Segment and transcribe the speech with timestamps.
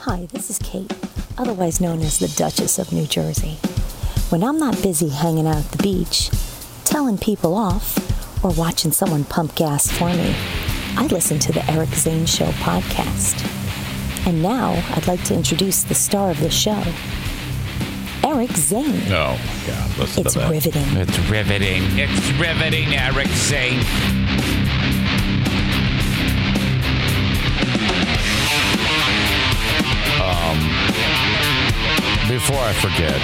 [0.00, 0.92] Hi, this is Kate,
[1.38, 3.56] otherwise known as the Duchess of New Jersey.
[4.30, 6.30] When I'm not busy hanging out at the beach,
[6.84, 7.98] telling people off,
[8.44, 10.34] or watching someone pump gas for me,
[10.96, 13.44] I listen to the Eric Zane Show podcast.
[14.26, 16.82] And now I'd like to introduce the star of the show,
[18.22, 19.02] Eric Zane.
[19.12, 19.98] Oh my God!
[19.98, 20.50] Listen It's to that.
[20.50, 20.96] riveting.
[20.96, 21.82] It's riveting.
[21.98, 23.80] It's riveting, Eric Zane.
[32.46, 33.18] Before I forget,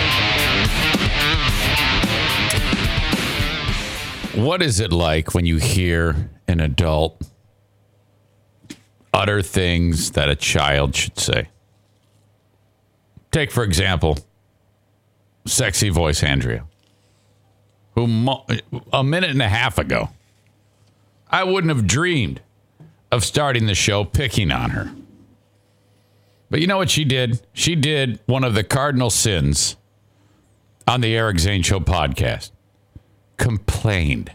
[4.42, 7.20] what is it like when you hear an adult
[9.12, 11.50] utter things that a child should say?
[13.30, 14.16] Take, for example,
[15.46, 16.64] sexy voice Andrea,
[17.94, 18.46] who mo-
[18.90, 20.08] a minute and a half ago,
[21.28, 22.40] I wouldn't have dreamed
[23.12, 24.90] of starting the show picking on her.
[26.50, 27.40] But you know what she did?
[27.52, 29.76] She did one of the cardinal sins
[30.86, 32.50] on the Eric Zane Show podcast.
[33.36, 34.32] Complained.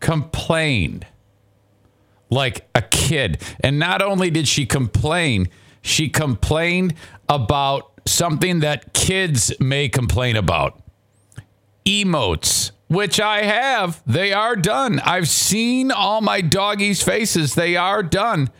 [0.00, 1.06] Complained
[2.30, 3.42] like a kid.
[3.60, 5.48] And not only did she complain,
[5.82, 6.94] she complained
[7.28, 10.82] about something that kids may complain about
[11.86, 14.02] emotes, which I have.
[14.06, 15.00] They are done.
[15.00, 17.54] I've seen all my doggies' faces.
[17.54, 18.50] They are done.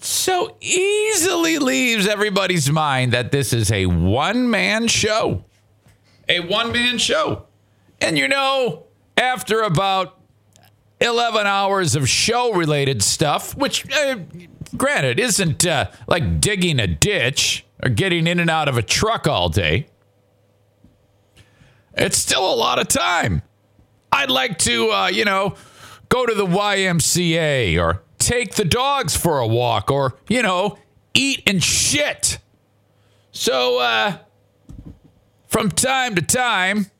[0.00, 5.44] So easily leaves everybody's mind that this is a one man show.
[6.28, 7.46] A one man show.
[8.00, 8.84] And you know,
[9.16, 10.18] after about
[11.00, 14.18] 11 hours of show related stuff, which, uh,
[14.76, 19.26] granted, isn't uh, like digging a ditch or getting in and out of a truck
[19.26, 19.86] all day.
[21.94, 23.42] It's still a lot of time.
[24.10, 25.54] I'd like to, uh, you know,
[26.08, 30.78] go to the YMCA or take the dogs for a walk or, you know,
[31.14, 32.38] eat and shit.
[33.32, 34.18] So, uh,
[35.46, 36.90] from time to time,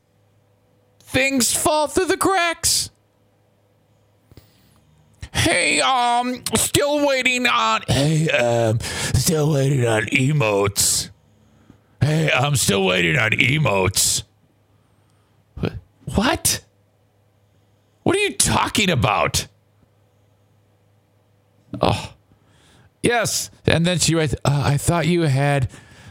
[0.99, 2.89] things fall through the cracks.
[5.31, 7.83] Hey, um, still waiting on.
[7.87, 11.11] Hey, um, still waiting on emotes.
[12.01, 14.23] Hey, I'm still waiting on emotes.
[16.15, 16.65] What?
[18.01, 19.45] What are you talking about?
[21.81, 22.13] Oh,
[23.03, 23.49] yes.
[23.65, 25.69] And then she writes, uh, I thought you had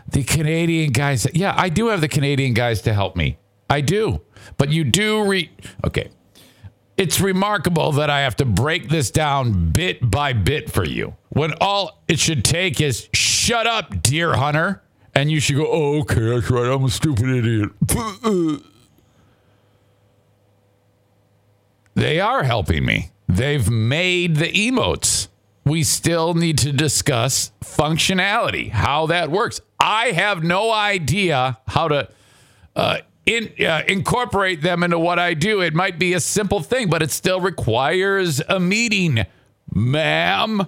[0.09, 1.27] the Canadian guys.
[1.35, 3.39] Yeah, I do have the Canadian guys to help me.
[3.69, 4.23] I do.
[4.57, 5.51] But you do re.
[5.85, 6.11] Okay.
[6.97, 11.55] It's remarkable that I have to break this down bit by bit for you when
[11.61, 14.83] all it should take is shut up, deer hunter.
[15.15, 16.67] And you should go, oh, okay, that's right.
[16.67, 17.71] I'm a stupid idiot.
[21.95, 23.11] they are helping me.
[23.29, 25.28] They've made the emotes.
[25.69, 29.61] We still need to discuss functionality, how that works.
[29.79, 32.09] I have no idea how to
[32.75, 35.61] uh, in, uh, incorporate them into what I do.
[35.61, 39.27] It might be a simple thing, but it still requires a meeting,
[39.73, 40.67] ma'am.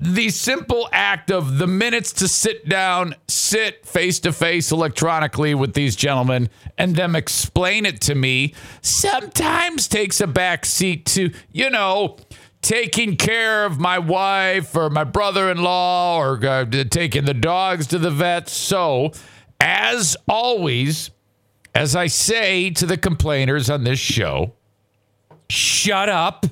[0.00, 5.74] The simple act of the minutes to sit down, sit face to face electronically with
[5.74, 11.70] these gentlemen, and them explain it to me sometimes takes a back seat to, you
[11.70, 12.16] know,
[12.64, 17.86] taking care of my wife or my brother in law or uh, taking the dogs
[17.86, 18.48] to the vet.
[18.48, 19.12] So,
[19.60, 21.10] as always,
[21.74, 24.54] as I say to the complainers on this show,
[25.50, 26.46] shut up.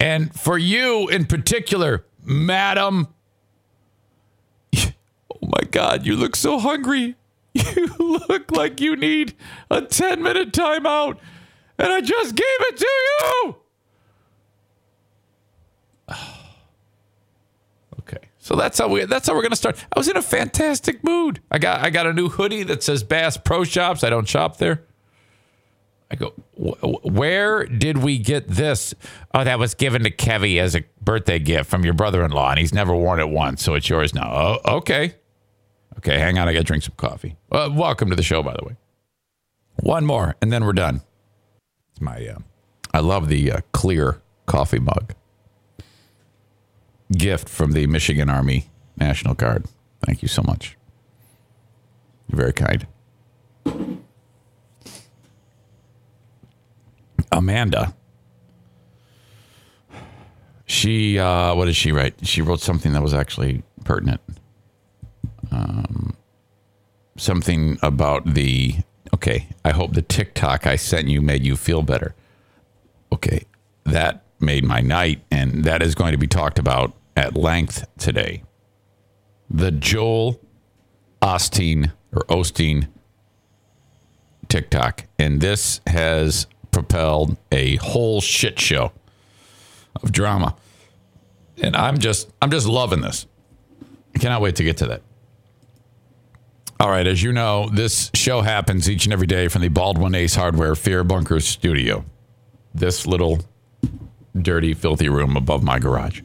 [0.00, 3.08] And for you in particular, madam,
[4.74, 4.92] oh
[5.42, 7.14] my God, you look so hungry.
[7.54, 9.34] You look like you need
[9.70, 11.18] a 10 minute timeout.
[11.76, 13.56] And I just gave it to you.
[18.00, 18.28] Okay.
[18.38, 19.84] So that's how we that's how we're gonna start.
[19.94, 21.40] I was in a fantastic mood.
[21.50, 24.02] I got I got a new hoodie that says Bass Pro Shops.
[24.02, 24.84] I don't shop there.
[26.10, 28.94] I go, where did we get this?
[29.34, 32.72] Oh, that was given to Kevy as a birthday gift from your brother-in-law, and he's
[32.72, 34.30] never worn it once, so it's yours now.
[34.64, 35.16] Oh, okay.
[35.98, 36.48] Okay, hang on.
[36.48, 37.36] I got to drink some coffee.
[37.52, 38.76] Uh, welcome to the show, by the way.
[39.80, 41.02] One more, and then we're done.
[41.92, 42.38] It's my, uh,
[42.94, 45.12] I love the uh, clear coffee mug
[47.16, 48.66] gift from the Michigan Army
[48.96, 49.66] National Guard.
[50.04, 50.76] Thank you so much.
[52.28, 52.86] You're very kind.
[57.32, 57.94] Amanda.
[60.66, 62.26] She, uh, what did she write?
[62.26, 64.20] She wrote something that was actually pertinent.
[65.50, 66.14] Um,
[67.16, 68.76] something about the,
[69.14, 72.14] okay, I hope the TikTok I sent you made you feel better.
[73.10, 73.44] Okay,
[73.84, 78.42] that made my night, and that is going to be talked about at length today.
[79.50, 80.40] The Joel
[81.22, 82.88] Osteen or Osteen
[84.48, 85.04] TikTok.
[85.18, 88.92] And this has propelled a whole shit show
[90.02, 90.54] of drama.
[91.60, 93.26] And I'm just I'm just loving this.
[94.14, 95.02] I cannot wait to get to that.
[96.80, 100.14] All right, as you know, this show happens each and every day from the Baldwin
[100.14, 102.04] Ace Hardware Fear Bunker studio.
[102.72, 103.40] This little
[104.42, 106.22] dirty, filthy room above my garage.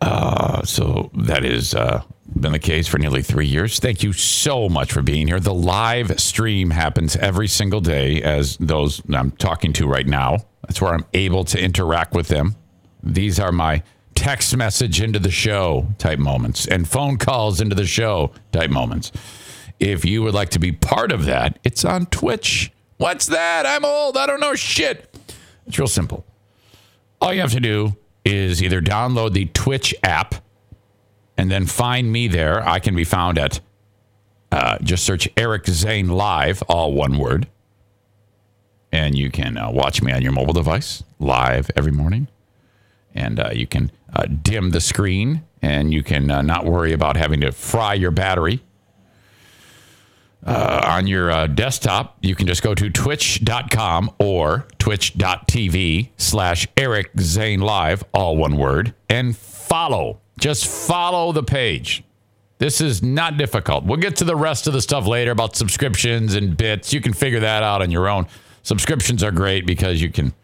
[0.00, 2.02] Uh, so that has uh,
[2.38, 3.78] been the case for nearly three years.
[3.78, 5.40] Thank you so much for being here.
[5.40, 10.38] The live stream happens every single day, as those I'm talking to right now.
[10.62, 12.56] That's where I'm able to interact with them.
[13.02, 13.82] These are my
[14.14, 19.10] text message into the show type moments and phone calls into the show type moments.
[19.80, 22.72] If you would like to be part of that, it's on Twitch.
[22.96, 23.66] What's that?
[23.66, 24.16] I'm old.
[24.16, 25.14] I don't know shit.
[25.66, 26.24] It's real simple.
[27.20, 30.34] All you have to do is either download the Twitch app
[31.36, 32.66] and then find me there.
[32.66, 33.60] I can be found at
[34.52, 37.48] uh, just search Eric Zane Live, all one word.
[38.92, 42.28] And you can uh, watch me on your mobile device live every morning.
[43.14, 47.16] And uh, you can uh, dim the screen and you can uh, not worry about
[47.16, 48.62] having to fry your battery.
[50.44, 57.10] Uh, on your uh, desktop, you can just go to twitch.com or twitch.tv slash Eric
[57.18, 60.20] Zane Live, all one word, and follow.
[60.38, 62.04] Just follow the page.
[62.58, 63.84] This is not difficult.
[63.84, 66.92] We'll get to the rest of the stuff later about subscriptions and bits.
[66.92, 68.26] You can figure that out on your own.
[68.62, 70.34] Subscriptions are great because you can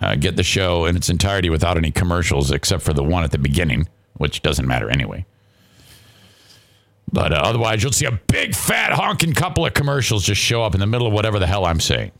[0.00, 3.30] uh, get the show in its entirety without any commercials, except for the one at
[3.30, 5.24] the beginning, which doesn't matter anyway.
[7.12, 10.74] But uh, otherwise, you'll see a big fat honking couple of commercials just show up
[10.74, 12.12] in the middle of whatever the hell I'm saying.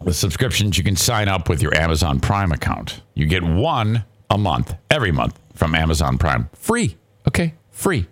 [0.00, 3.02] With subscriptions, you can sign up with your Amazon Prime account.
[3.14, 6.48] You get one a month, every month from Amazon Prime.
[6.52, 6.96] Free.
[7.26, 7.54] Okay.
[7.70, 8.06] Free.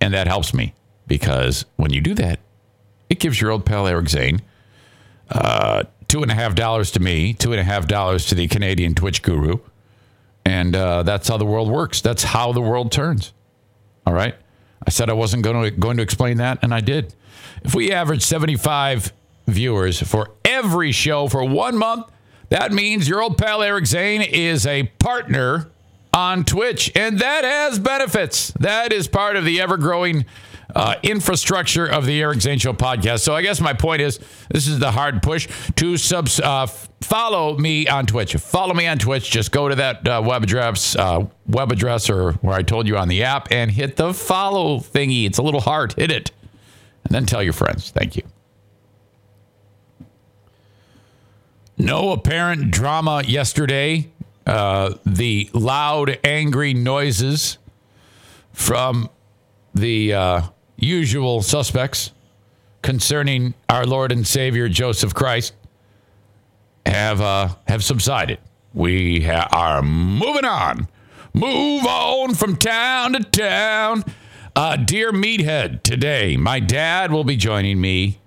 [0.00, 0.74] And that helps me
[1.06, 2.40] because when you do that,
[3.08, 4.42] it gives your old pal Eric Zane
[5.30, 8.48] uh, two and a half dollars to me, two and a half dollars to the
[8.48, 9.58] Canadian Twitch guru.
[10.44, 12.00] And uh, that's how the world works.
[12.00, 13.32] That's how the world turns.
[14.06, 14.34] All right.
[14.86, 17.14] I said I wasn't going to, going to explain that, and I did.
[17.62, 19.12] If we average 75
[19.46, 22.06] viewers for every show for one month,
[22.50, 25.70] that means your old pal Eric Zane is a partner
[26.14, 28.52] on Twitch, and that has benefits.
[28.52, 30.24] That is part of the ever growing
[30.78, 33.20] uh, infrastructure of the Eric Zane Show podcast.
[33.20, 36.68] So I guess my point is this is the hard push to subs, uh,
[37.00, 38.34] follow me on Twitch.
[38.34, 39.28] Follow me on Twitch.
[39.28, 42.96] Just go to that uh, web address, uh, web address, or where I told you
[42.96, 45.26] on the app, and hit the follow thingy.
[45.26, 45.94] It's a little hard.
[45.94, 46.30] Hit it,
[47.04, 47.90] and then tell your friends.
[47.90, 48.22] Thank you.
[51.76, 54.12] No apparent drama yesterday.
[54.46, 57.58] Uh, the loud, angry noises
[58.52, 59.10] from
[59.74, 60.42] the uh,
[60.78, 62.12] usual suspects
[62.82, 65.54] concerning our Lord and Savior Joseph Christ
[66.86, 68.38] have uh, have subsided.
[68.72, 70.88] We ha- are moving on.
[71.34, 74.04] Move on from town to town.
[74.56, 78.18] Uh, dear Meathead, today my dad will be joining me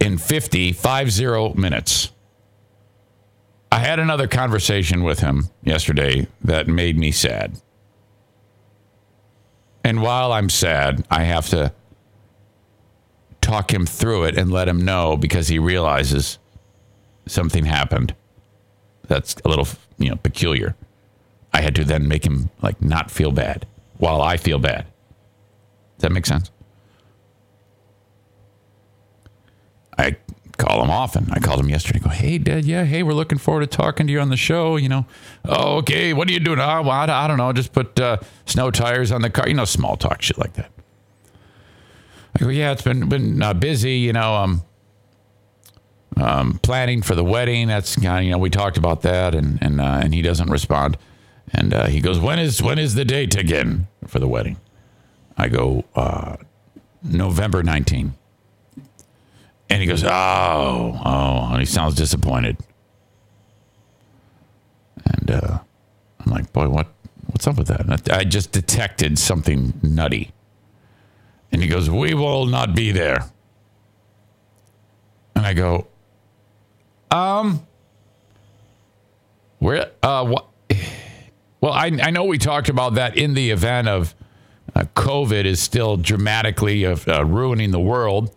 [0.00, 2.10] in 50, 50 minutes.
[3.70, 7.60] I had another conversation with him yesterday that made me sad.
[9.88, 11.72] And while I'm sad, I have to
[13.40, 16.38] talk him through it and let him know because he realizes
[17.24, 18.14] something happened
[19.06, 19.66] that's a little,
[19.96, 20.76] you know, peculiar.
[21.54, 23.64] I had to then make him like not feel bad
[23.96, 24.84] while I feel bad.
[25.96, 26.50] Does that make sense?
[29.96, 30.18] I
[30.58, 31.28] call him often.
[31.30, 32.00] I called him yesterday.
[32.00, 32.64] Go, hey, Dad.
[32.64, 34.76] Yeah, hey, we're looking forward to talking to you on the show.
[34.76, 35.06] You know,
[35.44, 36.12] oh, okay.
[36.12, 36.58] What are you doing?
[36.58, 37.52] Oh, well, I, I don't know.
[37.52, 39.48] Just put uh, snow tires on the car.
[39.48, 40.70] You know, small talk shit like that.
[42.36, 43.94] I go, yeah, it's been been uh, busy.
[43.94, 44.62] You know, um,
[46.20, 47.68] um, planning for the wedding.
[47.68, 50.50] That's kind of you know we talked about that, and and uh, and he doesn't
[50.50, 50.98] respond,
[51.52, 54.58] and uh, he goes, when is when is the date again for the wedding?
[55.36, 56.36] I go, uh,
[57.02, 58.14] November 19.
[59.70, 62.56] And he goes, oh, oh, and he sounds disappointed.
[65.04, 65.58] And uh,
[66.20, 66.88] I'm like, boy, what,
[67.26, 67.80] what's up with that?
[67.80, 70.32] And I just detected something nutty.
[71.52, 73.30] And he goes, we will not be there.
[75.34, 75.86] And I go,
[77.10, 77.66] um,
[79.58, 80.46] where, uh, what?
[81.60, 84.14] Well, I, I know we talked about that in the event of
[84.74, 88.34] uh, COVID is still dramatically uh, ruining the world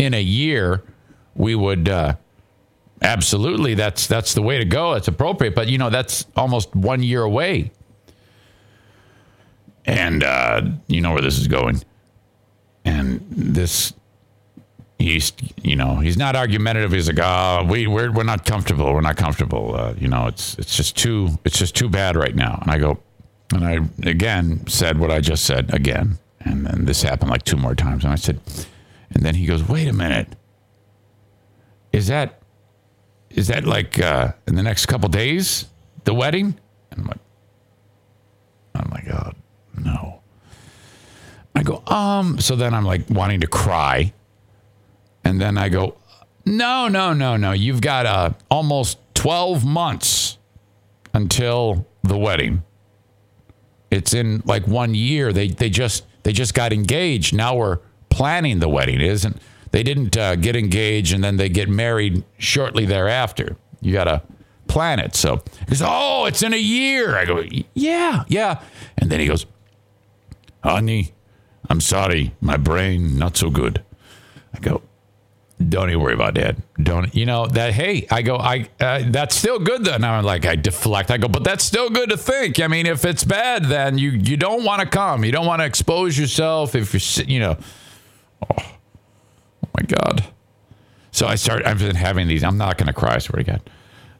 [0.00, 0.82] in a year,
[1.34, 2.14] we would uh,
[3.02, 4.94] absolutely that's that's the way to go.
[4.94, 7.70] It's appropriate, but you know that's almost one year away.
[9.84, 11.82] And uh, you know where this is going.
[12.84, 13.92] And this,
[14.98, 16.92] he's, you know, he's not argumentative.
[16.92, 18.94] He's like, oh, we, we're, we're not comfortable.
[18.94, 19.74] We're not comfortable.
[19.74, 22.58] Uh, you know, it's, it's just too, it's just too bad right now.
[22.62, 22.98] And I go,
[23.52, 26.18] and I again said what I just said again.
[26.40, 28.04] And then this happened like two more times.
[28.04, 28.40] And I said,
[29.12, 30.36] and then he goes, wait a minute.
[31.92, 32.40] Is that,
[33.30, 35.66] is that like uh, in the next couple days,
[36.04, 36.58] the wedding?
[36.90, 37.18] And I'm like,
[38.74, 39.32] I'm like, oh,
[39.78, 40.20] no.
[41.54, 44.12] I go, um, so then I'm like wanting to cry.
[45.24, 45.96] And then I go,
[46.46, 47.52] no, no, no, no.
[47.52, 50.38] You've got uh, almost 12 months
[51.12, 52.62] until the wedding.
[53.90, 55.32] It's in like one year.
[55.32, 57.34] They, they just, they just got engaged.
[57.34, 57.80] Now we're
[58.20, 58.96] planning the wedding.
[58.96, 63.56] It isn't, they didn't uh, get engaged and then they get married shortly thereafter.
[63.80, 64.20] You got to
[64.68, 65.14] plan it.
[65.16, 67.16] So he goes, Oh, it's in a year.
[67.16, 68.60] I go, Yeah, yeah.
[68.98, 69.46] And then he goes,
[70.62, 71.12] Honey,
[71.70, 72.34] I'm sorry.
[72.42, 73.82] My brain, not so good.
[74.52, 74.82] I go,
[75.66, 76.56] don't even worry about that.
[76.76, 77.72] Don't you know that?
[77.72, 78.36] Hey, I go.
[78.36, 79.84] I uh, that's still good.
[79.84, 81.10] Then I'm like, I deflect.
[81.10, 82.60] I go, but that's still good to think.
[82.60, 85.24] I mean, if it's bad, then you you don't want to come.
[85.24, 86.74] You don't want to expose yourself.
[86.74, 87.56] If you're, you know,
[88.42, 88.54] oh,
[89.64, 90.24] oh my god.
[91.12, 91.66] So I start.
[91.66, 92.44] I've been having these.
[92.44, 93.16] I'm not going to cry.
[93.16, 93.70] I swear to God.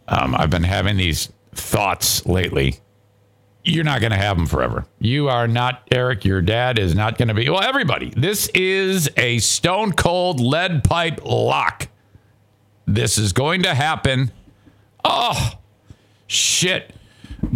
[0.09, 2.81] Um, I've been having these thoughts lately.
[3.63, 4.87] You're not going to have them forever.
[4.99, 6.25] You are not, Eric.
[6.25, 7.49] Your dad is not going to be.
[7.49, 11.89] Well, everybody, this is a stone cold lead pipe lock.
[12.87, 14.33] This is going to happen.
[15.05, 15.53] Oh,
[16.27, 16.95] shit.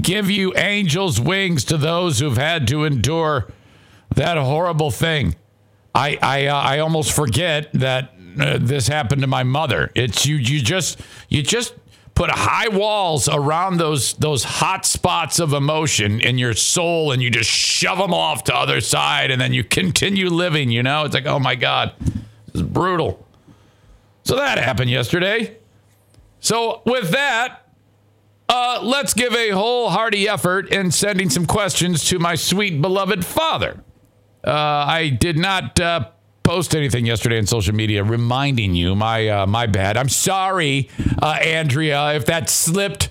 [0.00, 3.48] Give you angels' wings to those who've had to endure
[4.14, 5.34] that horrible thing.
[5.94, 9.90] I I uh, I almost forget that uh, this happened to my mother.
[9.94, 11.74] It's you you just you just
[12.14, 17.30] put high walls around those those hot spots of emotion in your soul and you
[17.30, 21.04] just shove them off to other side and then you continue living you know?
[21.04, 23.26] It's like oh my god this is brutal.
[24.22, 25.58] So that happened yesterday.
[26.40, 27.68] So with that
[28.48, 33.82] uh, let's give a wholehearty effort in sending some questions to my sweet beloved father
[34.46, 36.08] uh, i did not uh,
[36.44, 38.94] post anything yesterday on social media reminding you.
[38.94, 39.96] My uh, my bad.
[39.96, 40.88] I'm sorry,
[41.20, 43.08] uh, Andrea, if that slipped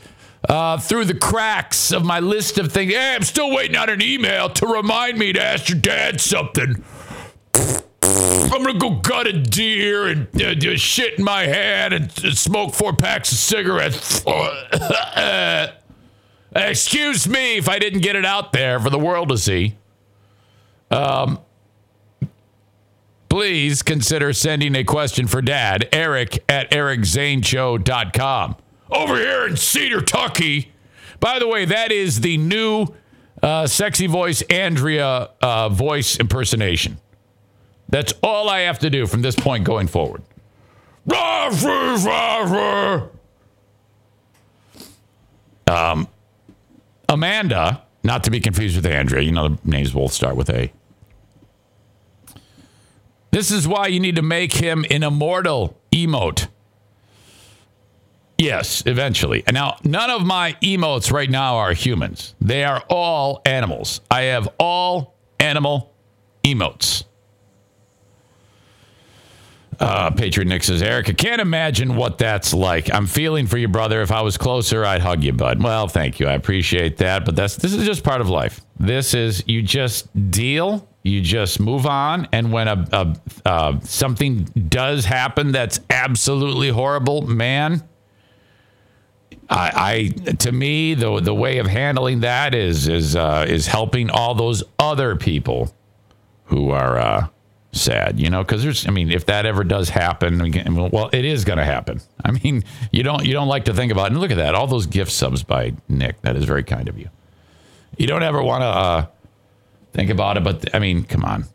[0.48, 2.94] uh, through the cracks of my list of things.
[2.94, 6.84] Hey, I'm still waiting on an email to remind me to ask your dad something.
[8.04, 12.76] I'm gonna go gut a deer and uh, do shit in my hand and smoke
[12.76, 14.24] four packs of cigarettes.
[16.56, 19.76] excuse me if I didn't get it out there for the world to see.
[20.94, 21.40] Um,
[23.30, 28.56] please consider sending a question for dad, Eric at ericzaneshow.com.
[28.92, 30.72] Over here in Cedar Tucky.
[31.20, 32.88] By the way, that is the new
[33.42, 37.00] uh, sexy voice Andrea uh, voice impersonation.
[37.90, 40.22] That's all I have to do from this point going forward.
[45.68, 46.08] Um,
[47.10, 50.72] Amanda, not to be confused with Andrea, you know the names both start with A.
[53.34, 56.50] This is why you need to make him an immortal emote.
[58.38, 59.44] Yes, eventually.
[59.48, 62.36] And now, none of my emotes right now are humans.
[62.40, 64.02] They are all animals.
[64.12, 65.96] I have all animal
[66.44, 67.06] emotes.
[69.80, 72.94] Uh, Patriot Nick says, Eric, I can't imagine what that's like.
[72.94, 74.04] I'm feeling for you, brother.
[74.04, 75.64] If I was closer, I'd hug you, bud.
[75.64, 76.28] Well, thank you.
[76.28, 77.26] I appreciate that.
[77.26, 78.62] But that's this is just part of life.
[78.80, 85.04] This is you just deal you just move on, and when a, a something does
[85.04, 87.84] happen that's absolutely horrible, man,
[89.50, 94.10] I, I, to me the the way of handling that is is uh, is helping
[94.10, 95.74] all those other people
[96.46, 97.28] who are uh,
[97.74, 100.40] sad, you know, because there's I mean if that ever does happen,
[100.92, 102.00] well, it is going to happen.
[102.24, 104.12] I mean, you don't you don't like to think about it.
[104.14, 106.22] and look at that, all those gift subs by Nick.
[106.22, 107.10] That is very kind of you.
[107.98, 109.06] You don't ever want to uh,
[109.94, 110.44] think about it.
[110.44, 111.46] But I mean, come on.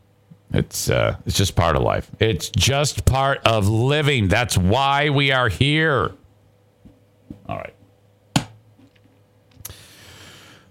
[0.52, 2.10] It's uh, it's just part of life.
[2.18, 4.28] It's just part of living.
[4.28, 6.12] That's why we are here.
[7.48, 7.74] All right.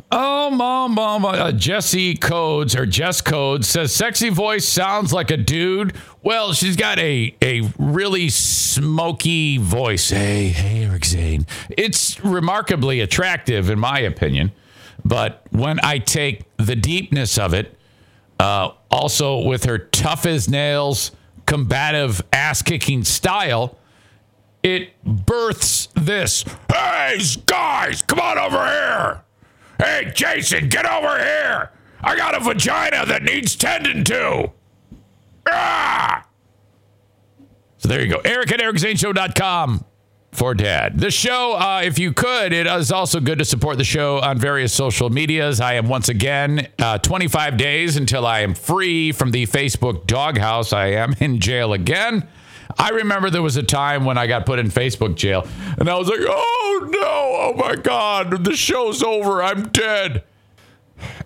[0.09, 5.37] Oh, mom, mom, uh, Jesse Codes or Jess Codes says sexy voice sounds like a
[5.37, 5.95] dude.
[6.23, 10.09] Well, she's got a a really smoky voice.
[10.09, 11.45] Hey, hey, Eric Zane.
[11.69, 14.53] It's remarkably attractive, in my opinion.
[15.07, 17.73] But when I take the deepness of it,
[18.41, 21.11] uh, also with her tough as nails,
[21.45, 23.77] combative, ass kicking style,
[24.63, 26.43] it births this.
[26.69, 29.23] Hey, guys, come on over here.
[29.79, 31.71] Hey, Jason, get over here.
[32.01, 34.51] I got a vagina that needs tending to.
[35.49, 36.25] Ah!
[37.77, 38.19] So there you go.
[38.25, 39.85] Eric at ericzaneshow.com
[40.37, 40.99] for dad.
[40.99, 44.37] The show, uh, if you could, it is also good to support the show on
[44.37, 45.59] various social medias.
[45.59, 50.73] I am once again uh, 25 days until I am free from the Facebook doghouse.
[50.73, 52.27] I am in jail again.
[52.77, 55.47] I remember there was a time when I got put in Facebook jail,
[55.79, 59.41] and I was like, oh no, oh my God, the show's over.
[59.41, 60.23] I'm dead.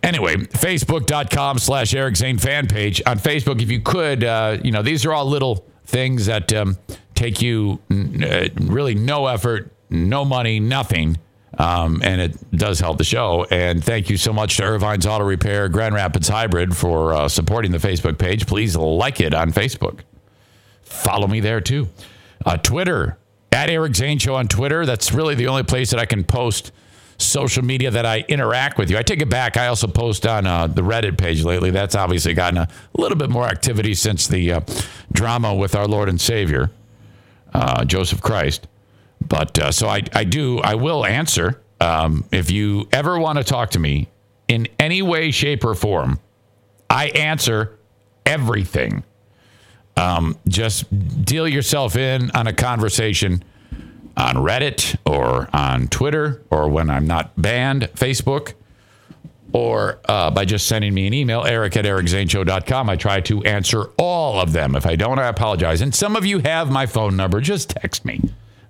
[0.01, 3.01] Anyway, facebook.com slash Eric Zane fan page.
[3.05, 6.77] On Facebook, if you could, uh, you know, these are all little things that um,
[7.21, 11.17] take you uh, really no effort, no money, nothing.
[11.57, 13.45] Um, and it does help the show.
[13.51, 17.71] And thank you so much to Ervine's Auto Repair Grand Rapids Hybrid for uh, supporting
[17.71, 18.47] the Facebook page.
[18.47, 19.99] Please like it on Facebook.
[20.81, 21.89] Follow me there too.
[22.45, 23.17] Uh, Twitter,
[23.51, 24.85] at Eric Zane Show on Twitter.
[24.85, 26.71] That's really the only place that I can post
[27.17, 28.97] social media that I interact with you.
[28.97, 29.57] I take it back.
[29.57, 31.69] I also post on uh, the Reddit page lately.
[31.69, 34.61] That's obviously gotten a little bit more activity since the uh,
[35.11, 36.71] drama with our Lord and Savior,
[37.53, 38.67] uh, Joseph Christ.
[39.27, 41.61] But uh, so I, I do, I will answer.
[41.79, 44.09] Um, if you ever want to talk to me
[44.47, 46.19] in any way, shape, or form,
[46.89, 47.77] I answer
[48.25, 49.03] everything.
[49.97, 50.85] Um, just
[51.25, 53.43] deal yourself in on a conversation
[54.17, 58.53] on Reddit or on Twitter or when I'm not banned, Facebook,
[59.53, 62.89] or uh, by just sending me an email, eric at ericzaneshow.com.
[62.89, 64.75] I try to answer all of them.
[64.75, 65.81] If I don't, I apologize.
[65.81, 67.41] And some of you have my phone number.
[67.41, 68.21] Just text me.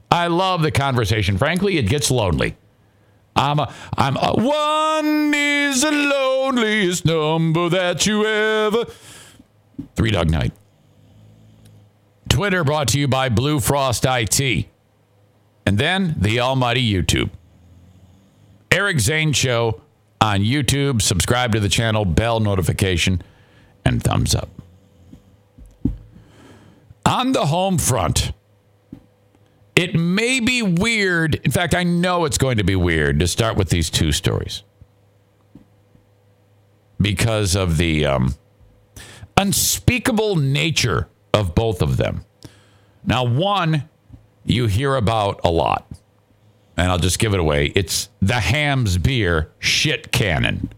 [0.10, 1.38] I love the conversation.
[1.38, 2.58] Frankly, it gets lonely.
[3.36, 8.86] I'm a, I'm a, one is the loneliest number that you ever.
[9.96, 10.52] Three Dog Night.
[12.28, 14.68] Twitter brought to you by Blue Frost IT.
[15.66, 17.30] And then the almighty YouTube.
[18.72, 19.82] Eric Zane Show
[20.22, 21.02] on YouTube.
[21.02, 23.22] Subscribe to the channel, bell notification,
[23.84, 24.50] and thumbs up.
[27.06, 28.32] On the home front,
[29.76, 31.36] it may be weird.
[31.44, 34.62] In fact, I know it's going to be weird to start with these two stories
[37.02, 38.36] because of the um,
[39.36, 42.24] unspeakable nature of both of them.
[43.04, 43.90] Now, one
[44.46, 45.88] you hear about a lot,
[46.82, 47.72] and I'll just give it away.
[47.76, 50.74] It's the Hamm's Beer shit cannon,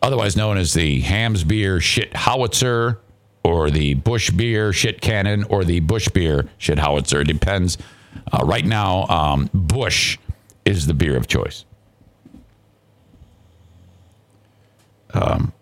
[0.00, 2.98] otherwise known as the Hamm's Beer shit howitzer,
[3.44, 7.20] or the Busch Beer shit cannon, or the Busch Beer shit howitzer.
[7.20, 7.76] It depends.
[8.32, 10.16] Uh, right now, um, Busch
[10.64, 11.66] is the beer of choice.
[15.12, 15.52] Um,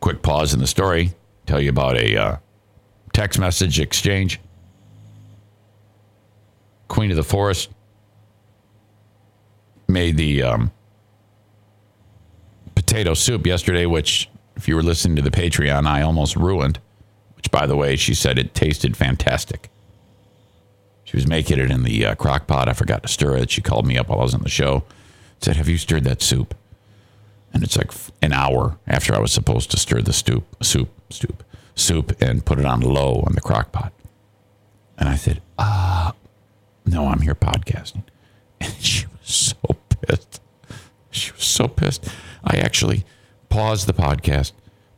[0.00, 1.12] quick pause in the story.
[1.46, 2.36] Tell you about a uh,
[3.12, 4.40] text message exchange.
[6.88, 7.70] Queen of the Forest
[9.88, 10.70] made the um,
[12.74, 16.78] potato soup yesterday, which, if you were listening to the Patreon, I almost ruined.
[17.36, 19.70] Which, by the way, she said it tasted fantastic.
[21.04, 22.68] She was making it in the uh, crock pot.
[22.68, 23.50] I forgot to stir it.
[23.50, 24.84] She called me up while I was on the show.
[25.40, 26.54] Said, Have you stirred that soup?
[27.54, 31.44] And it's like an hour after I was supposed to stir the soup, soup, soup,
[31.74, 33.92] soup, and put it on low on the crock pot.
[34.98, 36.12] And I said, Ah,
[36.84, 38.02] no, I'm here podcasting.
[38.60, 39.56] And she so
[40.00, 40.40] pissed.
[41.10, 42.08] She was so pissed.
[42.44, 43.04] I actually
[43.48, 44.52] paused the podcast,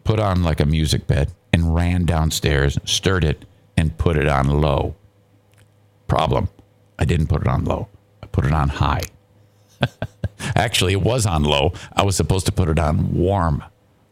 [0.04, 3.44] put on like a music bed, and ran downstairs, stirred it,
[3.76, 4.94] and put it on low.
[6.06, 6.48] Problem
[7.00, 7.88] I didn't put it on low,
[8.22, 9.04] I put it on high.
[10.54, 11.72] actually, it was on low.
[11.94, 13.64] I was supposed to put it on warm.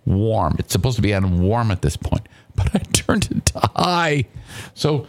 [0.07, 0.57] Warm.
[0.59, 2.27] It's supposed to be on warm at this point,
[2.57, 4.25] but I turned it to high.
[4.73, 5.07] So,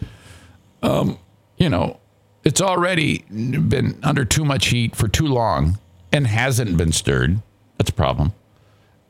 [0.84, 1.18] um,
[1.58, 2.02] you know,
[2.44, 5.80] it's already been under too much heat for too long
[6.12, 7.42] and hasn't been stirred.
[7.78, 8.34] That's a problem.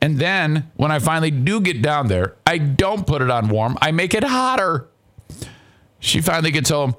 [0.00, 3.76] And then when I finally do get down there, I don't put it on warm.
[3.82, 4.88] I make it hotter.
[5.98, 6.96] She finally gets home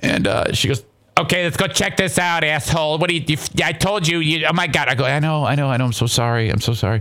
[0.00, 0.84] and uh, she goes,
[1.18, 2.98] Okay, let's go check this out, asshole.
[2.98, 4.88] What do you, you I told you, you, oh my God.
[4.88, 5.86] I go, I know, I know, I know.
[5.86, 6.50] I'm so sorry.
[6.50, 7.00] I'm so sorry.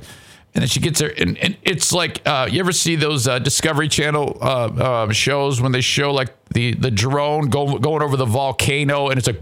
[0.56, 3.40] And then she gets there, and, and it's like uh, you ever see those uh,
[3.40, 8.16] Discovery Channel uh, uh shows when they show like the the drone go, going over
[8.16, 9.42] the volcano, and it's like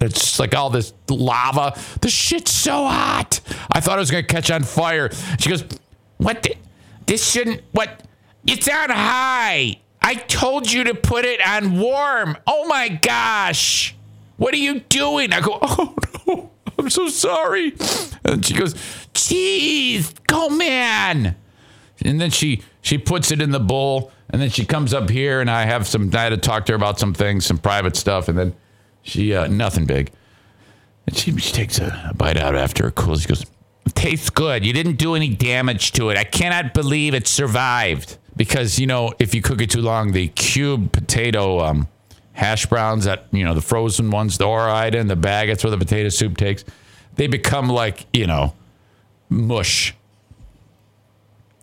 [0.00, 1.78] it's like all this lava.
[2.00, 3.40] The shit's so hot.
[3.70, 5.10] I thought it was gonna catch on fire.
[5.38, 5.62] She goes,
[6.16, 6.42] "What?
[6.42, 6.56] The,
[7.04, 7.60] this shouldn't.
[7.72, 8.04] What?
[8.46, 9.80] It's on high.
[10.00, 12.38] I told you to put it on warm.
[12.46, 13.94] Oh my gosh,
[14.38, 15.94] what are you doing?" I go, "Oh
[16.26, 16.53] no."
[16.84, 17.72] I'm so sorry.
[18.26, 18.74] And she goes,
[19.14, 21.34] Jeez, go man.
[22.04, 25.40] And then she she puts it in the bowl, and then she comes up here,
[25.40, 26.10] and I have some.
[26.14, 28.54] I had to talk to her about some things, some private stuff, and then
[29.02, 30.10] she uh, nothing big.
[31.06, 33.22] And she she takes a, a bite out after it cools.
[33.22, 33.46] She goes,
[33.94, 34.64] tastes good.
[34.64, 36.18] You didn't do any damage to it.
[36.18, 40.28] I cannot believe it survived because you know if you cook it too long, the
[40.28, 41.88] cubed potato um,
[42.34, 45.78] hash browns that you know the frozen ones, the Ore-Ida and the baguettes where the
[45.78, 46.64] potato soup takes.
[47.14, 48.54] They become like you know
[49.30, 49.94] mush.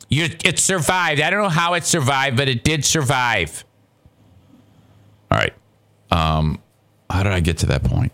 [0.09, 1.21] You, it survived.
[1.21, 3.63] I don't know how it survived, but it did survive.
[5.29, 5.53] All right.
[6.11, 6.59] Um,
[7.09, 8.11] how did I get to that point?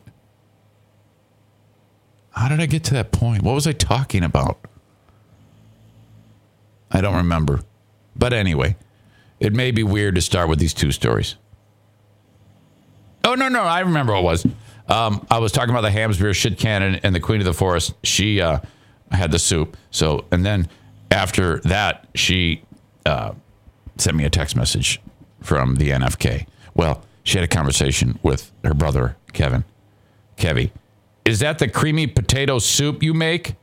[2.31, 3.41] How did I get to that point?
[3.41, 4.59] What was I talking about?
[6.91, 7.61] I don't remember.
[8.15, 8.75] But anyway,
[9.39, 11.35] it may be weird to start with these two stories.
[13.23, 13.61] Oh, no, no.
[13.61, 14.47] I remember what it was.
[14.87, 17.53] Um, I was talking about the Hamm's beer shit cannon and the Queen of the
[17.53, 17.93] Forest.
[18.03, 18.59] She uh,
[19.11, 19.75] had the soup.
[19.91, 20.69] So, and then
[21.11, 22.63] after that, she
[23.05, 23.33] uh,
[23.97, 25.01] sent me a text message
[25.41, 26.47] from the NFK.
[26.73, 29.65] Well, she had a conversation with her brother, Kevin.
[30.37, 30.71] Kevy,
[31.25, 33.55] is that the creamy potato soup you make?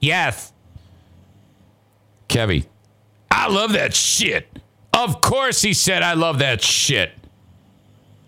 [0.00, 0.52] Yes.
[2.28, 2.66] Kevy,
[3.30, 4.48] I love that shit.
[4.92, 7.12] Of course, he said, I love that shit.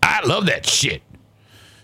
[0.01, 1.01] I love that shit.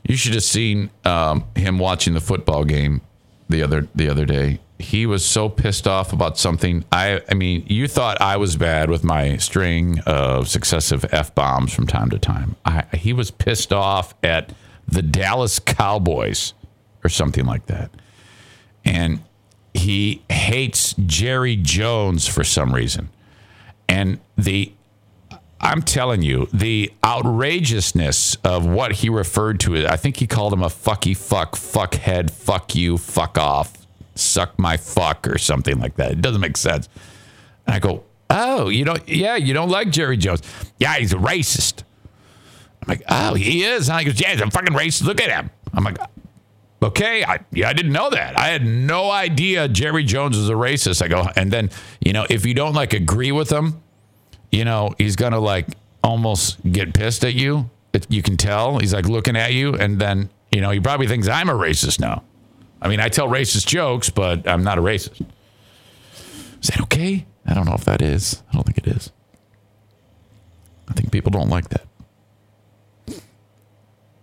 [0.03, 3.01] You should have seen um, him watching the football game
[3.49, 4.59] the other the other day.
[4.79, 6.85] He was so pissed off about something.
[6.91, 11.73] I I mean, you thought I was bad with my string of successive f bombs
[11.73, 12.55] from time to time.
[12.65, 14.53] I, he was pissed off at
[14.87, 16.53] the Dallas Cowboys
[17.03, 17.91] or something like that,
[18.85, 19.21] and
[19.73, 23.09] he hates Jerry Jones for some reason.
[23.89, 24.71] And the
[25.59, 30.61] I'm telling you, the outrageousness of what he referred to I think he called him
[30.61, 36.11] a fucky fuck, fuckhead, fuck you, fuck off, suck my fuck, or something like that.
[36.11, 36.87] It doesn't make sense.
[37.65, 40.41] And I go, oh, you don't, yeah, you don't like Jerry Jones.
[40.77, 41.83] Yeah, he's a racist.
[42.81, 43.89] I'm like, oh, he is.
[43.89, 45.05] And he goes, yeah, he's a fucking racist.
[45.05, 45.49] Look at him.
[45.73, 45.97] I'm like,
[46.83, 48.37] okay, I, yeah, I didn't know that.
[48.37, 51.01] I had no idea Jerry Jones was a racist.
[51.01, 53.81] I go, and then, you know, if you don't like agree with him,
[54.51, 55.67] you know, he's going to like
[56.03, 57.69] almost get pissed at you.
[57.93, 58.79] It, you can tell.
[58.79, 61.99] He's like looking at you, and then, you know, he probably thinks I'm a racist
[61.99, 62.23] now.
[62.81, 65.25] I mean, I tell racist jokes, but I'm not a racist.
[66.61, 67.25] Is that okay?
[67.45, 68.43] I don't know if that is.
[68.49, 69.11] I don't think it is.
[70.87, 71.85] I think people don't like that.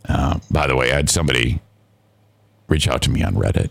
[0.09, 1.61] Uh, by the way, I had somebody
[2.69, 3.71] reach out to me on Reddit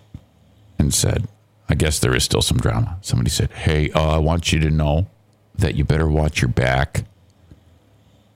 [0.80, 1.28] and said,
[1.70, 2.98] I guess there is still some drama.
[3.02, 5.08] Somebody said, Hey, uh, I want you to know
[5.56, 7.06] that you better watch your back.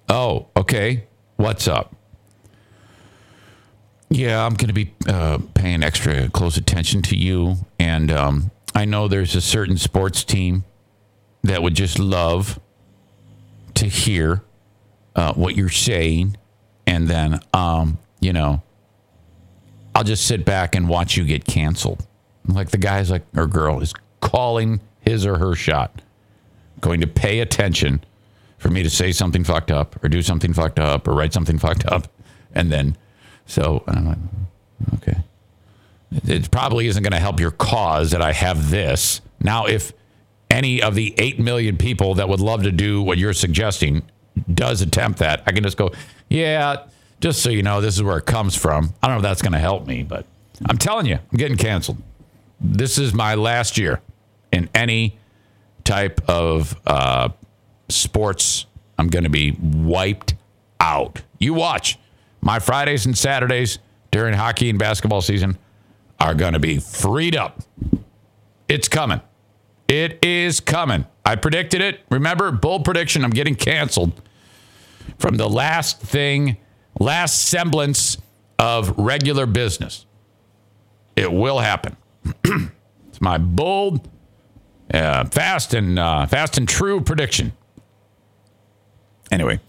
[0.09, 1.05] Oh, okay.
[1.35, 1.95] What's up?
[4.09, 7.57] Yeah, I'm going to be uh, paying extra close attention to you.
[7.79, 10.63] And um, I know there's a certain sports team
[11.43, 12.59] that would just love
[13.75, 14.41] to hear
[15.15, 16.37] uh, what you're saying.
[16.85, 18.61] And then, um, you know,
[19.93, 22.07] I'll just sit back and watch you get canceled.
[22.47, 26.01] Like the guy's like, or girl is calling his or her shot
[26.79, 28.03] going to pay attention
[28.57, 31.59] for me to say something fucked up or do something fucked up or write something
[31.59, 32.07] fucked up.
[32.53, 32.97] And then,
[33.45, 34.17] so I'm like,
[34.95, 35.17] okay.
[36.11, 39.21] It probably isn't going to help your cause that I have this.
[39.39, 39.93] Now, if
[40.49, 44.03] any of the 8 million people that would love to do what you're suggesting
[44.53, 45.91] does attempt that, I can just go,
[46.29, 46.85] yeah,
[47.19, 48.93] just so you know, this is where it comes from.
[49.03, 50.25] I don't know if that's going to help me, but
[50.65, 51.97] I'm telling you, I'm getting canceled.
[52.59, 54.01] This is my last year
[54.51, 55.17] in any
[55.87, 57.29] type of uh,
[57.89, 58.65] sports,
[58.97, 60.35] I'm going to be wiped
[60.79, 61.21] out.
[61.39, 61.97] You watch.
[62.41, 63.79] My Fridays and Saturdays
[64.11, 65.57] during hockey and basketball season
[66.19, 67.61] are going to be freed up.
[68.67, 69.21] It's coming.
[69.87, 71.05] It is coming.
[71.25, 72.01] I predicted it.
[72.09, 73.23] Remember, bold prediction.
[73.23, 74.21] I'm getting canceled
[75.17, 76.57] from the last thing,
[76.99, 78.17] last semblance
[78.59, 80.05] of regular business.
[81.15, 81.95] It will happen.
[82.43, 84.07] it's my bold
[84.93, 87.53] uh, fast and uh, fast and true prediction.
[89.31, 89.59] Anyway,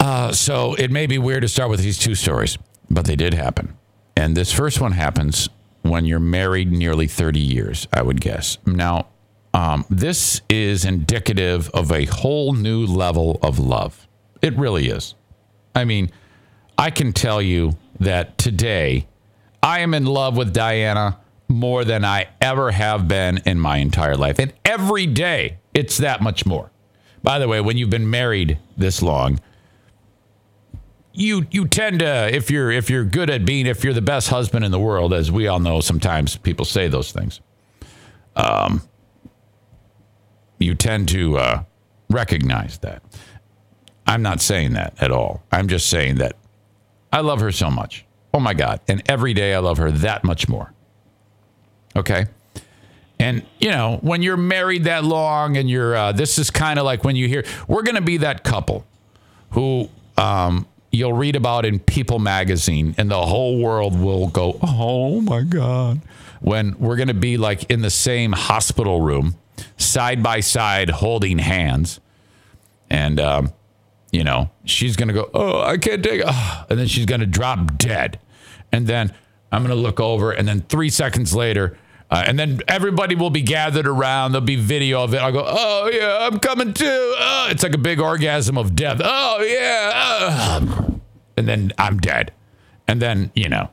[0.00, 2.56] uh, so it may be weird to start with these two stories,
[2.88, 3.76] but they did happen.
[4.16, 5.48] And this first one happens
[5.82, 8.58] when you're married nearly 30 years, I would guess.
[8.66, 9.08] Now,
[9.52, 14.06] um, this is indicative of a whole new level of love.
[14.42, 15.14] It really is.
[15.74, 16.10] I mean,
[16.78, 19.06] I can tell you that today
[19.62, 24.16] I am in love with Diana more than I ever have been in my entire
[24.16, 24.38] life.
[24.38, 26.70] And every day, it's that much more.
[27.22, 29.40] By the way, when you've been married this long,
[31.12, 34.28] you you tend to if you're if you're good at being if you're the best
[34.28, 37.40] husband in the world, as we all know, sometimes people say those things.
[38.36, 38.82] Um,
[40.58, 41.62] you tend to uh,
[42.10, 43.02] recognize that.
[44.06, 45.42] I'm not saying that at all.
[45.50, 46.36] I'm just saying that
[47.12, 48.04] I love her so much.
[48.32, 48.80] Oh my God!
[48.86, 50.72] And every day I love her that much more.
[51.96, 52.26] Okay.
[53.18, 56.84] And, you know, when you're married that long and you're, uh, this is kind of
[56.84, 58.84] like when you hear, we're going to be that couple
[59.52, 65.22] who um, you'll read about in People magazine and the whole world will go, oh
[65.22, 66.02] my God.
[66.40, 69.36] When we're going to be like in the same hospital room,
[69.78, 72.00] side by side, holding hands.
[72.90, 73.52] And, um,
[74.12, 76.26] you know, she's going to go, oh, I can't take it.
[76.28, 76.66] Oh.
[76.68, 78.20] And then she's going to drop dead.
[78.70, 79.14] And then
[79.50, 80.30] I'm going to look over.
[80.30, 81.78] And then three seconds later,
[82.10, 84.32] uh, and then everybody will be gathered around.
[84.32, 85.18] There'll be video of it.
[85.18, 86.84] I'll go, oh, yeah, I'm coming too.
[87.18, 89.00] Oh, it's like a big orgasm of death.
[89.02, 89.92] Oh, yeah.
[89.94, 90.90] Uh.
[91.36, 92.32] And then I'm dead.
[92.88, 93.70] And then, you know,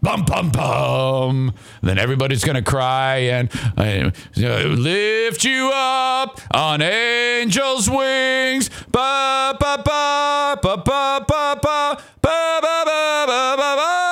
[0.00, 1.52] bum, bum, bum.
[1.80, 8.70] And then everybody's going to cry and uh, lift you up on angel's wings.
[8.90, 14.03] Ba, ba, ba, ba, ba, ba, ba, ba, ba, ba, ba, ba, ba,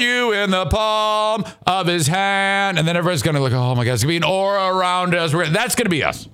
[0.00, 2.78] you in the palm of his hand.
[2.78, 4.66] And then everybody's going to look, oh my God, it's going to be an aura
[4.74, 5.32] around us.
[5.32, 6.28] That's going to be us.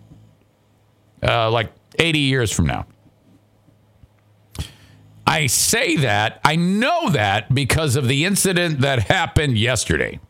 [1.22, 2.86] Uh, like 80 years from now.
[5.26, 10.20] I say that, I know that because of the incident that happened yesterday.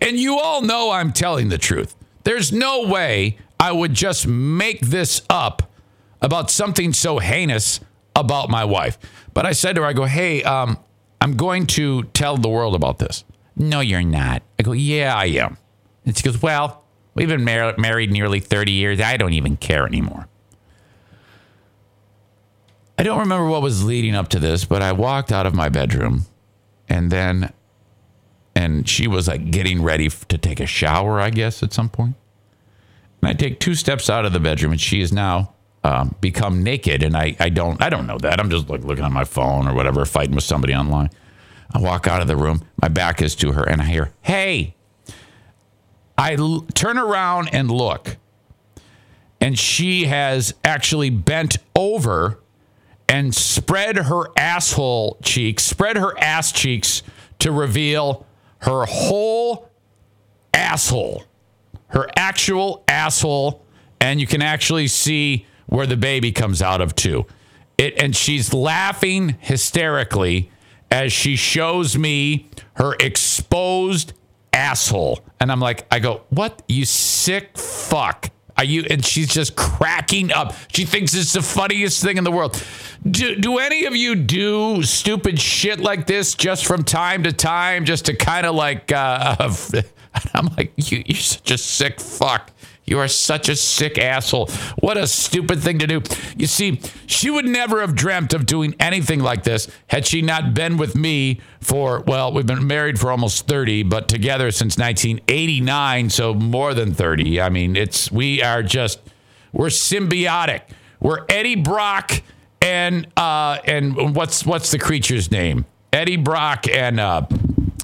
[0.00, 1.96] And you all know I'm telling the truth.
[2.22, 5.72] There's no way I would just make this up
[6.22, 7.80] about something so heinous
[8.16, 8.98] about my wife.
[9.34, 10.78] But I said to her, I go, hey, um,
[11.20, 13.24] I'm going to tell the world about this.
[13.54, 14.42] No, you're not.
[14.58, 15.56] I go, yeah, I am.
[16.04, 19.00] And she goes, well, we've been mar- married nearly 30 years.
[19.00, 20.28] I don't even care anymore.
[22.98, 25.68] I don't remember what was leading up to this, but I walked out of my
[25.68, 26.24] bedroom
[26.88, 27.52] and then,
[28.54, 32.14] and she was like getting ready to take a shower, I guess, at some point.
[33.20, 35.52] And I take two steps out of the bedroom and she is now
[35.86, 37.04] um, become naked.
[37.04, 38.40] And I, I don't, I don't know that.
[38.40, 41.10] I'm just like looking on my phone or whatever, fighting with somebody online.
[41.72, 42.64] I walk out of the room.
[42.82, 44.74] My back is to her and I hear, Hey,
[46.18, 48.16] I l- turn around and look.
[49.40, 52.40] And she has actually bent over
[53.08, 57.04] and spread her asshole cheeks, spread her ass cheeks
[57.38, 58.26] to reveal
[58.60, 59.70] her whole
[60.52, 61.22] asshole,
[61.88, 63.64] her actual asshole,
[64.00, 67.26] and you can actually see where the baby comes out of too.
[67.78, 70.50] It and she's laughing hysterically
[70.90, 74.12] as she shows me her exposed
[74.52, 75.20] asshole.
[75.40, 76.62] And I'm like, I go, what?
[76.68, 78.30] You sick fuck.
[78.56, 78.86] Are you?
[78.88, 80.54] And she's just cracking up.
[80.72, 82.62] She thinks it's the funniest thing in the world.
[83.08, 87.84] Do, do any of you do stupid shit like this just from time to time,
[87.84, 88.90] just to kind of like?
[88.90, 89.52] Uh,
[90.34, 92.50] I'm like, you, you're such a sick fuck.
[92.86, 94.46] You are such a sick asshole.
[94.78, 96.02] What a stupid thing to do.
[96.36, 100.54] You see, she would never have dreamt of doing anything like this had she not
[100.54, 106.10] been with me for, well, we've been married for almost 30, but together since 1989,
[106.10, 107.40] so more than 30.
[107.40, 109.00] I mean, it's, we are just,
[109.52, 110.62] we're symbiotic.
[111.00, 112.22] We're Eddie Brock
[112.62, 115.66] and, uh, and what's, what's the creature's name?
[115.92, 117.26] Eddie Brock and, uh,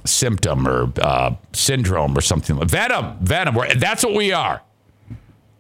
[0.05, 4.61] symptom or uh, syndrome or something like venom venom that's what we are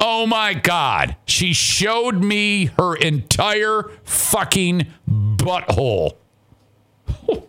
[0.04, 1.14] Oh my God.
[1.26, 6.16] She showed me her entire fucking butthole.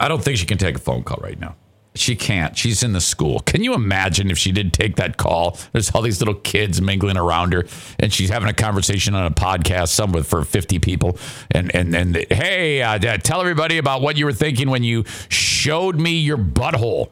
[0.00, 1.54] I don't think she can take a phone call right now.
[1.94, 2.56] She can't.
[2.56, 3.40] She's in the school.
[3.40, 5.58] Can you imagine if she did take that call?
[5.72, 7.66] There's all these little kids mingling around her,
[7.98, 11.18] and she's having a conversation on a podcast, some with for 50 people.
[11.50, 16.00] And and and hey, uh, tell everybody about what you were thinking when you showed
[16.00, 17.10] me your butthole.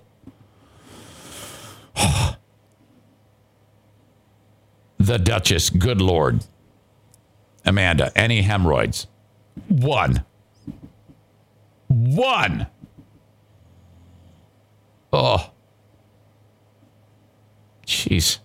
[5.07, 5.71] the Duchess.
[5.71, 6.45] Good Lord.
[7.64, 9.07] Amanda, any hemorrhoids?
[9.69, 10.25] One.
[11.88, 12.67] One.
[15.12, 15.51] Oh.
[17.87, 18.38] Jeez.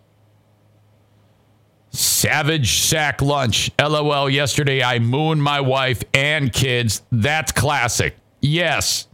[1.91, 3.71] Savage sack lunch.
[3.79, 4.29] LOL.
[4.29, 7.01] Yesterday I mooned my wife and kids.
[7.11, 8.15] That's classic.
[8.41, 9.07] Yes.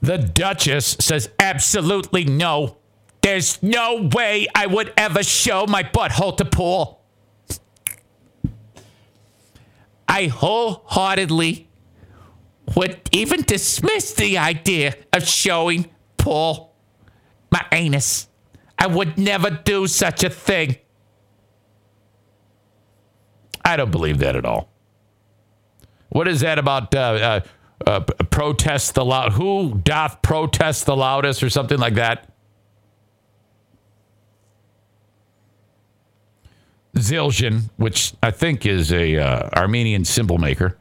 [0.00, 2.76] The Duchess says absolutely no.
[3.22, 7.02] There's no way I would ever show my butthole to Paul.
[10.08, 11.68] I wholeheartedly
[12.76, 16.74] would even dismiss the idea of showing Paul
[17.50, 18.28] my anus.
[18.78, 20.76] I would never do such a thing.
[23.64, 24.68] I don't believe that at all.
[26.08, 27.40] What is that about uh, uh,
[27.86, 29.32] uh, protest the loud?
[29.32, 32.31] Who doth protest the loudest or something like that?
[36.96, 40.76] Zildjian, which I think is a uh, Armenian cymbal maker,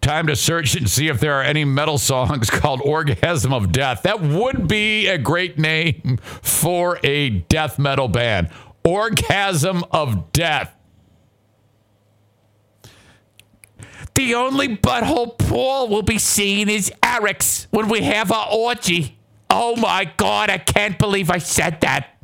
[0.00, 4.02] Time to search and see if there are any metal songs called Orgasm of Death.
[4.02, 8.50] That would be a great name for a death metal band.
[8.84, 10.72] Orgasm of Death.
[14.14, 19.18] The only butthole Paul will be seeing is Eric's when we have our orgy.
[19.50, 22.15] Oh my God, I can't believe I said that.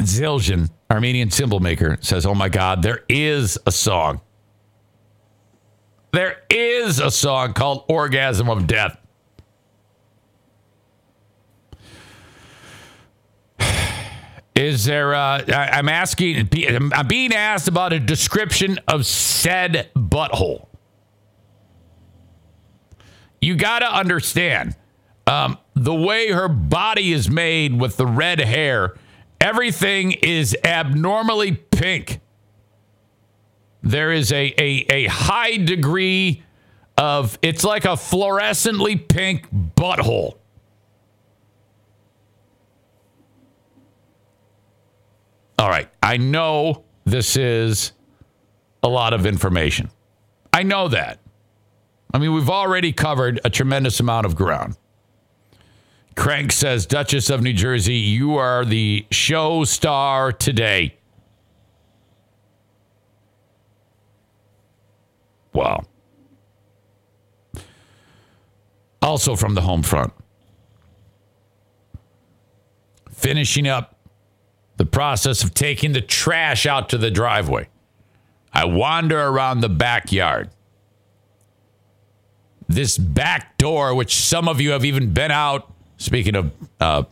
[0.00, 4.20] Zildjian, Armenian cymbal maker, says, Oh my God, there is a song.
[6.12, 8.98] There is a song called Orgasm of Death.
[14.54, 16.48] Is there, uh, I'm asking,
[16.94, 20.66] I'm being asked about a description of said butthole.
[23.40, 24.74] You got to understand
[25.26, 28.94] um, the way her body is made with the red hair,
[29.48, 32.20] everything is abnormally pink.
[33.82, 36.42] There is a, a, a high degree
[36.98, 40.36] of, it's like a fluorescently pink butthole.
[45.58, 45.88] All right.
[46.02, 47.92] I know this is
[48.82, 49.90] a lot of information.
[50.52, 51.20] I know that.
[52.12, 54.76] I mean, we've already covered a tremendous amount of ground.
[56.18, 60.96] Crank says, Duchess of New Jersey, you are the show star today.
[65.52, 65.84] Wow.
[69.00, 70.12] Also from the home front.
[73.12, 73.96] Finishing up
[74.76, 77.68] the process of taking the trash out to the driveway.
[78.52, 80.50] I wander around the backyard.
[82.66, 87.02] This back door, which some of you have even been out, speaking of uh,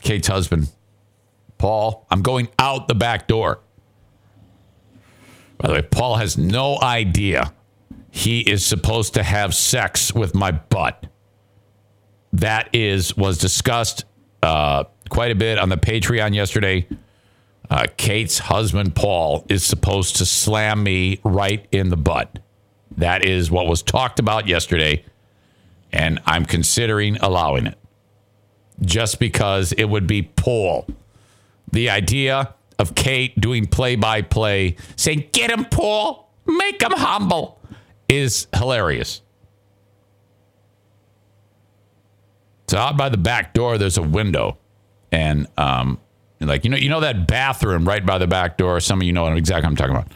[0.00, 0.68] Kate's husband,
[1.58, 3.60] Paul, I'm going out the back door.
[5.58, 7.52] By the way, Paul has no idea
[8.10, 11.06] he is supposed to have sex with my butt.
[12.34, 14.04] That is was discussed
[14.42, 16.86] uh, quite a bit on the Patreon yesterday.
[17.70, 22.38] Uh, Kate's husband, Paul, is supposed to slam me right in the butt.
[22.98, 25.04] That is what was talked about yesterday.
[25.92, 27.78] And I'm considering allowing it
[28.80, 30.86] just because it would be Paul.
[31.70, 37.60] The idea of Kate doing play by play, saying, Get him, Paul, make him humble,
[38.08, 39.22] is hilarious.
[42.68, 44.56] So out by the back door, there's a window
[45.12, 46.00] and um,
[46.40, 48.80] like you know, you know that bathroom right by the back door.
[48.80, 50.08] Some of you know exactly what I'm talking about.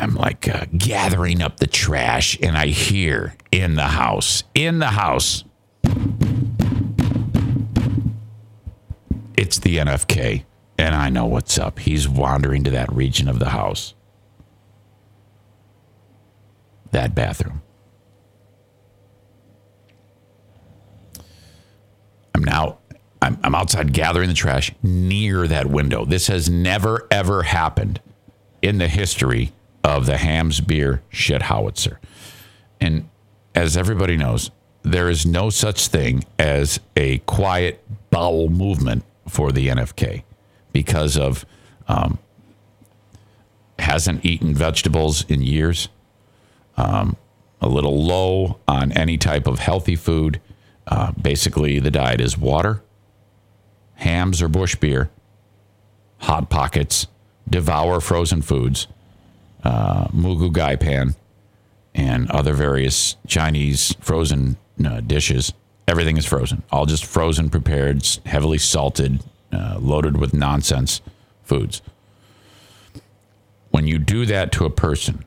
[0.00, 4.86] I'm like uh, gathering up the trash, and I hear in the house, in the
[4.86, 5.44] house,
[9.36, 10.44] it's the NFK,
[10.78, 11.80] and I know what's up.
[11.80, 13.92] He's wandering to that region of the house,
[16.92, 17.60] that bathroom.
[22.34, 22.78] I'm now
[23.20, 26.06] I'm, I'm outside gathering the trash near that window.
[26.06, 28.00] This has never ever happened
[28.62, 32.00] in the history of the Hamm's beer shit howitzer.
[32.80, 33.08] And
[33.54, 34.50] as everybody knows,
[34.82, 40.22] there is no such thing as a quiet bowel movement for the NFK
[40.72, 41.44] because of
[41.88, 42.18] um,
[43.78, 45.88] hasn't eaten vegetables in years,
[46.76, 47.16] um,
[47.60, 50.40] a little low on any type of healthy food,
[50.86, 52.82] uh, basically, the diet is water,
[53.94, 55.10] Hamm's or Busch beer,
[56.18, 57.06] hot pockets,
[57.48, 58.86] devour frozen foods,
[59.64, 61.14] uh, moo goo gai pan,
[61.94, 65.52] and other various Chinese frozen uh, dishes.
[65.88, 71.00] Everything is frozen, all just frozen, prepared, heavily salted, uh, loaded with nonsense
[71.42, 71.82] foods.
[73.70, 75.24] When you do that to a person,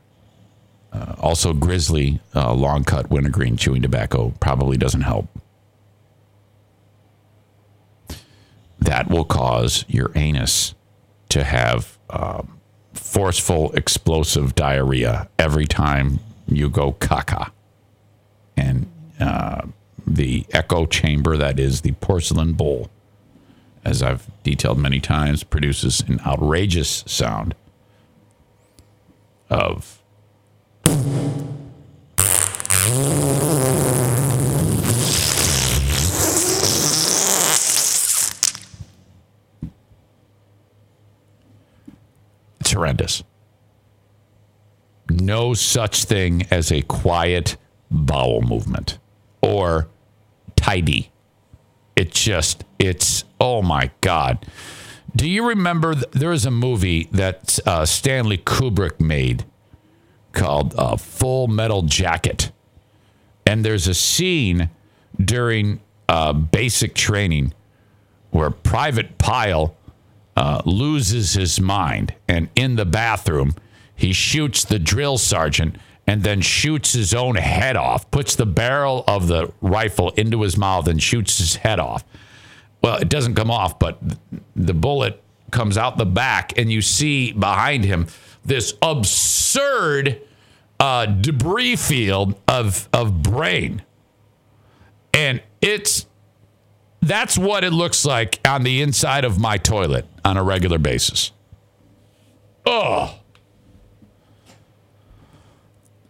[0.92, 5.28] uh, also grizzly, uh, long cut wintergreen chewing tobacco probably doesn't help.
[8.84, 10.74] that will cause your anus
[11.30, 12.42] to have uh,
[12.94, 17.50] forceful, explosive diarrhea every time you go caca.
[18.56, 18.86] And
[19.20, 19.66] uh,
[20.06, 22.90] the echo chamber, that is the porcelain bowl,
[23.84, 27.54] as I've detailed many times, produces an outrageous sound
[29.50, 30.00] of.
[42.74, 43.22] Horrendous.
[45.10, 47.56] No such thing as a quiet
[47.90, 48.98] bowel movement
[49.42, 49.88] or
[50.56, 51.10] tidy.
[51.96, 54.46] It just, it's, oh my God.
[55.14, 59.44] Do you remember th- there is a movie that uh, Stanley Kubrick made
[60.32, 62.50] called uh, Full Metal Jacket?
[63.46, 64.70] And there's a scene
[65.22, 67.52] during uh, basic training
[68.30, 69.76] where Private Pyle
[70.36, 72.14] uh, loses his mind.
[72.28, 73.54] And in the bathroom,
[73.94, 75.76] he shoots the drill sergeant
[76.06, 80.56] and then shoots his own head off, puts the barrel of the rifle into his
[80.56, 82.04] mouth and shoots his head off.
[82.82, 83.98] Well, it doesn't come off, but
[84.54, 88.08] the bullet comes out the back, and you see behind him
[88.44, 90.20] this absurd
[90.78, 93.82] uh, debris field of of brain,
[95.14, 96.06] and it's
[97.06, 101.32] that's what it looks like on the inside of my toilet on a regular basis.
[102.66, 103.18] Oh.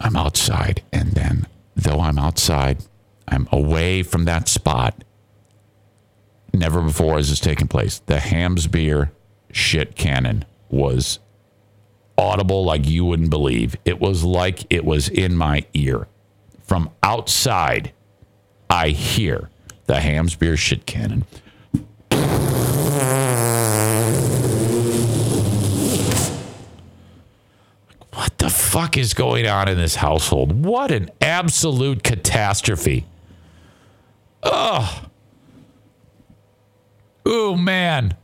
[0.00, 2.84] I'm outside, and then though I'm outside,
[3.26, 5.02] I'm away from that spot.
[6.52, 8.00] Never before has this taken place.
[8.06, 9.12] The Hamm's beer
[9.50, 11.18] shit cannon was
[12.16, 13.76] audible like you wouldn't believe.
[13.84, 16.06] It was like it was in my ear.
[16.62, 17.92] From outside,
[18.70, 19.50] I hear
[19.86, 21.24] the Hamm's beer shit cannon.
[28.12, 30.64] What the fuck is going on in this household?
[30.64, 33.04] What an absolute catastrophe.
[34.42, 35.08] Ugh.
[37.26, 38.16] Oh, man.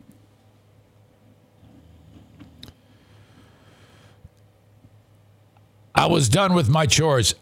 [5.94, 7.34] I was done with my chores.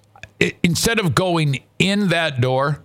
[0.63, 2.83] Instead of going in that door,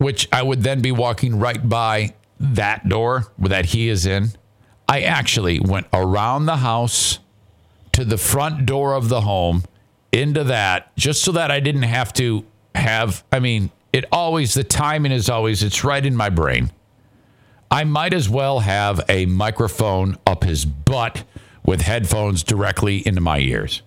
[0.00, 4.30] which I would then be walking right by that door that he is in,
[4.88, 7.18] I actually went around the house
[7.92, 9.62] to the front door of the home
[10.10, 14.64] into that just so that I didn't have to have I mean it always the
[14.64, 16.72] timing is always it's right in my brain.
[17.70, 21.24] I might as well have a microphone up his butt
[21.62, 23.82] with headphones directly into my ears.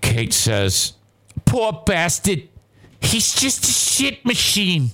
[0.00, 0.94] Kate says,
[1.44, 2.48] "Poor bastard.
[3.00, 4.90] He's just a shit machine."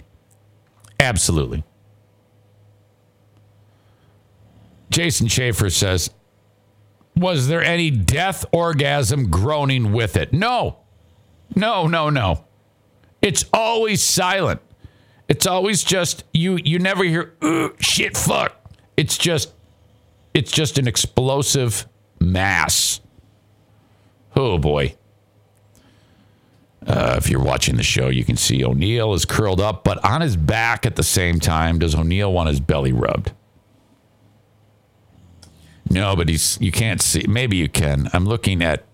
[1.00, 1.64] Absolutely.
[4.90, 6.11] Jason Schaefer says,
[7.16, 10.32] was there any death orgasm groaning with it?
[10.32, 10.78] No.
[11.55, 12.44] No, no, no.
[13.20, 14.61] It's always silent.
[15.28, 17.32] It's always just you you never hear
[17.78, 18.55] shit fuck.
[18.96, 19.53] It's just
[20.34, 21.86] it's just an explosive
[22.20, 23.00] mass.
[24.34, 24.96] Oh boy.
[26.87, 30.20] Uh, if you're watching the show, you can see O'Neill is curled up, but on
[30.20, 31.78] his back at the same time.
[31.78, 33.33] Does O'Neill want his belly rubbed?
[35.89, 37.24] No, but he's you can't see.
[37.28, 38.09] Maybe you can.
[38.12, 38.85] I'm looking at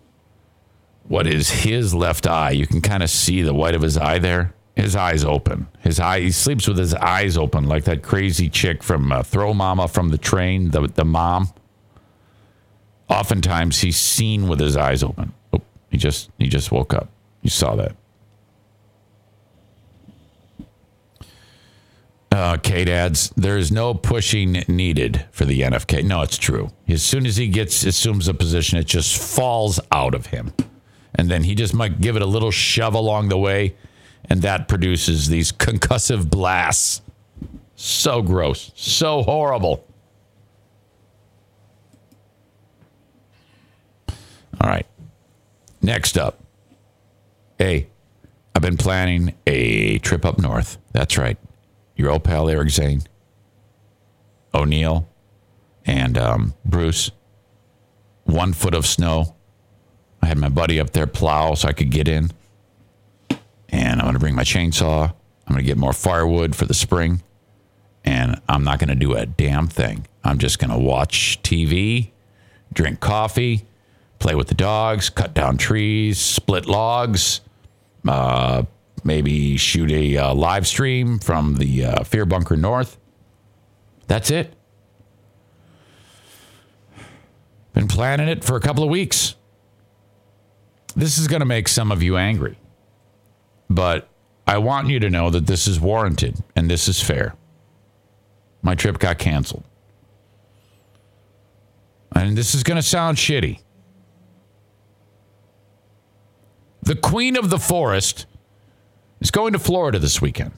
[1.04, 2.50] what is his left eye.
[2.50, 4.52] You can kind of see the white of his eye there.
[4.74, 5.68] His eyes open.
[5.80, 6.20] His eye.
[6.20, 10.10] He sleeps with his eyes open, like that crazy chick from uh, Throw Mama from
[10.10, 10.70] the train.
[10.70, 11.52] The the mom.
[13.08, 15.32] Oftentimes he's seen with his eyes open.
[15.52, 17.08] Oh, he just he just woke up.
[17.42, 17.96] You saw that.
[22.30, 26.04] Uh, Kate adds, there is no pushing needed for the NFK.
[26.04, 26.70] No, it's true.
[26.86, 30.52] As soon as he gets assumes a position, it just falls out of him,
[31.14, 33.74] and then he just might give it a little shove along the way,
[34.26, 37.02] and that produces these concussive blasts.
[37.74, 39.84] So gross, so horrible.
[44.60, 44.86] All right.
[45.80, 46.40] Next up,
[47.58, 47.88] hey,
[48.54, 50.78] I've been planning a trip up north.
[50.92, 51.38] That's right
[51.98, 53.02] your old pal Eric Zane,
[54.54, 55.06] O'Neill,
[55.84, 57.10] and um, Bruce.
[58.24, 59.34] One foot of snow.
[60.22, 62.30] I had my buddy up there plow so I could get in.
[63.68, 65.08] And I'm going to bring my chainsaw.
[65.46, 67.22] I'm going to get more firewood for the spring.
[68.04, 70.06] And I'm not going to do a damn thing.
[70.22, 72.10] I'm just going to watch TV,
[72.72, 73.66] drink coffee,
[74.18, 77.40] play with the dogs, cut down trees, split logs,
[78.08, 78.62] uh,
[79.04, 82.96] maybe shoot a uh, live stream from the uh, Fear Bunker North.
[84.06, 84.54] That's it.
[87.74, 89.36] Been planning it for a couple of weeks.
[90.96, 92.58] This is going to make some of you angry,
[93.68, 94.08] but
[94.46, 97.34] I want you to know that this is warranted and this is fair.
[98.62, 99.64] My trip got canceled.
[102.12, 103.60] And this is going to sound shitty.
[106.88, 108.24] The queen of the forest
[109.20, 110.52] is going to Florida this weekend.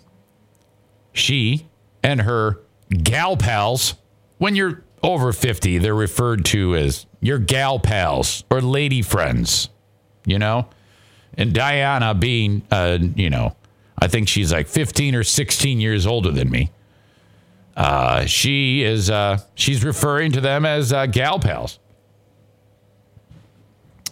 [1.12, 1.66] She
[2.04, 2.60] and her
[3.02, 3.94] gal pals,
[4.38, 9.70] when you're over 50, they're referred to as your gal pals or lady friends,
[10.24, 10.68] you know?
[11.34, 13.56] And Diana being, uh, you know,
[13.98, 16.70] I think she's like 15 or 16 years older than me.
[17.76, 21.80] Uh, she is uh, she's referring to them as uh, gal pals.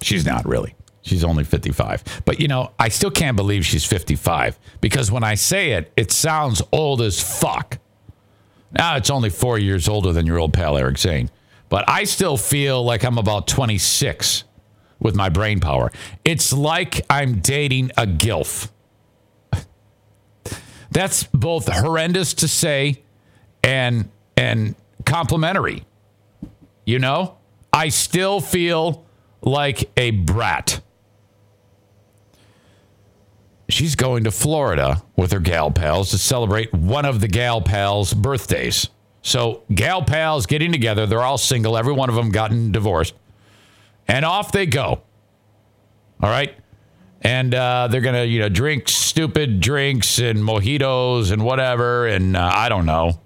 [0.01, 0.75] She's not really.
[1.09, 2.23] She's only 55.
[2.25, 6.13] But you know, I still can't believe she's 55 because when I say it, it
[6.13, 7.79] sounds old as fuck.
[8.73, 11.31] Now it's only four years older than your old pal Eric Zane,
[11.69, 14.45] but I still feel like I'm about 26
[15.01, 15.91] with my brain power.
[16.25, 18.71] It's like I'm dating a gilf.
[20.91, 23.03] That's both horrendous to say
[23.63, 25.85] and and complimentary.
[26.85, 27.37] You know,
[27.73, 29.05] I still feel
[29.43, 30.81] like a brat.
[33.69, 38.15] She's going to Florida with her gal pals to celebrate one of the gal pals'
[38.15, 38.89] birthdays.
[39.21, 43.15] So, gal pals getting together, they're all single, every one of them gotten divorced,
[44.07, 45.03] and off they go.
[46.21, 46.55] All right.
[47.21, 52.07] And uh, they're going to, you know, drink stupid drinks and mojitos and whatever.
[52.07, 53.21] And uh, I don't know.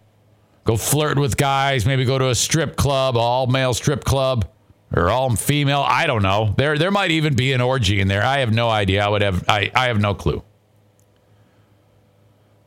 [0.65, 4.49] Go flirt with guys, maybe go to a strip club, all male strip club
[4.95, 5.85] or all female.
[5.87, 6.55] I don't know.
[6.57, 8.23] There there might even be an orgy in there.
[8.23, 9.05] I have no idea.
[9.05, 10.43] I would have I, I have no clue.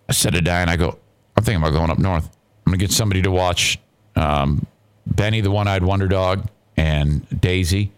[0.08, 1.00] I said to Diane, I go,
[1.36, 2.26] I'm thinking about going up north.
[2.66, 3.80] I'm gonna get somebody to watch
[4.16, 4.66] um,
[5.06, 6.48] Benny the one eyed wonder dog
[6.78, 7.92] and Daisy,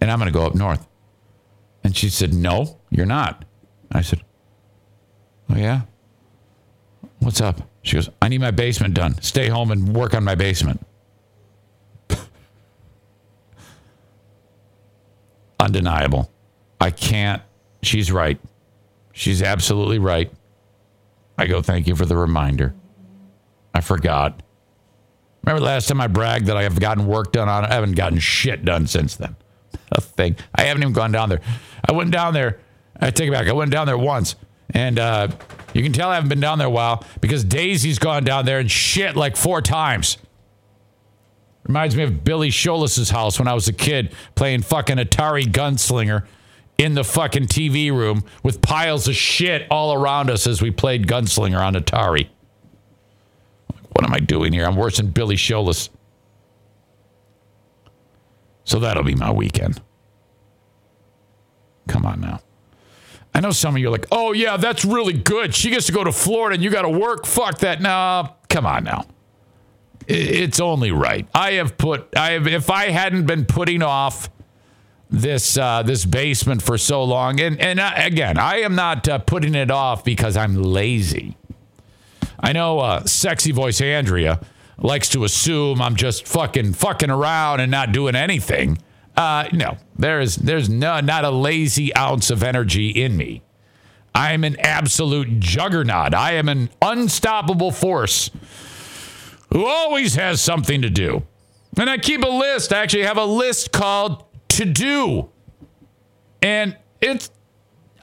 [0.00, 0.86] and I'm gonna go up north.
[1.84, 3.44] And she said, No, you're not.
[3.90, 4.22] I said,
[5.50, 5.82] Oh yeah?
[7.18, 7.68] What's up?
[7.82, 9.20] She goes, I need my basement done.
[9.20, 10.84] Stay home and work on my basement.
[15.62, 16.30] Undeniable.
[16.80, 17.42] I can't.
[17.82, 18.38] She's right.
[19.12, 20.30] She's absolutely right.
[21.38, 22.74] I go, thank you for the reminder.
[23.74, 24.42] I forgot.
[25.44, 27.64] Remember last time I bragged that I have gotten work done on?
[27.64, 29.36] I haven't gotten shit done since then.
[29.92, 30.36] A thing.
[30.54, 31.40] I haven't even gone down there.
[31.88, 32.60] I went down there.
[33.00, 33.48] I take it back.
[33.48, 34.36] I went down there once.
[34.70, 35.28] And uh,
[35.74, 38.58] you can tell I haven't been down there a while because Daisy's gone down there
[38.58, 40.18] and shit like four times.
[41.64, 46.26] Reminds me of Billy Shoeless's house when I was a kid playing fucking Atari Gunslinger
[46.76, 51.06] in the fucking TV room with piles of shit all around us as we played
[51.06, 52.28] Gunslinger on Atari.
[53.92, 54.64] What am I doing here?
[54.64, 55.90] I'm worse than Billy Shoeless.
[58.64, 59.80] So that'll be my weekend.
[61.86, 62.40] Come on now.
[63.34, 65.54] I know some of you are like, oh, yeah, that's really good.
[65.54, 67.24] She gets to go to Florida and you got to work.
[67.26, 67.80] Fuck that.
[67.80, 69.06] No, come on now
[70.08, 71.26] it's only right.
[71.34, 74.30] I have put I have if I hadn't been putting off
[75.10, 79.18] this uh, this basement for so long, and and uh, again, I am not uh,
[79.18, 81.36] putting it off because I'm lazy.
[82.40, 84.40] I know uh, sexy voice Andrea
[84.78, 88.78] likes to assume I'm just fucking fucking around and not doing anything.
[89.16, 93.42] Uh, no, there's there's no not a lazy ounce of energy in me.
[94.14, 96.14] I'm an absolute juggernaut.
[96.14, 98.30] I am an unstoppable force
[99.52, 101.22] who always has something to do.
[101.78, 102.72] And I keep a list.
[102.72, 105.30] I actually have a list called To Do.
[106.40, 107.30] And it's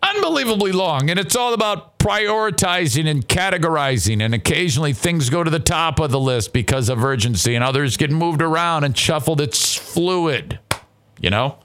[0.01, 1.09] unbelievably long.
[1.09, 4.21] And it's all about prioritizing and categorizing.
[4.21, 7.97] And occasionally things go to the top of the list because of urgency, and others
[7.97, 9.41] get moved around and shuffled.
[9.41, 10.59] It's fluid,
[11.19, 11.57] you know?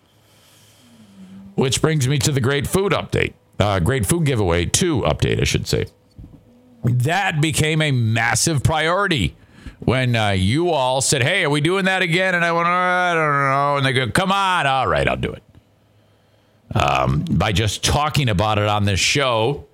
[1.55, 3.35] Which brings me to the Great Food Update.
[3.61, 5.87] Uh, great Food Giveaway 2 update, I should say.
[6.83, 9.37] That became a massive priority
[9.85, 12.35] when uh, you all said, Hey, are we doing that again?
[12.35, 13.77] And I went, I don't know.
[13.77, 14.67] And they go, Come on.
[14.67, 15.43] All right, I'll do it.
[16.75, 19.67] Um, by just talking about it on this show,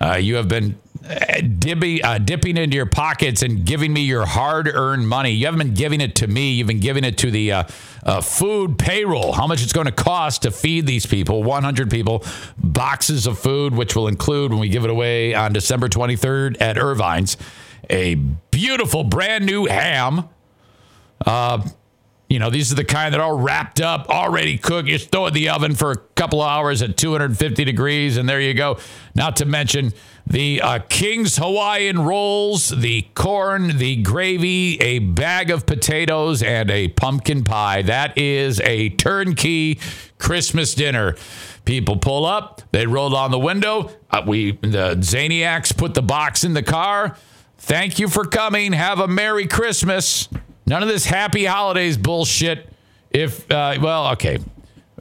[0.00, 4.26] uh, you have been uh, dibby, uh, dipping into your pockets and giving me your
[4.26, 5.30] hard earned money.
[5.30, 7.64] You haven't been giving it to me, you've been giving it to the uh,
[8.04, 9.32] uh, food payroll.
[9.32, 12.24] How much it's going to cost to feed these people, 100 people,
[12.58, 16.76] boxes of food, which will include when we give it away on December 23rd at
[16.76, 17.36] Ervine's
[17.88, 20.28] a beautiful brand new ham.
[21.24, 21.66] Uh,
[22.28, 24.86] you know, these are the kind that are wrapped up, already cooked.
[24.86, 28.28] You throw it in the oven for a couple of hours at 250 degrees, and
[28.28, 28.78] there you go.
[29.14, 29.94] Not to mention
[30.26, 36.88] the uh, King's Hawaiian rolls, the corn, the gravy, a bag of potatoes, and a
[36.88, 37.80] pumpkin pie.
[37.80, 39.80] That is a turnkey
[40.18, 41.16] Christmas dinner.
[41.64, 43.90] People pull up, they roll down the window.
[44.10, 47.16] Uh, we, the Zaniacs, put the box in the car.
[47.58, 48.72] Thank you for coming.
[48.72, 50.28] Have a Merry Christmas.
[50.66, 52.68] None of this Happy Holidays bullshit.
[53.10, 54.38] If uh, well, okay.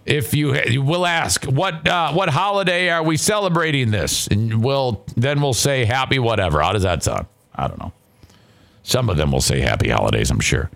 [0.05, 5.05] If you you will ask what uh, what holiday are we celebrating this, and we'll
[5.15, 6.61] then we'll say Happy whatever.
[6.61, 7.27] How does that sound?
[7.53, 7.91] I don't know.
[8.83, 10.31] Some of them will say Happy Holidays.
[10.31, 10.71] I'm sure.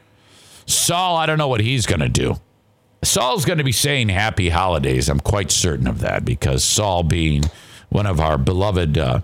[0.66, 2.36] Saul, I don't know what he's going to do.
[3.04, 5.08] Saul's going to be saying Happy Holidays.
[5.08, 7.44] I'm quite certain of that because Saul, being
[7.90, 9.22] one of our beloved uh,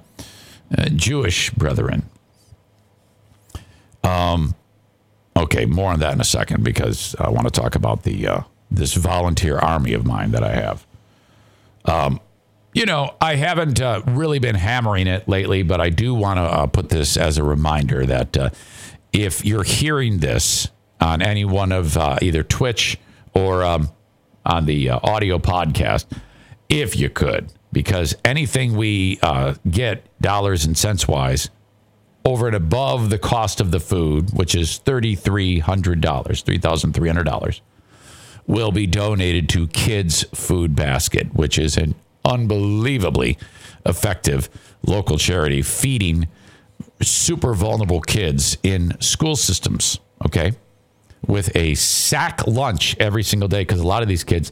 [0.77, 2.09] uh Jewish brethren,
[5.37, 8.41] Okay, more on that in a second because I want to talk about the uh,
[8.71, 10.87] this volunteer army of mine that I have.
[11.85, 12.19] Um,
[12.73, 16.41] you know, I haven't uh, really been hammering it lately, but I do want to
[16.41, 18.49] uh, put this as a reminder that uh,
[19.13, 22.97] if you're hearing this on any one of uh, either Twitch
[23.33, 23.89] or um,
[24.45, 26.05] on the uh, audio podcast,
[26.67, 31.49] if you could, because anything we uh, get dollars and cents wise
[32.27, 35.63] over and above the cost of the food, which is $3,300,
[36.01, 37.61] $3,300,
[38.45, 43.37] will be donated to Kids Food Basket, which is an unbelievably
[43.85, 44.49] effective
[44.85, 46.27] local charity feeding
[47.01, 50.01] super vulnerable kids in school systems.
[50.25, 50.51] Okay.
[51.25, 54.51] With a sack lunch every single day, because a lot of these kids,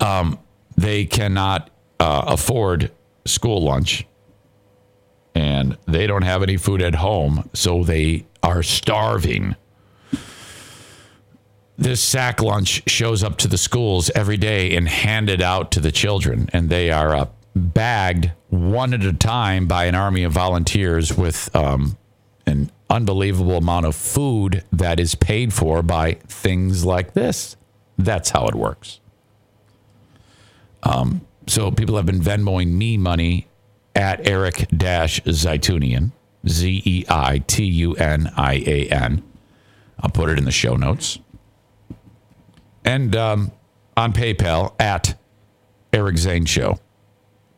[0.00, 0.38] um,
[0.74, 1.68] they cannot
[2.00, 2.90] uh, afford
[3.26, 4.06] school lunch
[5.36, 9.54] and they don't have any food at home, so they are starving.
[11.76, 15.92] This sack lunch shows up to the schools every day and handed out to the
[15.92, 21.14] children, and they are uh, bagged one at a time by an army of volunteers
[21.14, 21.98] with um,
[22.46, 27.58] an unbelievable amount of food that is paid for by things like this.
[27.98, 29.00] That's how it works.
[30.82, 33.48] Um, so people have been Venmoing me money
[33.96, 34.68] at Eric
[35.24, 36.12] Zeitunian,
[36.46, 39.22] Z E I T U N I A N.
[39.98, 41.18] I'll put it in the show notes.
[42.84, 43.50] And um,
[43.96, 45.18] on PayPal at
[45.92, 46.78] Eric Zane Show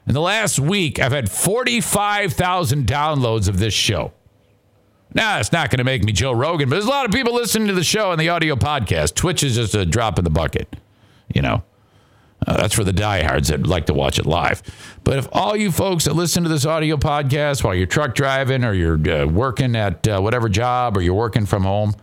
[0.05, 4.11] In the last week, I've had 45,000 downloads of this show.
[5.13, 7.33] Now, it's not going to make me Joe Rogan, but there's a lot of people
[7.33, 9.15] listening to the show and the audio podcast.
[9.15, 10.75] Twitch is just a drop in the bucket,
[11.33, 11.63] you know.
[12.45, 14.61] Uh, that's for the diehards that like to watch it live.
[15.03, 18.63] But if all you folks that listen to this audio podcast while you're truck driving
[18.63, 21.95] or you're uh, working at uh, whatever job or you're working from home,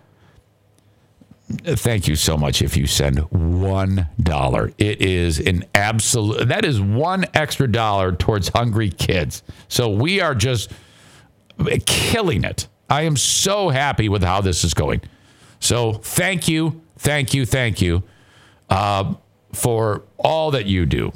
[1.64, 4.72] thank you so much if you send one dollar.
[4.78, 9.42] It is an absolute, that is one extra dollar towards hungry kids.
[9.68, 10.72] So we are just
[11.86, 15.00] killing it I am so happy with how this is going.
[15.60, 18.02] So thank you, thank you, thank you
[18.68, 19.14] uh,
[19.54, 21.12] for all that you do.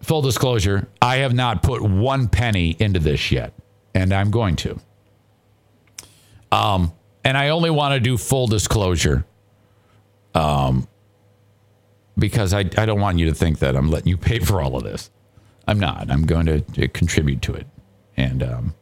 [0.00, 3.52] full disclosure, I have not put one penny into this yet,
[3.94, 4.80] and I'm going to.
[6.50, 6.92] Um,
[7.22, 9.26] and I only want to do full disclosure,
[10.34, 10.88] um,
[12.16, 14.74] because I I don't want you to think that I'm letting you pay for all
[14.76, 15.10] of this.
[15.68, 16.10] I'm not.
[16.10, 17.66] I'm going to, to contribute to it,
[18.16, 18.74] and um,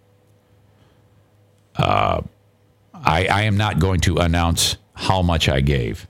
[1.76, 2.22] uh,
[2.94, 6.06] I I am not going to announce how much I gave,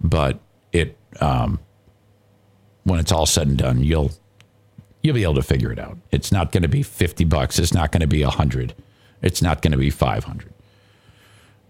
[0.00, 0.40] but
[0.72, 1.60] it um,
[2.84, 4.10] when it's all said and done, you'll
[5.02, 5.98] you'll be able to figure it out.
[6.10, 7.58] It's not going to be 50 bucks.
[7.58, 8.74] It's not going to be a 100.
[9.20, 10.52] It's not going to be 500.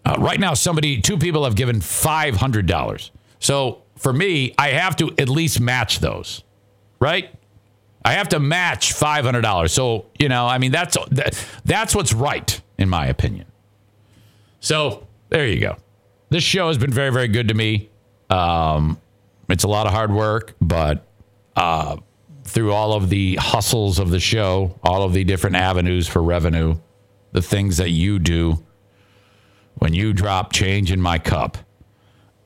[0.04, 3.10] Uh, right now, somebody, two people have given $500.
[3.40, 6.44] So for me, I have to at least match those,
[7.00, 7.34] right?
[8.04, 9.70] I have to match $500.
[9.70, 13.46] So, you know, I mean, that's, that, that's what's right, in my opinion.
[14.60, 15.76] So there you go.
[16.30, 17.90] This show has been very, very good to me.
[18.30, 19.00] Um,
[19.48, 21.06] it's a lot of hard work, but
[21.54, 21.96] uh,
[22.44, 26.76] through all of the hustles of the show, all of the different avenues for revenue,
[27.32, 28.64] the things that you do
[29.76, 31.58] when you drop change in my cup,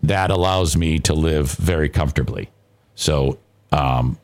[0.03, 2.51] that allows me to live very comfortably.
[2.95, 3.39] So
[3.73, 4.19] um,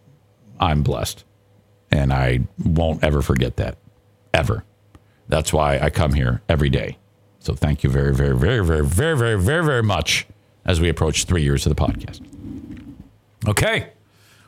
[0.58, 1.24] I'm blessed.
[1.90, 3.78] And I won't ever forget that,
[4.32, 4.64] ever.
[5.28, 6.98] That's why I come here every day.
[7.38, 10.26] So thank you very, very, very, very, very, very, very, very much
[10.64, 12.20] as we approach three years of the podcast.
[13.46, 13.90] Okay.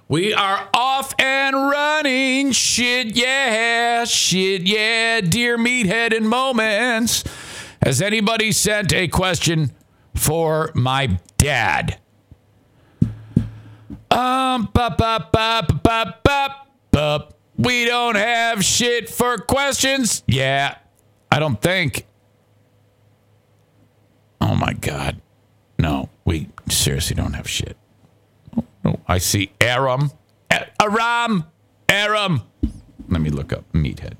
[0.08, 2.52] We are off and running.
[2.52, 4.04] Shit, yeah.
[4.04, 5.20] Shit, yeah.
[5.20, 7.24] Dear Meathead and Moments.
[7.82, 9.72] Has anybody sent a question
[10.14, 11.98] for my dad?
[14.10, 17.35] Um, bop, bop, bop, bop, bop, bop.
[17.56, 20.22] We don't have shit for questions.
[20.26, 20.76] Yeah,
[21.30, 22.06] I don't think.
[24.40, 25.20] Oh my God.
[25.78, 27.76] No, we seriously don't have shit.
[28.84, 30.10] Oh, I see Aram.
[30.80, 31.44] Aram.
[31.88, 32.42] Aram.
[33.08, 34.14] Let me look up meathead.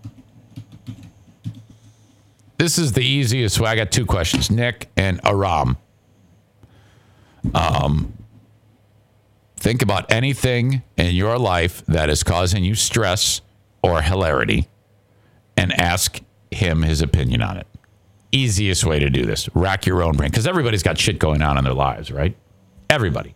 [2.59, 3.71] This is the easiest way.
[3.71, 5.77] I got two questions Nick and Aram.
[7.55, 8.13] Um,
[9.67, 13.41] think about anything in your life that is causing you stress
[13.83, 14.69] or hilarity
[15.57, 16.21] and ask
[16.53, 17.67] him his opinion on it.
[18.31, 19.49] Easiest way to do this.
[19.57, 22.37] Rack your own brain because everybody's got shit going on in their lives, right?
[22.89, 23.35] Everybody.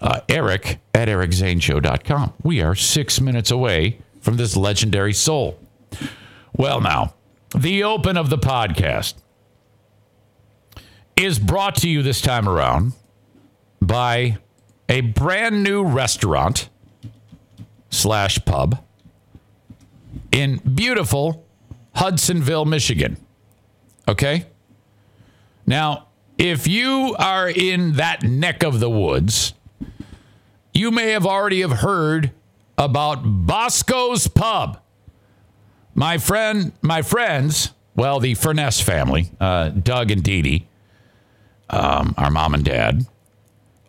[0.00, 2.32] Uh, Eric at ericzaneshow.com.
[2.44, 5.58] We are six minutes away from this legendary soul.
[6.56, 7.14] Well, now,
[7.52, 9.14] the open of the podcast
[11.16, 12.92] is brought to you this time around
[13.80, 14.38] by
[14.88, 16.68] a brand new restaurant
[17.90, 18.82] slash pub
[20.30, 21.46] in beautiful
[21.94, 23.16] Hudsonville, Michigan.
[24.08, 24.46] Okay?
[25.66, 26.08] Now,
[26.38, 29.54] if you are in that neck of the woods,
[30.74, 32.32] you may have already have heard
[32.78, 34.80] about Bosco's Pub.
[35.94, 40.68] My friend, my friends, well, the Furness family, uh, Doug and Dee Dee,
[41.68, 43.06] um, our mom and dad,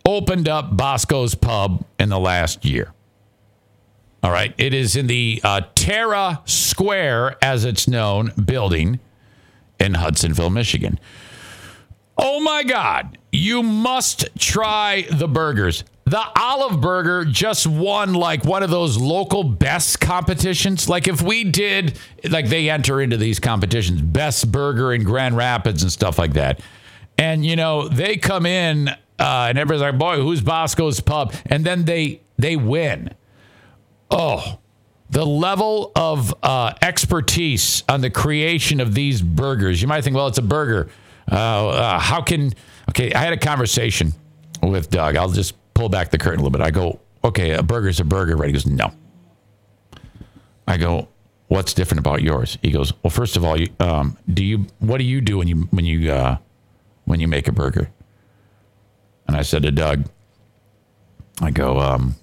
[0.06, 2.94] opened up Bosco's Pub in the last year.
[4.22, 4.54] All right.
[4.58, 9.00] It is in the uh, Terra Square, as it's known, building
[9.80, 11.00] in Hudsonville, Michigan.
[12.18, 13.18] Oh my God.
[13.32, 15.84] You must try the burgers.
[16.06, 20.88] The Olive Burger just won like one of those local best competitions.
[20.88, 21.98] Like if we did,
[22.30, 26.62] like they enter into these competitions, best burger in Grand Rapids and stuff like that.
[27.18, 28.90] And you know they come in
[29.20, 33.14] uh, and everybody's like, "Boy, who's Bosco's Pub?" And then they they win.
[34.12, 34.60] Oh,
[35.10, 39.82] the level of uh, expertise on the creation of these burgers.
[39.82, 40.90] You might think, well, it's a burger.
[41.32, 42.52] Uh, uh, how can?
[42.90, 44.14] Okay, I had a conversation
[44.62, 45.16] with Doug.
[45.16, 46.62] I'll just pull back the curtain a little bit.
[46.62, 48.48] I go, okay, a burger's a burger, right?
[48.48, 48.92] He goes, no.
[50.68, 51.10] I go,
[51.48, 52.58] what's different about yours?
[52.62, 55.48] He goes, well, first of all, you, um, do you what do you do when
[55.48, 56.38] you when you uh,
[57.06, 57.90] when you make a burger?
[59.28, 60.06] And I said to Doug,
[61.42, 62.16] I go, um,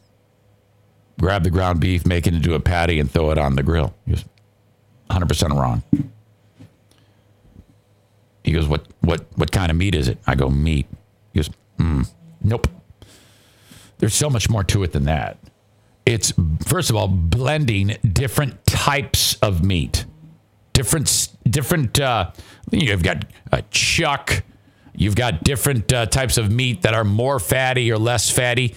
[1.19, 3.95] grab the ground beef, make it into a patty, and throw it on the grill.
[4.07, 4.25] He goes,
[5.11, 5.83] 100% wrong.
[8.45, 10.19] He goes, what what what kind of meat is it?
[10.27, 10.87] I go, meat.
[11.33, 12.09] He goes, mm,
[12.43, 12.67] nope.
[13.99, 15.39] There's so much more to it than that.
[16.07, 16.33] It's
[16.67, 20.07] first of all blending different types of meat,
[20.73, 22.01] different different.
[22.01, 22.31] Uh,
[22.71, 24.43] you've got a chuck.
[24.95, 28.75] You've got different uh, types of meat that are more fatty or less fatty.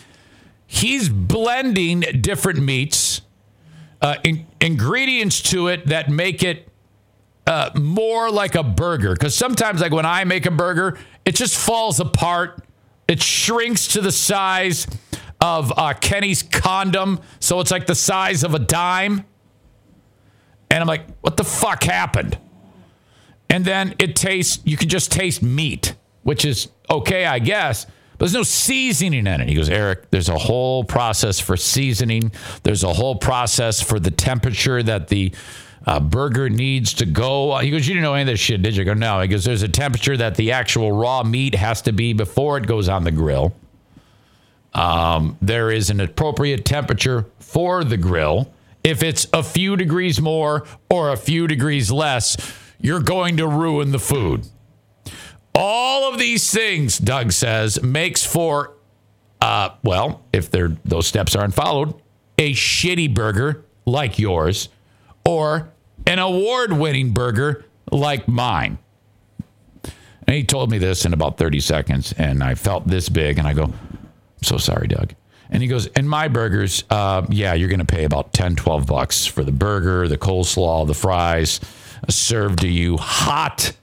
[0.67, 3.21] He's blending different meats,
[4.01, 6.67] uh, in, ingredients to it that make it
[7.45, 9.13] uh, more like a burger.
[9.13, 12.63] Because sometimes, like when I make a burger, it just falls apart.
[13.07, 14.87] It shrinks to the size
[15.41, 19.25] of uh, Kenny's condom, so it's like the size of a dime.
[20.71, 22.37] And I'm like, what the fuck happened?
[23.49, 27.85] And then it tastes, you can just taste meat, which is okay, I guess.
[27.85, 29.49] But there's no seasoning in it.
[29.49, 32.31] He goes, Eric, there's a whole process for seasoning.
[32.63, 35.33] There's a whole process for the temperature that the
[35.85, 37.57] uh, burger needs to go.
[37.57, 38.83] He goes, You didn't know any of this shit, did you?
[38.83, 39.19] I go, No.
[39.19, 42.67] He goes, There's a temperature that the actual raw meat has to be before it
[42.67, 43.53] goes on the grill.
[44.73, 48.51] Um, there is an appropriate temperature for the grill.
[48.83, 52.37] If it's a few degrees more or a few degrees less,
[52.79, 54.47] you're going to ruin the food.
[55.55, 58.73] All of these things, Doug says, makes for,
[59.39, 61.93] uh, well, if those steps aren't followed,
[62.37, 64.69] a shitty burger like yours
[65.25, 65.69] or
[66.07, 68.77] an award winning burger like mine.
[69.83, 73.47] And he told me this in about 30 seconds, and I felt this big, and
[73.47, 74.09] I go, I'm
[74.41, 75.13] so sorry, Doug.
[75.49, 78.87] And he goes, and my burgers, uh, yeah, you're going to pay about 10, 12
[78.87, 81.59] bucks for the burger, the coleslaw, the fries
[82.09, 83.73] served to you hot.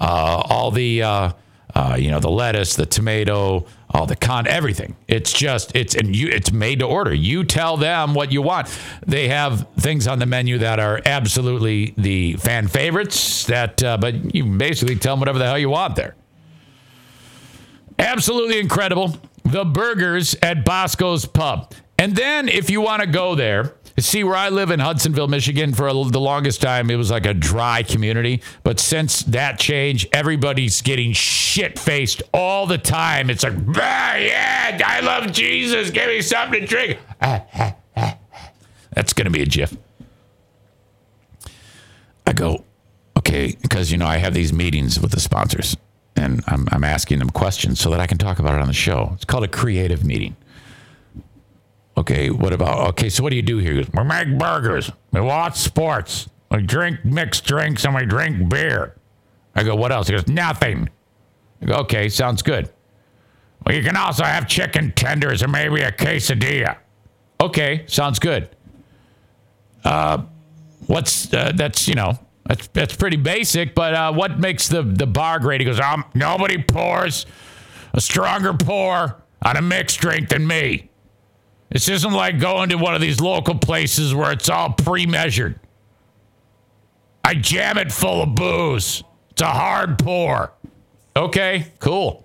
[0.00, 1.32] Uh, all the, uh,
[1.74, 4.96] uh, you know, the lettuce, the tomato, all the con, everything.
[5.06, 7.12] It's just, it's, and you, it's made to order.
[7.12, 8.68] You tell them what you want.
[9.06, 14.44] They have things on the menu that are absolutely the fan favorites that, but you
[14.44, 16.14] basically tell them whatever the hell you want there.
[17.98, 19.18] Absolutely incredible.
[19.44, 21.74] The burgers at Bosco's Pub.
[21.98, 25.72] And then if you want to go there, see where I live in Hudsonville, Michigan,
[25.72, 28.42] for a, the longest time, it was like a dry community.
[28.62, 33.30] But since that change, everybody's getting shit faced all the time.
[33.30, 35.90] It's like, ah, yeah, I love Jesus.
[35.90, 36.98] Give me something to drink.
[37.20, 39.76] That's going to be a GIF.
[42.26, 42.64] I go,
[43.18, 45.76] okay, because, you know, I have these meetings with the sponsors
[46.16, 48.74] and I'm, I'm asking them questions so that I can talk about it on the
[48.74, 49.10] show.
[49.14, 50.36] It's called a creative meeting.
[52.00, 52.88] Okay, what about?
[52.88, 53.74] Okay, so what do you do here?
[53.74, 54.90] Goes, we make burgers.
[55.12, 56.30] We watch sports.
[56.50, 58.96] We drink mixed drinks and we drink beer.
[59.54, 60.08] I go, what else?
[60.08, 60.88] He goes, nothing.
[61.60, 62.70] I go, okay, sounds good.
[63.66, 66.78] Well, you can also have chicken tenders or maybe a quesadilla.
[67.38, 68.48] Okay, sounds good.
[69.84, 70.22] Uh,
[70.86, 75.06] what's uh, that's you know that's that's pretty basic, but uh, what makes the the
[75.06, 75.60] bar great?
[75.60, 77.26] He goes, um, nobody pours
[77.92, 80.89] a stronger pour on a mixed drink than me.
[81.70, 85.58] This isn't like going to one of these local places where it's all pre-measured.
[87.22, 89.04] I jam it full of booze.
[89.30, 90.52] It's a hard pour.
[91.14, 92.24] Okay, cool.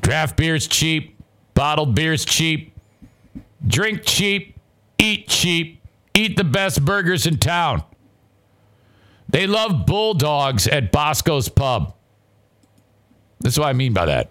[0.00, 1.20] Draft beer's cheap,
[1.54, 2.72] bottled beer's cheap.
[3.66, 4.56] Drink cheap,
[4.98, 5.82] eat cheap,
[6.14, 7.82] eat the best burgers in town.
[9.28, 11.94] They love bulldogs at Bosco's Pub.
[13.40, 14.30] That's what I mean by that.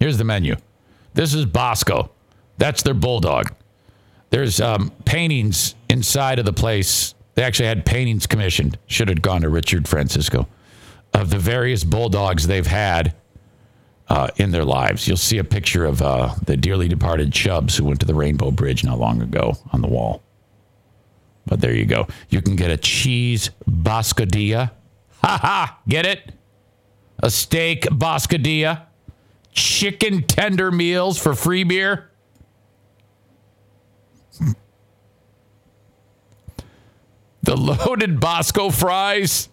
[0.00, 0.56] Here's the menu.
[1.16, 2.10] This is Bosco.
[2.58, 3.52] That's their bulldog.
[4.30, 7.14] There's um, paintings inside of the place.
[7.34, 8.78] They actually had paintings commissioned.
[8.86, 10.46] Should have gone to Richard Francisco
[11.14, 13.14] of the various bulldogs they've had
[14.08, 15.08] uh, in their lives.
[15.08, 18.50] You'll see a picture of uh, the dearly departed Chubs who went to the Rainbow
[18.50, 20.22] Bridge not long ago on the wall.
[21.46, 22.08] But there you go.
[22.28, 24.72] You can get a cheese boscadilla.
[25.22, 25.78] Ha ha!
[25.88, 26.32] Get it?
[27.22, 28.85] A steak boscadilla.
[29.56, 32.10] Chicken tender meals for free beer.
[37.42, 39.48] The loaded Bosco fries.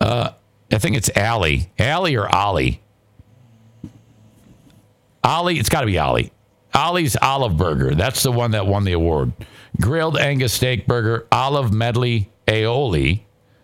[0.00, 0.30] Uh,
[0.72, 1.70] I think it's Allie.
[1.78, 2.80] Allie or Ollie?
[5.22, 6.32] Ollie, it's got to be Ollie.
[6.74, 7.94] Ollie's Olive Burger.
[7.94, 9.32] That's the one that won the award.
[9.80, 13.22] Grilled Angus steak burger, olive medley aioli,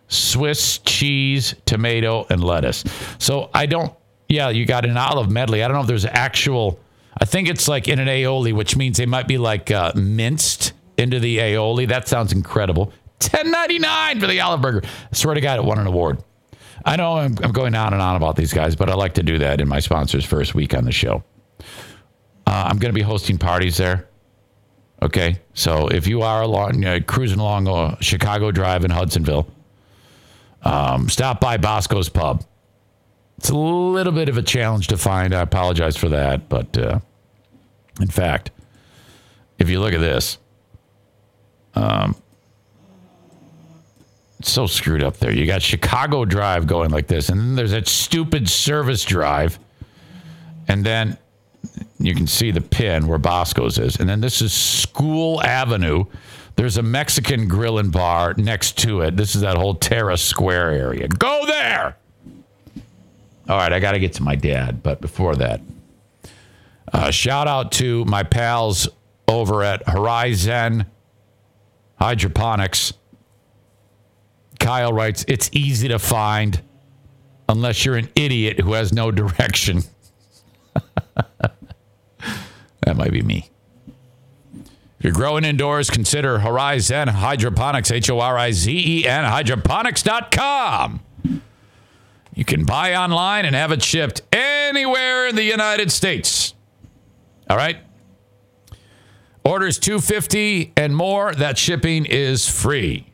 [0.08, 2.84] Swiss cheese, tomato, and lettuce.
[3.18, 3.92] So I don't,
[4.28, 5.62] yeah, you got an olive medley.
[5.62, 6.78] I don't know if there's actual,
[7.20, 10.72] I think it's like in an aioli, which means they might be like uh, minced
[10.96, 11.88] into the aioli.
[11.88, 12.92] That sounds incredible.
[13.18, 14.82] Ten ninety nine for the olive burger.
[14.84, 16.22] I swear to God, it won an award.
[16.84, 19.22] I know I'm, I'm going on and on about these guys, but I like to
[19.22, 21.24] do that in my sponsor's first week on the show.
[22.46, 24.08] Uh, I'm going to be hosting parties there.
[25.02, 29.46] Okay, so if you are along, uh, cruising along uh, Chicago Drive in Hudsonville,
[30.62, 32.44] um, stop by Bosco's Pub.
[33.38, 35.34] It's a little bit of a challenge to find.
[35.34, 36.98] I apologize for that, but uh,
[38.00, 38.50] in fact,
[39.58, 40.38] if you look at this,
[41.74, 42.16] um,
[44.40, 45.32] it's so screwed up there.
[45.32, 49.58] You got Chicago Drive going like this, and then there's that stupid service drive,
[50.66, 51.16] and then
[51.98, 53.96] you can see the pin where Bosco's is.
[53.96, 56.04] And then this is School Avenue.
[56.56, 59.16] There's a Mexican grill and bar next to it.
[59.16, 61.06] This is that whole Terra Square area.
[61.06, 61.96] Go there.
[63.48, 65.62] All right, I got to get to my dad, but before that,
[66.92, 68.88] uh, shout out to my pals
[69.26, 70.86] over at Horizen
[71.98, 72.92] Hydroponics.
[74.58, 76.60] Kyle writes, It's easy to find
[77.48, 79.82] unless you're an idiot who has no direction.
[81.34, 83.48] that might be me.
[84.54, 91.00] If you're growing indoors, consider Horizen Hydroponics, H O R I Z E N, hydroponics.com.
[92.38, 96.54] You can buy online and have it shipped anywhere in the United States.
[97.50, 97.78] All right?
[99.42, 103.06] Orders 250 and more, that shipping is free.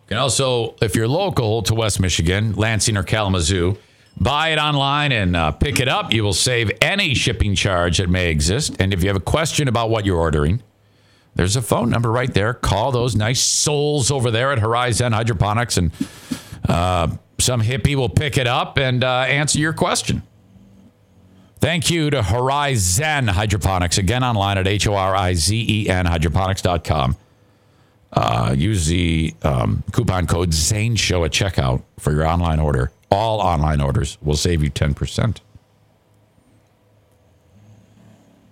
[0.00, 3.76] You can also, if you're local to West Michigan, Lansing or Kalamazoo,
[4.18, 6.14] buy it online and uh, pick it up.
[6.14, 8.74] You will save any shipping charge that may exist.
[8.80, 10.62] And if you have a question about what you're ordering,
[11.34, 12.54] there's a phone number right there.
[12.54, 15.92] Call those nice souls over there at Horizen Hydroponics, and
[16.68, 17.08] uh,
[17.38, 20.22] some hippie will pick it up and uh, answer your question.
[21.60, 23.98] Thank you to Horizen Hydroponics.
[23.98, 27.16] Again, online at H O R I Z E N hydroponics.com.
[28.12, 32.90] Uh, use the um, coupon code Zane Show at checkout for your online order.
[33.10, 35.38] All online orders will save you 10%.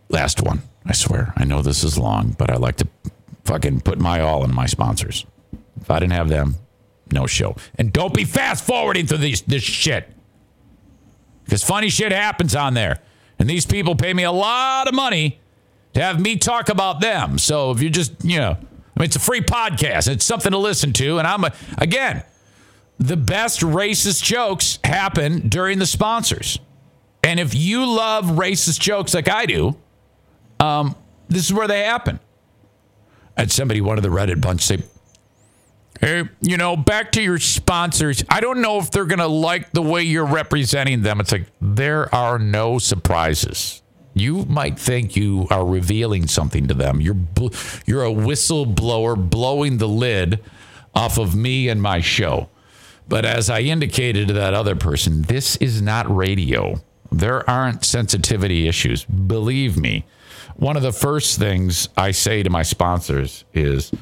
[0.09, 0.63] Last one.
[0.87, 1.33] I swear.
[1.37, 2.89] I know this is long, but I like to
[3.45, 5.27] fucking put my all in my sponsors.
[5.81, 6.57] If I didn't have them,
[7.13, 7.57] no show.
[7.77, 10.09] And don't be fast forwarding through these, this shit.
[11.45, 13.01] Because funny shit happens on there.
[13.39, 15.41] And these people pay me a lot of money
[15.95, 17.39] to have me talk about them.
[17.39, 20.09] So if you just, you know, I mean, it's a free podcast.
[20.09, 21.19] It's something to listen to.
[21.19, 22.23] And I'm, a, again,
[22.99, 26.59] the best racist jokes happen during the sponsors.
[27.25, 29.77] And if you love racist jokes like I do,
[30.59, 30.95] um,
[31.29, 32.21] this is where they happen.
[33.37, 34.83] And somebody, one of the Reddit bunch, say,
[36.01, 38.25] Hey, you know, back to your sponsors.
[38.31, 41.21] I don't know if they're going to like the way you're representing them.
[41.21, 43.83] It's like there are no surprises.
[44.15, 47.01] You might think you are revealing something to them.
[47.03, 47.19] You're
[47.85, 50.41] you're a whistleblower blowing the lid
[50.95, 52.49] off of me and my show.
[53.07, 56.81] But as I indicated to that other person, this is not radio.
[57.13, 59.05] There aren't sensitivity issues.
[59.05, 60.07] Believe me.
[60.57, 63.93] One of the first things I say to my sponsors is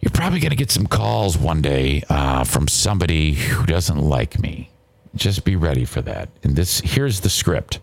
[0.00, 4.38] you're probably going to get some calls one day uh, from somebody who doesn't like
[4.38, 4.70] me.
[5.14, 6.28] Just be ready for that.
[6.42, 7.80] And this here's the script.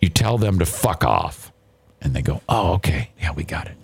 [0.00, 1.52] You tell them to fuck off,
[2.00, 3.76] and they go, "Oh, okay, yeah, we got it."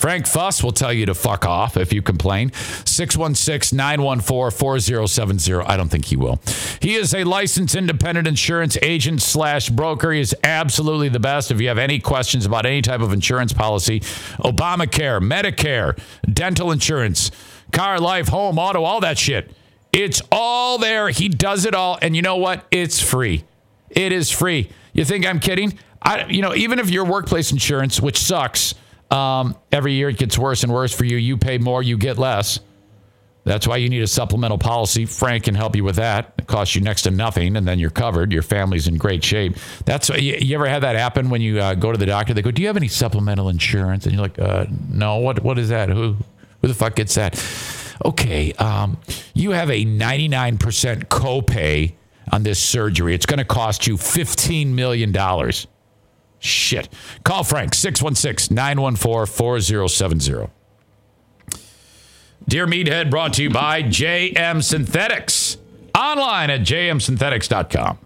[0.00, 2.52] Frank Fuss will tell you to fuck off if you complain.
[2.86, 5.52] 616 914 4070.
[5.66, 6.40] I don't think he will.
[6.80, 10.12] He is a licensed independent insurance agent slash broker.
[10.12, 11.50] He is absolutely the best.
[11.50, 14.00] If you have any questions about any type of insurance policy,
[14.40, 16.00] Obamacare, Medicare,
[16.32, 17.30] dental insurance,
[17.70, 19.54] car, life, home, auto, all that shit,
[19.92, 21.10] it's all there.
[21.10, 21.98] He does it all.
[22.00, 22.64] And you know what?
[22.70, 23.44] It's free.
[23.90, 24.70] It is free.
[24.94, 25.78] You think I'm kidding?
[26.00, 28.74] I, you know, even if your workplace insurance, which sucks,
[29.10, 31.16] um, every year it gets worse and worse for you.
[31.16, 32.60] You pay more, you get less.
[33.44, 35.06] That's why you need a supplemental policy.
[35.06, 36.34] Frank can help you with that.
[36.38, 38.32] It costs you next to nothing, and then you're covered.
[38.32, 39.56] Your family's in great shape.
[39.86, 42.34] That's you, you ever had that happen when you uh, go to the doctor?
[42.34, 45.58] They go, "Do you have any supplemental insurance?" And you're like, uh, "No." What What
[45.58, 45.88] is that?
[45.88, 46.16] Who
[46.60, 47.42] Who the fuck gets that?
[48.04, 48.98] Okay, um,
[49.34, 51.92] you have a 99% copay
[52.32, 53.14] on this surgery.
[53.14, 55.66] It's going to cost you 15 million dollars.
[56.40, 56.88] Shit.
[57.22, 60.48] Call Frank 616 914 4070.
[62.48, 65.58] Dear Meathead brought to you by JM Synthetics.
[65.94, 67.98] Online at jmsynthetics.com.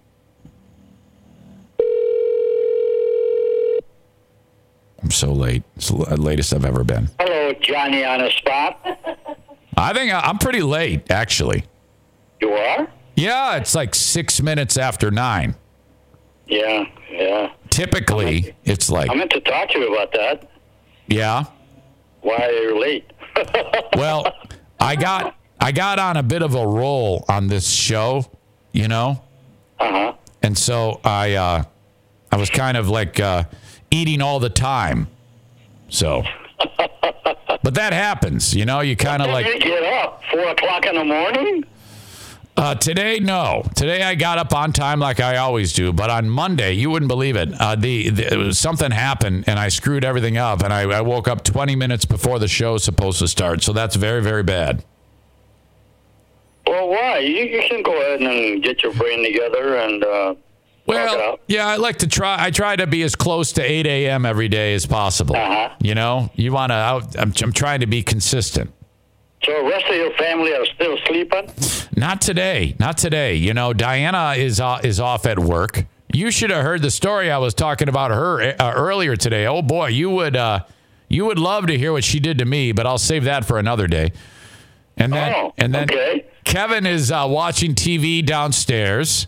[5.02, 5.62] I'm so late.
[5.76, 7.10] It's the latest I've ever been.
[7.20, 8.80] Hello, Johnny on a spot.
[9.76, 11.64] I think I'm pretty late, actually.
[12.40, 12.88] You are?
[13.16, 15.54] Yeah, it's like six minutes after nine.
[16.46, 17.52] Yeah, yeah.
[17.74, 20.48] Typically, it's like, I meant to talk to you about that.
[21.08, 21.44] yeah.
[22.20, 23.12] Why are you late?
[23.96, 24.32] Well,
[24.80, 28.24] I got I got on a bit of a roll on this show,
[28.72, 29.20] you know,
[29.80, 30.12] Uh huh.
[30.42, 31.64] and so I uh,
[32.30, 33.44] I was kind of like uh,
[33.90, 35.08] eating all the time.
[35.88, 36.22] So,
[37.62, 38.80] but that happens, you know.
[38.80, 41.64] You kind of Like, get up four o'clock in the morning.
[42.56, 43.18] Uh, today.
[43.20, 45.92] No, today I got up on time like I always do.
[45.92, 47.52] But on Monday, you wouldn't believe it.
[47.60, 51.00] Uh, the, the it was, something happened and I screwed everything up, and I, I
[51.00, 53.62] woke up 20 minutes before the show was supposed to start.
[53.62, 54.84] So that's very very bad.
[56.66, 57.18] Well, why?
[57.18, 60.34] You, you can go ahead and get your brain together and uh,
[60.86, 62.42] Well, yeah, I like to try.
[62.42, 64.24] I try to be as close to 8 a.m.
[64.24, 65.36] every day as possible.
[65.36, 65.70] Uh-huh.
[65.80, 66.74] You know, you want to.
[67.18, 68.72] I'm, I'm trying to be consistent.
[69.44, 71.50] So the rest of your family are still sleeping?
[71.96, 72.74] Not today.
[72.78, 73.34] Not today.
[73.34, 75.84] You know, Diana is uh, is off at work.
[76.12, 79.46] You should have heard the story I was talking about her uh, earlier today.
[79.46, 80.60] Oh boy, you would uh,
[81.08, 83.58] you would love to hear what she did to me, but I'll save that for
[83.58, 84.12] another day.
[84.96, 86.26] And then Oh, and then okay.
[86.44, 89.26] Kevin is uh, watching TV downstairs,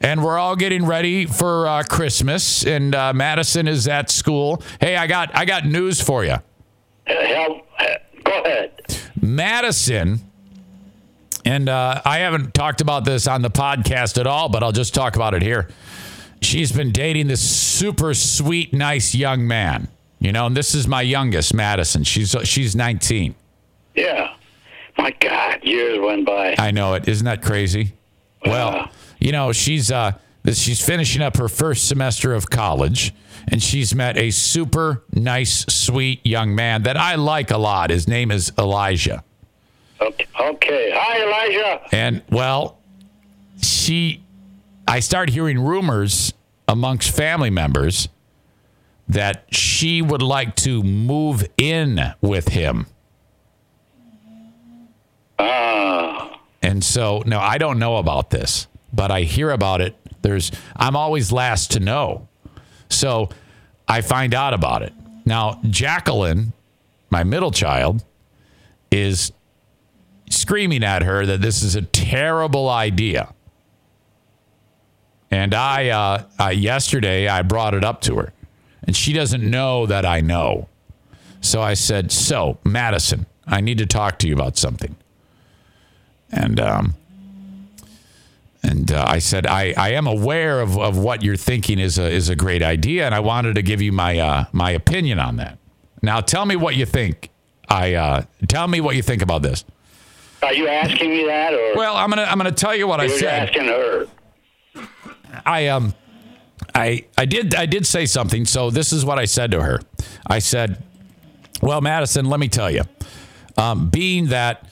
[0.00, 2.66] and we're all getting ready for uh, Christmas.
[2.66, 4.62] And uh, Madison is at school.
[4.80, 6.36] Hey, I got I got news for you.
[7.06, 7.66] Help,
[8.24, 8.72] go ahead.
[9.20, 10.20] Madison,
[11.44, 14.94] and uh, I haven't talked about this on the podcast at all, but I'll just
[14.94, 15.68] talk about it here.
[16.42, 19.88] She's been dating this super sweet, nice young man.
[20.20, 22.02] You know, and this is my youngest, Madison.
[22.04, 23.34] She's she's 19.
[23.94, 24.34] Yeah.
[24.96, 26.54] My God, years went by.
[26.58, 27.08] I know it.
[27.08, 27.92] Isn't that crazy?
[28.44, 30.12] Well, you know, she's uh
[30.46, 33.12] she's finishing up her first semester of college
[33.48, 37.90] and she's met a super nice, sweet young man that I like a lot.
[37.90, 39.24] His name is Elijah.
[40.00, 40.90] Okay.
[40.94, 41.80] Hi, Elijah.
[41.92, 42.78] And well,
[43.60, 44.22] she,
[44.86, 46.32] I start hearing rumors
[46.68, 48.08] amongst family members
[49.08, 52.86] that she would like to move in with him.
[55.38, 56.40] Ah.
[56.62, 59.96] And so, no, I don't know about this, but I hear about it.
[60.22, 62.28] There's, I'm always last to know.
[62.88, 63.30] So
[63.88, 64.92] I find out about it.
[65.24, 66.52] Now, Jacqueline,
[67.10, 68.04] my middle child,
[68.90, 69.32] is
[70.30, 73.32] screaming at her that this is a terrible idea.
[75.30, 78.32] And I, uh, uh, yesterday, I brought it up to her,
[78.84, 80.68] and she doesn't know that I know.
[81.40, 84.96] So I said, So, Madison, I need to talk to you about something.
[86.30, 86.94] And, um,
[88.64, 92.10] and uh, I said, I, I am aware of, of what you're thinking is a,
[92.10, 95.36] is a great idea, and I wanted to give you my, uh, my opinion on
[95.36, 95.58] that.
[96.02, 97.30] Now, tell me what you think.
[97.68, 99.64] I uh, tell me what you think about this.
[100.42, 103.06] Are you asking me that, or Well, I'm gonna I'm gonna tell you what I
[103.06, 103.48] said.
[103.48, 104.06] asking her?
[105.46, 105.94] I um
[106.74, 108.44] I I did I did say something.
[108.44, 109.80] So this is what I said to her.
[110.26, 110.82] I said,
[111.62, 112.82] "Well, Madison, let me tell you.
[113.56, 114.68] Um, being that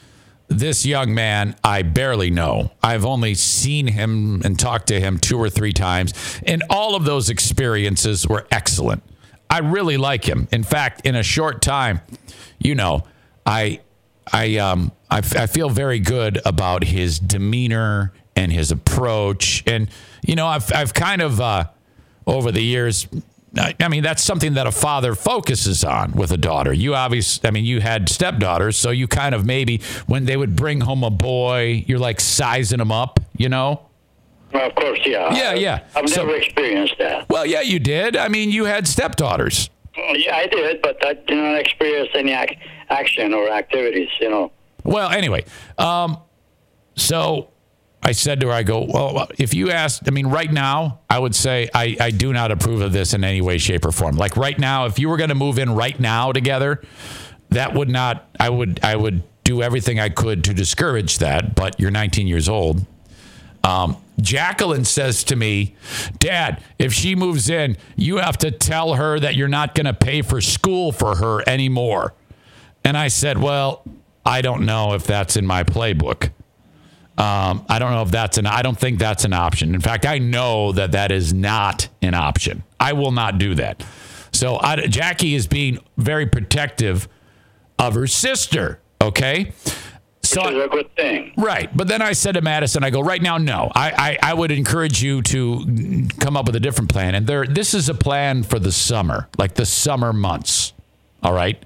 [0.52, 2.72] this young man I barely know.
[2.82, 6.14] I've only seen him and talked to him two or three times,
[6.46, 9.02] and all of those experiences were excellent.
[9.50, 10.48] I really like him.
[10.50, 12.00] In fact, in a short time,
[12.58, 13.04] you know,
[13.44, 13.80] I
[14.32, 19.88] I um I, f- I feel very good about his demeanor and his approach, and
[20.26, 21.64] you know, I've I've kind of uh,
[22.26, 23.06] over the years.
[23.58, 26.72] I I mean, that's something that a father focuses on with a daughter.
[26.72, 30.56] You obviously, I mean, you had stepdaughters, so you kind of maybe when they would
[30.56, 33.88] bring home a boy, you're like sizing them up, you know?
[34.52, 35.34] Well, of course, yeah.
[35.34, 35.80] Yeah, yeah.
[35.94, 37.28] I've So- never experienced that.
[37.28, 38.16] Well, yeah, you did.
[38.16, 39.68] I mean, you had stepdaughters.
[39.96, 44.08] Yeah, I did, but I did not experience any ac- action or activities.
[44.20, 44.52] You know.
[44.84, 45.44] Well, anyway,
[45.78, 46.16] um,
[46.96, 47.48] so
[48.02, 51.18] I said to her, I go, well, if you asked, I mean, right now, I
[51.18, 54.16] would say I, I do not approve of this in any way, shape, or form.
[54.16, 56.82] Like right now, if you were going to move in right now together,
[57.50, 61.54] that would not, I would, I would do everything I could to discourage that.
[61.54, 62.84] But you're 19 years old.
[63.62, 65.76] Um, Jacqueline says to me,
[66.18, 69.94] Dad, if she moves in, you have to tell her that you're not going to
[69.94, 72.14] pay for school for her anymore.
[72.84, 73.84] And I said, Well,
[74.24, 76.30] I don't know if that's in my playbook.
[77.18, 79.74] Um, I don't know if that's an, I don't think that's an option.
[79.74, 82.62] In fact, I know that that is not an option.
[82.80, 83.84] I will not do that.
[84.32, 87.08] So I, Jackie is being very protective
[87.78, 88.80] of her sister.
[89.00, 89.52] Okay.
[90.22, 91.34] So Which is a good thing.
[91.36, 91.76] Right.
[91.76, 93.70] But then I said to Madison, I go, right now, no.
[93.74, 97.14] I, I, I would encourage you to come up with a different plan.
[97.14, 100.72] And there, this is a plan for the summer, like the summer months.
[101.22, 101.62] All right.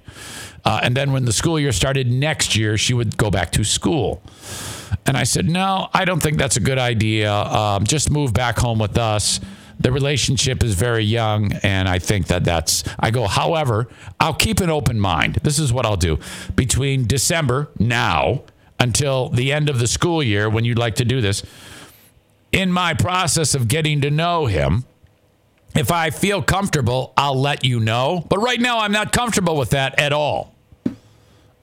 [0.67, 3.63] Uh, and then when the school year started next year, she would go back to
[3.63, 4.21] school.
[5.05, 7.33] And I said, no, I don't think that's a good idea.
[7.33, 9.39] Um, just move back home with us.
[9.79, 12.83] The relationship is very young, and I think that that's.
[12.99, 13.87] I go, however,
[14.19, 15.35] I'll keep an open mind.
[15.41, 16.19] This is what I'll do
[16.53, 18.43] between December now
[18.77, 21.43] until the end of the school year when you'd like to do this.
[22.51, 24.83] In my process of getting to know him,
[25.75, 28.25] if I feel comfortable, I'll let you know.
[28.27, 30.56] But right now, I'm not comfortable with that at all.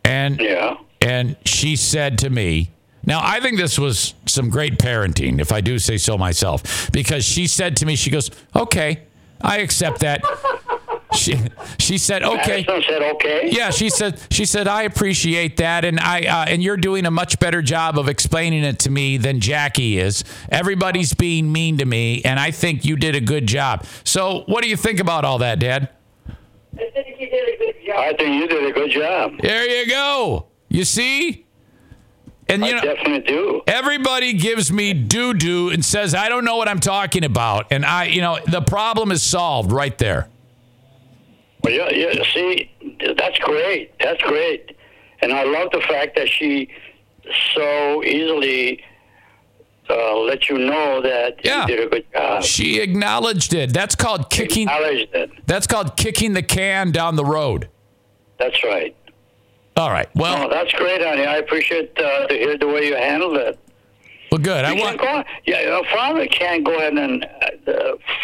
[0.05, 0.77] And Yeah.
[1.01, 2.71] and she said to me,
[3.07, 7.25] now I think this was some great parenting, if I do say so myself, because
[7.25, 9.01] she said to me, she goes, okay,
[9.41, 10.23] I accept that.
[11.15, 11.39] She
[11.79, 12.65] she said, okay.
[12.67, 13.49] Madison said okay.
[13.53, 17.11] Yeah, she said she said I appreciate that, and I uh, and you're doing a
[17.13, 20.25] much better job of explaining it to me than Jackie is.
[20.51, 23.87] Everybody's being mean to me, and I think you did a good job.
[24.03, 25.89] So, what do you think about all that, Dad?
[26.77, 27.97] I think you did a good job.
[27.99, 29.33] I think you did a good job.
[29.41, 30.47] There you go.
[30.69, 31.47] You see,
[32.49, 33.63] And I you know, definitely do.
[33.67, 37.85] everybody gives me doo doo and says I don't know what I'm talking about, and
[37.85, 40.29] I, you know, the problem is solved right there.
[41.63, 42.23] Well, yeah, yeah.
[42.35, 42.71] See,
[43.17, 43.93] that's great.
[44.01, 44.77] That's great,
[45.23, 46.69] and I love the fact that she
[47.55, 48.83] so easily
[49.95, 51.63] uh, let you know that Yeah.
[51.63, 52.43] you did a good job.
[52.43, 53.73] She acknowledged it.
[53.73, 54.69] That's called kicking.
[54.69, 55.31] Acknowledged it.
[55.47, 57.69] That's called kicking the can down the road.
[58.39, 58.95] That's right.
[59.77, 60.09] All right.
[60.17, 61.25] Oh, Well, that's great, honey.
[61.27, 63.59] I appreciate uh, to hear the way you handled it.
[64.31, 64.65] well, good.
[64.65, 64.99] I want.
[65.01, 67.25] go, yeah, a father can't go ahead and
[67.67, 67.73] uh,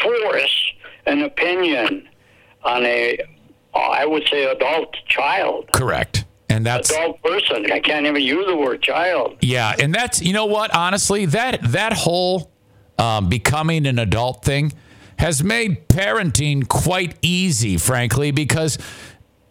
[0.03, 0.73] force
[1.07, 2.09] an opinion
[2.63, 3.19] on a,
[3.75, 6.25] uh, I would say, adult child, Correct.
[6.51, 7.71] And that's adult person.
[7.71, 9.37] I can't even use the word child.
[9.41, 12.51] Yeah, and that's you know what, honestly, that that whole
[12.99, 14.73] um, becoming an adult thing
[15.19, 18.79] has made parenting quite easy, frankly, because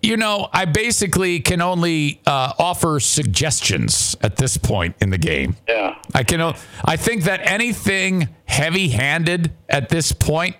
[0.01, 5.55] you know I basically can only uh, offer suggestions at this point in the game.
[5.67, 5.95] Yeah.
[6.13, 6.41] I can.
[6.83, 10.57] I think that anything heavy-handed at this point,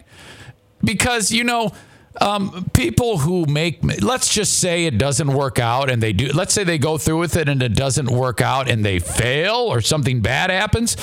[0.84, 1.72] because you know,
[2.20, 6.28] um, people who make, let's just say it doesn't work out, and they do.
[6.34, 9.56] Let's say they go through with it and it doesn't work out, and they fail,
[9.56, 10.98] or something bad happens.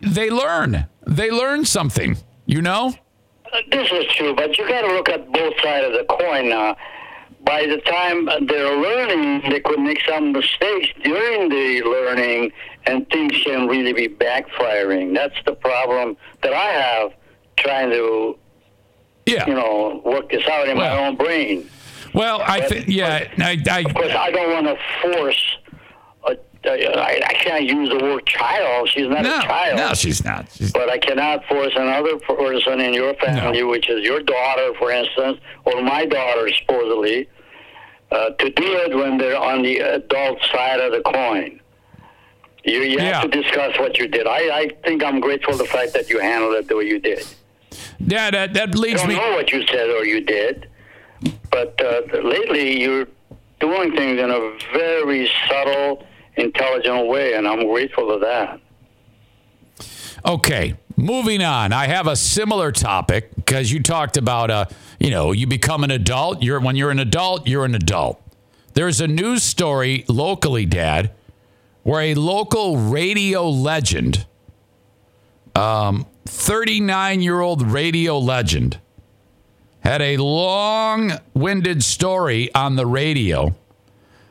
[0.00, 0.86] They learn.
[1.06, 2.16] They learn something.
[2.46, 2.94] You know.
[3.52, 6.48] Uh, This is true, but you got to look at both sides of the coin.
[6.48, 6.76] Now,
[7.42, 12.52] by the time they're learning, they could make some mistakes during the learning,
[12.86, 15.14] and things can really be backfiring.
[15.14, 17.12] That's the problem that I have
[17.58, 18.38] trying to,
[19.26, 19.46] Yeah.
[19.46, 21.68] you know, work this out in my own brain.
[22.14, 22.88] well, I think.
[22.88, 23.28] Yeah.
[23.38, 23.80] I.
[23.86, 25.56] Of course, I I don't want to force.
[26.26, 26.36] A,
[26.66, 28.88] I, I can't use the word child.
[28.90, 29.38] She's not no.
[29.38, 29.76] a child.
[29.78, 30.46] No, she's not.
[30.52, 33.68] She's, But I cannot force another person in your family, No.
[33.68, 37.28] which is your daughter, for instance, or my daughter, supposedly,
[38.10, 41.60] uh, to do it when they're on the adult side of the coin.
[42.64, 43.20] You, you Yeah.
[43.22, 44.26] have to discuss what you did.
[44.26, 47.24] I, I think I'm grateful the fact that you handled it the way you did.
[47.98, 48.30] Yeah.
[48.30, 49.16] That that I leads don't me.
[49.16, 50.68] know what you said or you did,
[51.50, 53.06] but uh, lately you're
[53.60, 58.60] doing things in a very subtle, intelligent way, and I'm grateful for that.
[60.26, 61.72] Okay, moving on.
[61.72, 64.64] I have a similar topic because you talked about, uh,
[64.98, 66.42] you know, you become an adult.
[66.42, 68.20] You're when you're an adult, you're an adult.
[68.74, 71.10] There's a news story locally, Dad,
[71.82, 74.26] where a local radio legend,
[75.54, 78.78] um, 39 year old radio legend,
[79.80, 83.54] had a long winded story on the radio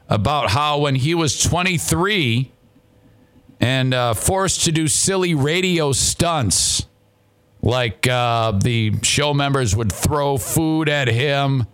[0.07, 2.51] about how when he was 23
[3.59, 6.85] and uh, forced to do silly radio stunts.
[7.61, 11.67] Like uh, the show members would throw food at him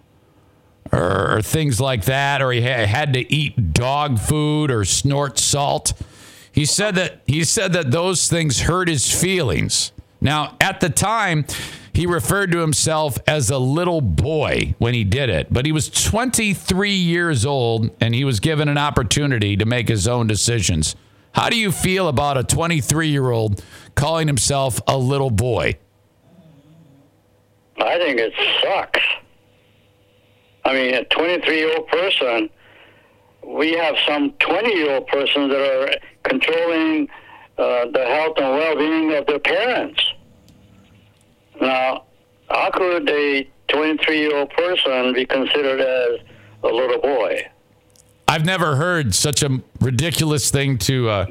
[0.92, 5.38] or, or things like that, or he ha- had to eat dog food or snort
[5.38, 5.94] salt.
[6.52, 9.92] He said that he said that those things hurt his feelings.
[10.26, 11.46] Now, at the time,
[11.94, 15.88] he referred to himself as a little boy when he did it, but he was
[15.88, 20.96] 23 years old and he was given an opportunity to make his own decisions.
[21.34, 25.78] How do you feel about a 23 year old calling himself a little boy?
[27.78, 28.34] I think it
[28.64, 29.02] sucks.
[30.66, 32.50] I mean, a 23 year old person,
[33.46, 37.10] we have some 20 year old persons that are controlling
[37.58, 40.02] uh, the health and well being of their parents.
[41.62, 42.04] Now,
[42.50, 46.20] how could a 23 year old person be considered as
[46.64, 47.48] a little boy?
[48.28, 51.26] I've never heard such a ridiculous thing to uh,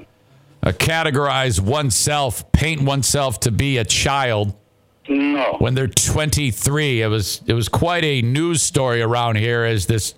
[0.62, 4.55] uh, categorize oneself, paint oneself to be a child
[5.09, 5.56] No.
[5.59, 7.02] when they're 23.
[7.02, 10.14] It was it was quite a news story around here as this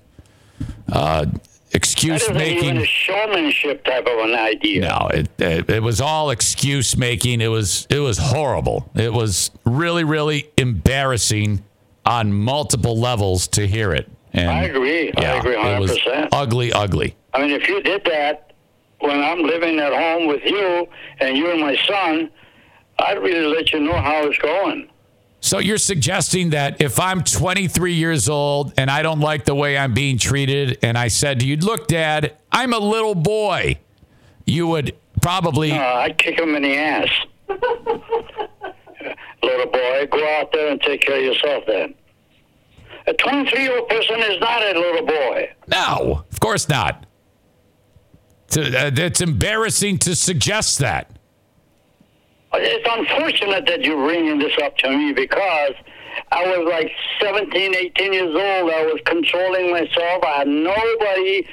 [0.93, 1.27] uh,
[1.73, 2.79] excuse making.
[2.79, 4.81] a showmanship type of an idea.
[4.83, 7.41] No, it, it it was all excuse making.
[7.41, 8.91] It was it was horrible.
[8.95, 11.63] It was really really embarrassing
[12.05, 14.09] on multiple levels to hear it.
[14.33, 15.13] And I agree.
[15.17, 16.29] I yeah, agree it was 100%.
[16.33, 17.17] ugly, ugly.
[17.33, 18.53] I mean, if you did that
[19.01, 20.89] when I'm living at home with you
[21.21, 22.31] and you and my son,
[22.99, 24.89] I'd really let you know how it's going.
[25.47, 29.79] So you're suggesting that if I'm 23 years old and I don't like the way
[29.79, 33.79] I'm being treated, and I said to you, "Look, Dad, I'm a little boy,"
[34.45, 37.09] you would probably Uh, I'd kick him in the ass.
[39.43, 41.95] Little boy, go out there and take care of yourself then.
[43.07, 45.49] A 23 year old person is not a little boy.
[45.69, 47.07] no, of course not.
[48.57, 51.16] Uh, It's embarrassing to suggest that.
[52.59, 55.73] It's unfortunate that you're bringing this up to me because
[56.33, 58.73] I was like 17, 18 years old.
[58.73, 60.25] I was controlling myself.
[60.25, 61.47] I had nobody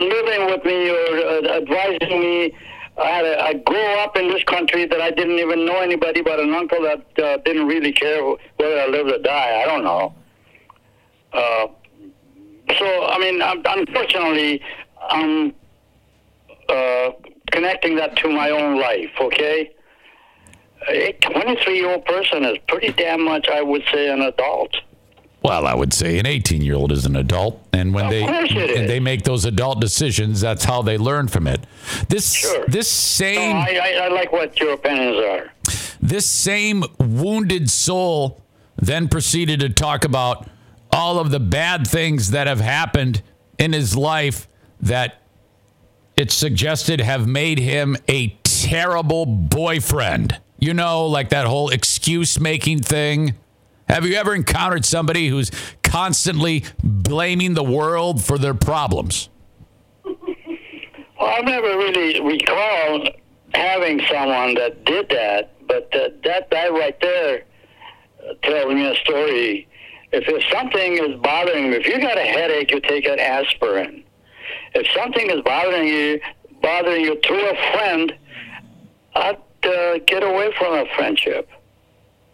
[0.00, 2.54] living with me or uh, advising me.
[2.96, 6.20] I had a, I grew up in this country that I didn't even know anybody
[6.20, 8.22] but an uncle that uh, didn't really care
[8.56, 9.62] whether I lived or die.
[9.62, 10.14] I don't know.
[11.32, 11.66] Uh,
[12.76, 14.60] so I mean, I'm, unfortunately,
[15.08, 15.54] I'm
[16.68, 17.10] uh,
[17.52, 19.10] connecting that to my own life.
[19.20, 19.70] Okay,
[20.88, 24.76] a 23 year old person is pretty damn much, I would say, an adult.
[25.42, 28.22] Well, I would say an 18 year old is an adult, and when Of they
[28.24, 31.60] and they make those adult decisions, that's how they learn from it.
[32.08, 32.64] This Sure.
[32.66, 32.88] this
[33.20, 35.52] No, same I, I, I like what your opinions are.
[36.02, 38.42] this same wounded soul
[38.76, 40.48] then proceeded to talk about
[40.92, 43.22] all of the bad things that have happened
[43.58, 44.48] in his life
[44.80, 45.22] that
[46.16, 50.40] it suggested have made him a terrible boyfriend.
[50.58, 53.34] You know, like that whole excuse making thing.
[53.88, 55.50] Have you ever encountered somebody who's
[55.82, 59.30] constantly blaming the world for their problems?
[60.04, 60.18] Well,
[61.20, 63.08] I've never really recalled
[63.54, 67.44] having someone that did that, but uh, that guy right there
[68.42, 69.68] tells me a story.
[70.12, 74.04] If there's something is bothering you, if you got a headache, you take an aspirin.
[74.74, 76.20] If something is bothering you,
[76.62, 78.12] bothering you through a friend,
[79.14, 79.38] I'd
[79.68, 81.48] uh, get away from a friendship.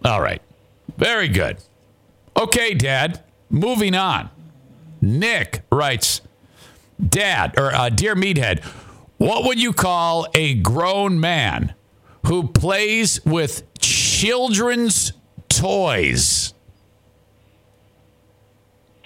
[0.04, 0.40] All right.
[0.96, 1.58] Very good.
[2.36, 3.22] Okay, Dad.
[3.50, 4.30] Moving on.
[5.00, 6.20] Nick writes,
[7.06, 8.64] Dad, or uh, Dear Meathead,
[9.18, 11.74] what would you call a grown man
[12.26, 15.12] who plays with children's
[15.48, 16.54] toys?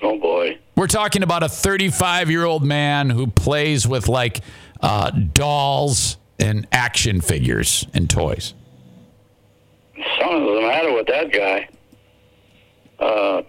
[0.03, 0.59] Oh boy.
[0.77, 4.41] We're talking about a 35 year old man who plays with like
[4.81, 8.55] uh, dolls and action figures and toys.
[10.21, 11.69] Something's the matter with that guy.
[12.99, 13.43] Uh,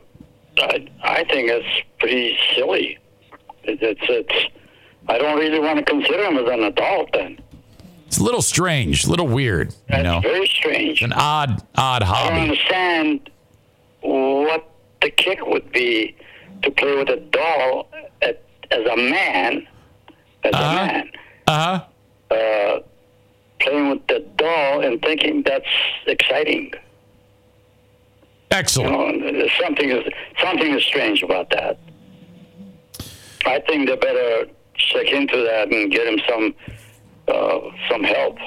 [0.57, 2.97] I, I think it's pretty silly.
[3.63, 4.53] It, it's, it's,
[5.07, 7.39] I don't really want to consider him as an adult then.
[8.07, 11.03] It's a little strange, a little weird, you know, very strange.
[11.03, 12.27] an odd, odd hobby.
[12.27, 13.29] I don't understand
[14.01, 14.67] what
[15.01, 16.15] the kick would be
[16.63, 17.87] to play with a doll
[18.23, 18.41] at,
[18.71, 19.67] as a man,
[20.43, 20.63] as Uh-huh.
[20.71, 21.11] a man,
[21.45, 21.85] Uh huh.
[22.31, 22.79] Uh,
[23.59, 25.65] playing with the doll and thinking that's
[26.07, 26.71] exciting.
[28.51, 29.21] You Excellent.
[29.21, 30.03] know, something is
[30.41, 31.77] something is strange about that.
[33.45, 36.55] I think they better check into that and get him some
[37.27, 38.37] uh, some help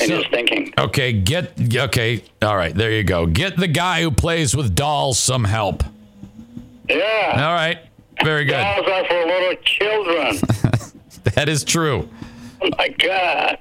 [0.00, 0.72] in So- his thinking.
[0.78, 2.24] Okay, get okay.
[2.42, 3.26] All right, there you go.
[3.26, 5.84] Get the guy who plays with dolls some help.
[6.88, 7.78] Yeah, All right,
[8.22, 8.52] very good.
[8.52, 10.40] dolls are for little children.
[11.34, 12.08] That is true.
[12.64, 13.58] Oh my God!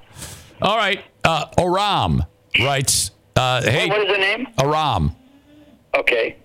[0.62, 2.24] All right, uh, Aram
[2.60, 4.48] writes, uh, "Hey, What is the name?
[4.62, 5.16] Aram.
[5.96, 6.38] Okay.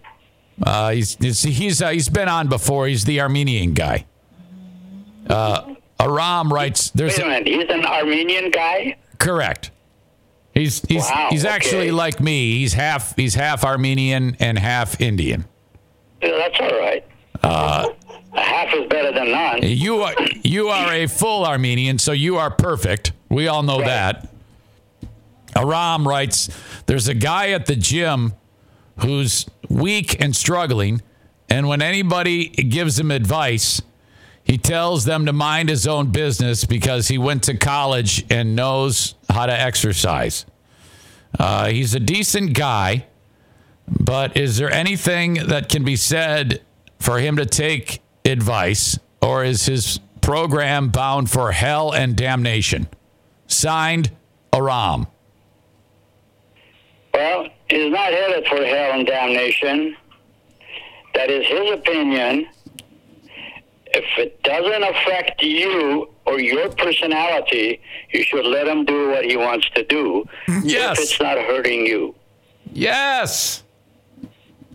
[0.63, 2.87] Uh, he's he's he's, uh, he's been on before.
[2.89, 4.07] He's the Armenian guy.
[5.29, 7.47] Uh, Aram writes, "There's Wait a a, minute.
[7.47, 8.97] He's an Armenian guy.
[9.19, 9.71] correct.
[10.55, 11.55] He's he's Wow, he's okay.
[11.55, 12.59] actually like me.
[12.59, 15.45] He's half he's half Armenian and half Indian.
[16.21, 17.05] Yeah, that's all right.
[17.45, 17.89] Uh,
[18.39, 19.61] Half is better than none.
[19.63, 23.13] You are you are a full Armenian, so you are perfect.
[23.29, 23.87] We all know Right.
[23.87, 24.29] that.
[25.57, 26.49] Aram writes,
[26.87, 28.35] "There's a guy at the gym
[28.99, 31.03] who's weak and struggling,
[31.49, 33.81] and when anybody gives him advice,
[34.45, 39.15] he tells them to mind his own business because he went to college and knows
[39.31, 40.47] how to exercise.
[41.39, 43.05] Uh, he's a decent guy,
[43.89, 46.61] but is there anything that can be said
[46.99, 52.89] for him to take advice, or is his program bound for hell and damnation?
[53.47, 54.11] Signed,
[54.53, 55.07] Aram.
[57.15, 59.97] Well, he's not headed for hell and damnation.
[61.15, 62.47] That is his opinion.
[63.87, 67.81] If it doesn't affect you or your personality,
[68.13, 70.27] you should let him do what he wants to do.
[70.63, 70.99] Yes.
[70.99, 72.15] If it's not hurting you.
[72.73, 73.65] Yes.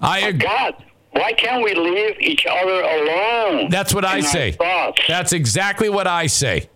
[0.01, 0.39] I oh, agree.
[0.39, 0.83] God,
[1.13, 3.69] why can't we leave each other alone?
[3.69, 4.55] That's what I say.
[5.07, 6.69] That's exactly what I say.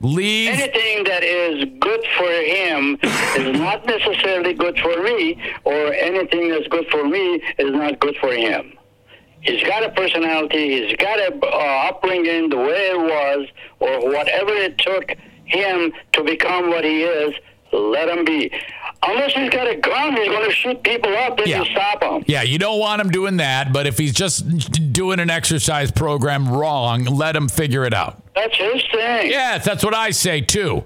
[0.00, 0.50] Leave.
[0.50, 6.68] Anything that is good for him is not necessarily good for me, or anything that's
[6.68, 8.76] good for me is not good for him.
[9.40, 13.48] He's got a personality, he's got a uh, upbringing the way it was,
[13.80, 15.12] or whatever it took
[15.44, 17.34] him to become what he is,
[17.72, 18.50] let him be.
[19.02, 21.58] Unless he's got a gun, he's going to shoot people up, then Yeah.
[21.62, 22.24] you stop him.
[22.26, 26.48] Yeah, you don't want him doing that, but if he's just doing an exercise program
[26.48, 28.22] wrong, let him figure it out.
[28.34, 29.30] That's his thing.
[29.30, 30.84] Yes, that's what I say too.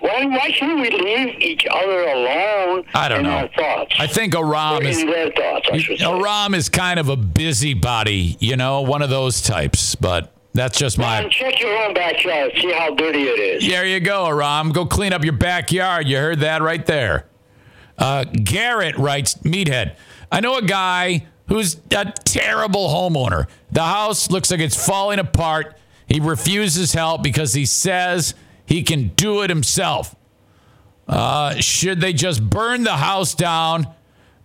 [0.00, 3.30] Why, why shouldn't we leave each other alone I don't in know.
[3.30, 3.94] our thoughts?
[3.98, 6.00] I think Aram is thoughts.
[6.00, 9.96] Aram is kind of a busybody, you know, one of those types.
[9.96, 11.20] But That's just my.
[11.20, 12.52] And check your own backyard.
[12.60, 13.68] See how dirty it is.
[13.68, 14.72] There you go, Aram.
[14.72, 16.08] Go clean up your backyard.
[16.08, 17.26] You heard that right there.
[17.96, 19.96] Uh, Garrett writes, Meathead.
[20.30, 23.48] I know a guy who's a terrible homeowner.
[23.72, 25.76] The house looks like it's falling apart.
[26.06, 28.34] He refuses help because he says
[28.66, 30.14] he can do it himself.
[31.06, 33.86] Uh, should they just burn the house down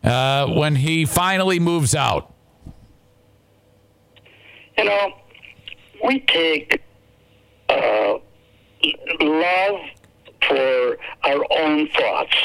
[0.03, 2.33] uh, when he finally moves out?
[4.77, 5.13] You know,
[6.03, 6.81] we take
[7.69, 8.17] uh,
[9.21, 9.79] love
[10.47, 12.35] for our own thoughts.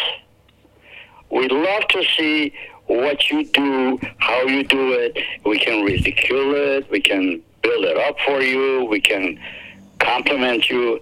[1.31, 2.55] We love to see
[2.87, 5.19] what you do, how you do it.
[5.45, 6.91] We can ridicule it.
[6.91, 8.85] We can build it up for you.
[8.85, 9.39] We can
[9.99, 11.01] compliment you.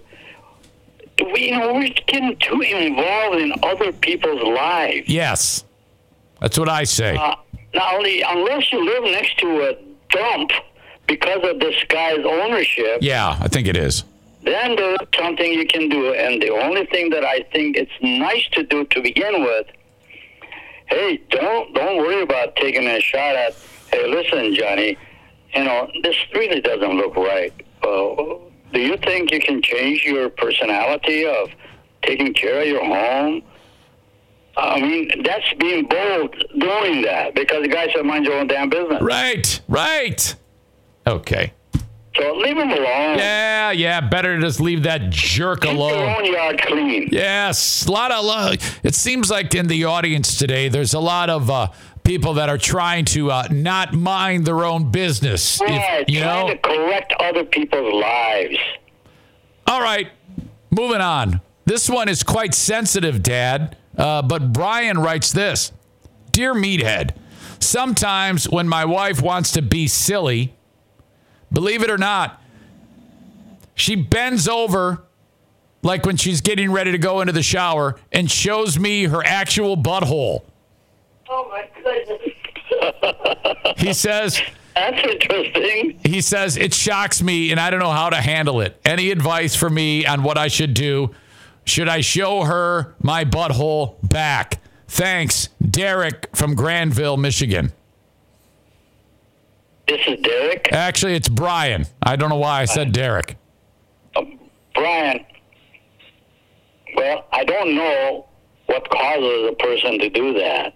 [1.31, 5.07] We, you know, we're getting too involved in other people's lives.
[5.07, 5.63] Yes.
[6.41, 7.15] That's what I say.
[7.15, 7.35] Uh,
[7.73, 9.77] not only, unless you live next to a
[10.09, 10.51] dump
[11.07, 14.03] because of this guy's ownership, Yeah, I think it is.
[14.43, 16.13] then there's something you can do.
[16.13, 19.67] And the only thing that I think it's nice to do to begin with,
[20.87, 23.55] hey, don't don't worry about taking a shot at.
[23.91, 24.97] Hey, listen, Johnny,
[25.53, 27.53] you know this really doesn't look right.
[27.83, 28.35] Uh,
[28.73, 31.49] do you think you can change your personality of
[32.03, 33.41] taking care of your home?
[34.57, 38.69] I mean, that's being bold doing that because the guy said, mind your own damn
[38.69, 39.01] business.
[39.01, 40.35] Right, right.
[41.07, 41.53] Okay.
[42.15, 43.17] So leave him alone.
[43.19, 44.01] Yeah, yeah.
[44.01, 46.15] Better to just leave that jerk Keep your alone.
[46.17, 47.09] own yard clean.
[47.11, 48.79] Yes, a lot of love.
[48.83, 51.67] It seems like in the audience today, there's a lot of uh,
[52.03, 55.61] people that are trying to uh, not mind their own business.
[55.61, 56.53] If- Right, you trying know.
[56.53, 58.57] to correct other people's lives.
[59.67, 60.09] All right,
[60.71, 61.39] moving on.
[61.65, 63.77] This one is quite sensitive, Dad.
[63.95, 65.71] Uh, but Brian writes this
[66.31, 67.11] Dear Meathead,
[67.59, 70.53] sometimes when my wife wants to be silly,
[71.51, 72.41] believe it or not,
[73.75, 75.03] she bends over
[75.83, 79.77] like when she's getting ready to go into the shower and shows me her actual
[79.77, 80.43] butthole.
[81.29, 82.21] Oh my goodness.
[83.77, 84.41] He says,
[84.75, 85.99] That's interesting.
[86.03, 88.79] he says it shocks me and I don't know how to handle it.
[88.83, 91.11] Any advice for me on what I should do?
[91.65, 94.59] Should I show her my butthole back?
[94.87, 97.73] Thanks, Derek from Grandville, Michigan.
[99.87, 100.69] This is Derek.
[100.73, 101.85] Actually, it's Brian.
[102.03, 103.37] I don't know why I said Derek.
[104.15, 104.23] Uh,
[104.75, 105.25] Brian,
[106.95, 108.27] well, I don't know
[108.65, 110.73] what causes a person to do that,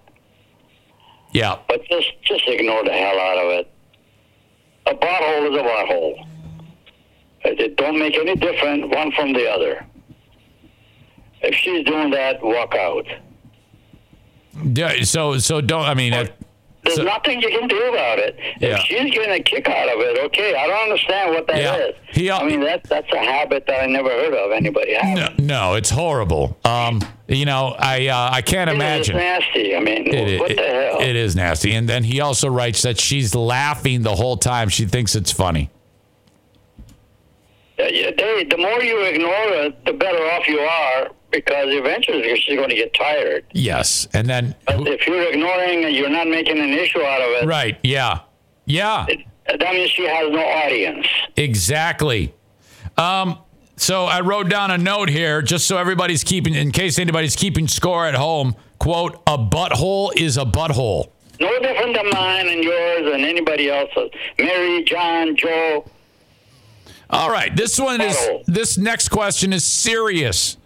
[1.34, 1.58] Yeah.
[1.68, 3.72] but just just ignore the hell out of it.
[4.88, 6.28] A butthole is a butthole.
[7.44, 9.86] It don't make any difference one from the other.
[11.42, 13.06] If she's doing that, walk out.
[14.74, 16.34] D- So, so don't, I mean, it,
[16.84, 18.36] There's So- nothing you can do about it.
[18.60, 18.70] Yeah.
[18.76, 20.56] If she's getting a kick out of it, okay.
[20.56, 21.64] I don't understand what that is.
[21.64, 22.14] Yeah.
[22.14, 25.16] He al- I mean, that that's a habit that I never heard of anybody having.
[25.16, 25.30] no,
[25.70, 26.58] no, it's horrible.
[26.66, 29.16] Um, you know, I, uh, I can't It is imagine.
[29.16, 29.76] It's nasty.
[29.76, 31.02] I mean, It, what it- the hell?
[31.02, 31.72] it is nasty.
[31.74, 34.70] And then he also writes that she's laughing the whole time.
[34.70, 35.70] She thinks it's funny.
[37.78, 42.56] Yeah, they, the more you ignore it, the better off you are because eventually she's
[42.56, 43.46] going to get tired.
[43.54, 44.08] Yes.
[44.14, 47.46] And then, But if you're ignoring and you're not making an issue out of it,
[47.46, 47.78] right.
[47.84, 48.20] Yeah.
[48.66, 49.06] Yeah.
[49.08, 51.08] it that means she has no audience.
[51.36, 52.34] Exactly.
[52.98, 53.40] Um,
[53.76, 57.68] so I wrote down a note here just so everybody's keeping, in case anybody's keeping
[57.68, 58.56] score at home.
[58.80, 61.10] Quote, a butthole is a butthole.
[61.40, 64.12] No different than mine and yours and anybody else's.
[64.38, 65.90] Mary, John, Joe.
[67.10, 67.56] All right.
[67.56, 70.58] This one is, this next question is serious.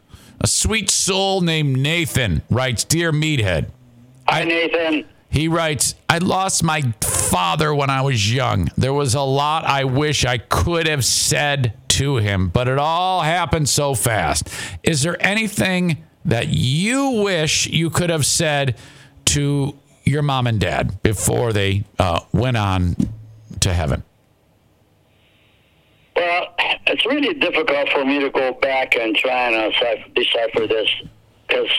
[0.45, 3.71] A sweet soul named Nathan writes Dear Meathead,
[4.29, 5.07] Hi, Nathan.
[5.27, 8.69] He writes, I lost my father when I was young.
[8.77, 13.21] There was a lot I wish I could have said to him, but it all
[13.21, 14.47] happened so fast.
[14.83, 18.77] Is there anything that you wish you could have said
[19.25, 22.95] to your mom and dad before they uh, went on
[23.61, 24.03] to heaven?
[26.15, 26.53] Well,
[26.87, 29.73] it's really difficult for me to go back and try and
[30.15, 30.89] decipher this
[31.47, 31.69] because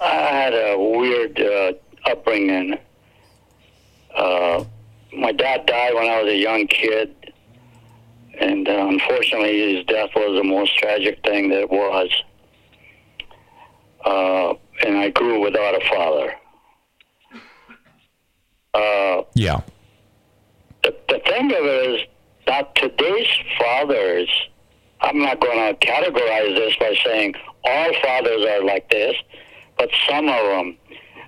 [0.00, 1.72] I had a weird uh,
[2.10, 2.78] upbringing.
[4.14, 4.64] Uh,
[5.12, 7.14] my dad died when I was a young kid,
[8.40, 12.10] and uh, unfortunately, his death was the most tragic thing that was.
[14.04, 14.54] Uh,
[14.86, 16.34] and I grew without a father.
[18.72, 19.60] Uh, Yeah.
[20.82, 22.06] the, the thing of it is
[22.46, 24.28] that today's fathers,
[25.00, 27.34] I'm not going to categorize this by saying
[27.64, 29.14] all fathers are like this,
[29.78, 30.76] but some of them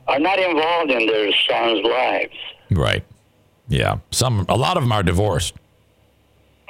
[0.09, 2.35] are not involved in their sons' lives.
[2.71, 3.05] Right.
[3.69, 3.99] Yeah.
[4.11, 5.55] Some, a lot of them are divorced.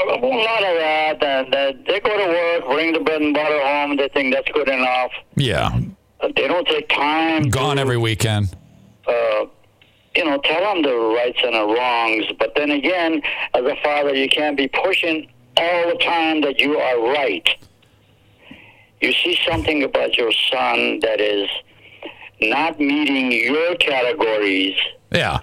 [0.01, 1.23] A lot of that.
[1.23, 3.97] And uh, they go to work, bring the bread and butter home.
[3.97, 5.13] They think that's good enough.
[5.37, 5.81] Yeah.
[6.37, 7.49] They don't take time.
[7.49, 8.57] Gone to, every weekend.
[9.07, 9.47] Uh,
[10.15, 12.27] you know, tell them the rights and the wrongs.
[12.39, 13.23] But then again,
[13.55, 17.49] as a father, you can't be pushing all the time that you are right.
[19.01, 21.49] You see something about your son that is
[22.41, 24.77] not meeting your categories.
[25.11, 25.41] Yeah.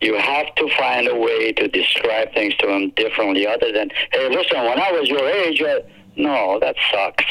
[0.00, 4.28] You have to find a way to describe things to him differently, other than, hey,
[4.28, 5.80] listen, when I was your age, uh,
[6.16, 7.24] no, that sucks.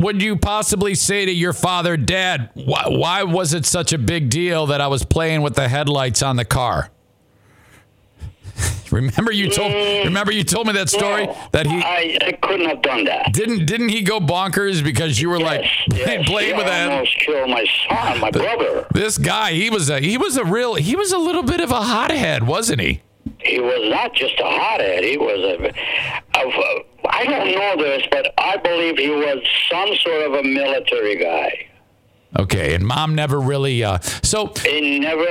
[0.00, 4.30] Would you possibly say to your father, Dad, why, why was it such a big
[4.30, 6.90] deal that I was playing with the headlights on the car?
[8.90, 10.04] remember you told mm.
[10.04, 13.32] remember you told me that story No, that he I, I couldn't have done that.
[13.32, 17.50] didn't didn't he go bonkers because you were like yes, playing with that almost killed
[17.50, 18.86] my son, my brother.
[18.92, 21.70] this guy he was a he was a real he was a little bit of
[21.70, 23.00] a hothead wasn't he
[23.40, 25.04] He was not just a hothead.
[25.04, 25.68] He was a.
[26.40, 29.38] a I don't know this, but I believe he was
[29.70, 31.66] some sort of a military guy.
[32.38, 35.24] okay and mom never really uh so He never.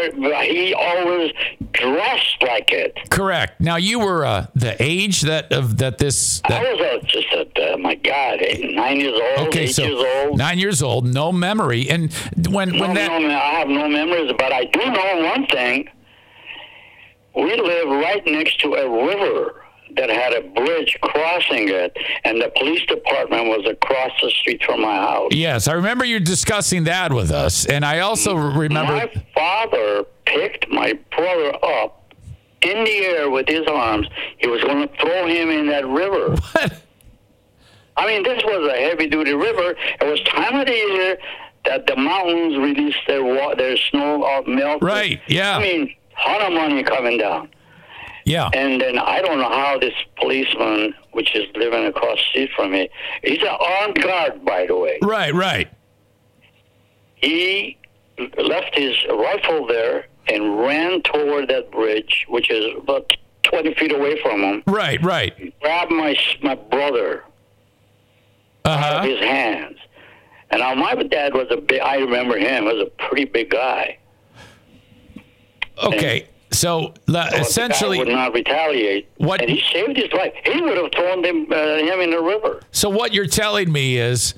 [0.44, 1.32] He always
[1.72, 2.98] dressed like it.
[3.12, 7.28] correct now you were uh the age that of that this I was a, just
[7.34, 7.74] a.
[7.74, 10.38] Uh, my God, eight, nine years old, okay eight so years old.
[10.40, 12.12] nine years old no memory and
[12.50, 15.88] when No, when that no, I have no memories, but I do know one thing.
[17.36, 19.64] We live right next to a river
[19.98, 24.82] that had a bridge crossing it, and the police department was across the street from
[24.82, 25.32] my house.
[25.34, 28.94] Yes, I remember you discussing that with us, and I also remember.
[28.94, 32.14] My father picked my brother up
[32.62, 34.08] in the air with his arms.
[34.38, 36.36] He was going to throw him in that river.
[36.54, 36.84] What?
[38.00, 39.76] I mean, this was a heavy-duty river.
[40.00, 41.18] It was time of the year
[41.66, 44.84] that the mountains released their wa- their snow uh, melt.
[44.84, 45.58] Right, yeah.
[45.58, 47.50] I mean, a ton of money coming down.
[48.28, 52.50] Yeah, And then I don't know how this policeman, which is living across the street
[52.54, 52.90] from me,
[53.24, 55.00] he's an armed guard, by the way.
[55.02, 55.70] right, right.
[57.16, 57.78] He
[58.38, 63.10] left his rifle there and ran toward that bridge, which is about
[63.44, 64.64] 20 feet away from him.
[64.68, 65.58] Right, right.
[65.62, 67.24] Grabbed my my brother
[68.66, 69.78] Uh out of his hands.
[70.50, 71.80] And now my dad was a big.
[71.80, 74.00] I remember him was a pretty big guy.
[75.82, 79.08] Okay, so la- But the guy essentially, would not retaliate.
[79.18, 80.34] What- And he saved his life.
[80.46, 82.62] He would have thrown him, uh, him in the river.
[82.72, 84.34] so what you're telling me is,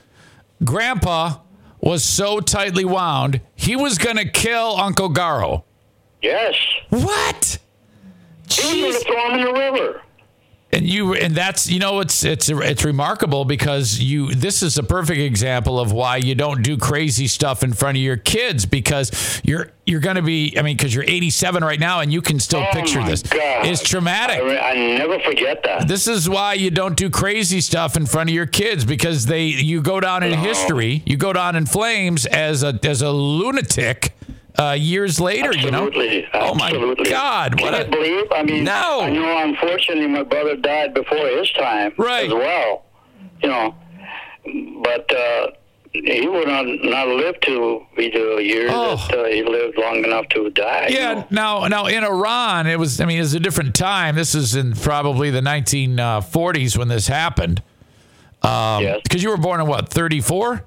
[0.63, 1.35] Grandpa
[1.81, 5.63] was so tightly wound, he was gonna kill Uncle Garo.
[6.21, 6.55] Yes.
[6.89, 7.57] What?
[8.49, 9.05] He was going Jeez.
[9.05, 10.01] to him in the river.
[10.71, 14.83] And you and that's you know it's it's it's remarkable because you this is a
[14.83, 19.41] perfect example of why you don't do crazy stuff in front of your kids because
[19.43, 22.39] you're you're going to be I mean because you're 87 right now and you can
[22.39, 23.65] still Oh, picture this God.
[23.65, 25.87] it's traumatic I, I never forget that.
[25.87, 29.45] this is why you don't do crazy stuff in front of your kids because they
[29.45, 34.13] you go down in history you go down in flames as a as a lunatic
[34.57, 36.27] uh, years later you know Absolutely.
[36.33, 36.71] oh my
[37.09, 38.25] god Can what you a believe?
[38.31, 39.01] I mean, No.
[39.01, 39.43] I know.
[39.43, 42.25] Unfortunately, my brother died before his time Right.
[42.27, 42.85] as well.
[43.43, 43.75] You know,
[44.83, 45.47] but uh,
[45.93, 48.95] he would not not live to be the years Oh.
[49.09, 50.87] that uh, he lived long enough to die.
[50.89, 51.13] you Yeah.
[51.13, 51.27] know.
[51.29, 52.99] Now, now in Iran, it was.
[52.99, 54.15] I mean, it was a different time.
[54.15, 57.61] This is in probably the 1940s when this happened.
[58.41, 58.99] Um, yes.
[59.03, 60.63] Because you were born in what 34?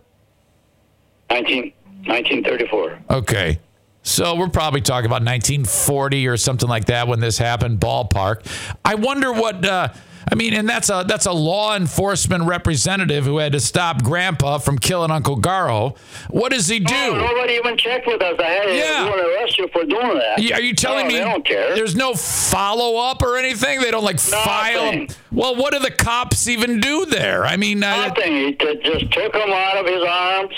[1.30, 1.72] 19,
[2.04, 2.98] 1934.
[3.10, 3.58] Okay.
[4.02, 7.78] So we're probably talking about 1940 or something like that when this happened.
[7.80, 8.44] Ballpark.
[8.84, 9.64] I wonder what.
[9.64, 9.88] Uh,
[10.30, 14.58] I mean, and that's a that's a law enforcement representative who had to stop Grandpa
[14.58, 15.96] from killing Uncle Garo.
[16.30, 16.94] What does he do?
[16.94, 18.36] Oh, nobody even checked with us.
[18.38, 19.10] I had Yeah.
[19.10, 20.38] to arrest you for doing that.
[20.40, 21.74] Yeah, Are you telling no, me They don't care.
[21.74, 23.80] there's no follow up or anything?
[23.80, 25.06] They don't like file.
[25.32, 27.44] Well, what do the cops even do there?
[27.44, 28.32] I mean, uh, Nothing.
[28.32, 30.54] He t- just took him out of his arms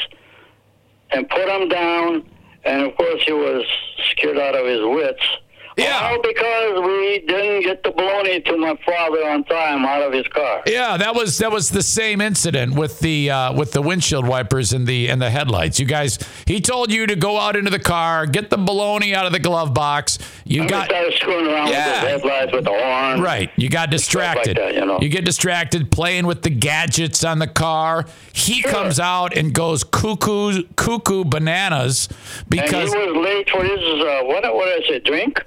[1.10, 2.24] and put him down.
[2.64, 3.64] And of course, he was
[4.10, 5.22] scared out of his wits.
[5.76, 6.08] Yeah.
[6.10, 10.26] All because we didn't get the bologna to my father on time out of his
[10.28, 10.62] car.
[10.66, 14.72] yeah, that was that was the same incident with the uh, with the windshield wipers
[14.72, 15.80] and the and the headlights.
[15.80, 19.26] You guys, he told you to go out into the car, get the baloney out
[19.26, 20.18] of the glove box.
[20.44, 21.86] You And got started screwing around Yeah.
[21.92, 23.20] with the headlights with the horn.
[23.20, 23.50] Right.
[23.56, 24.56] You got distracted.
[24.58, 24.98] that, you know.
[25.00, 28.04] you get distracted playing with the gadgets on the car.
[28.32, 28.70] He Sure.
[28.70, 34.22] comes out and goes cuckoo cuckoo bananas And because he was late for his, uh,
[34.24, 35.44] what, what did I say, drink?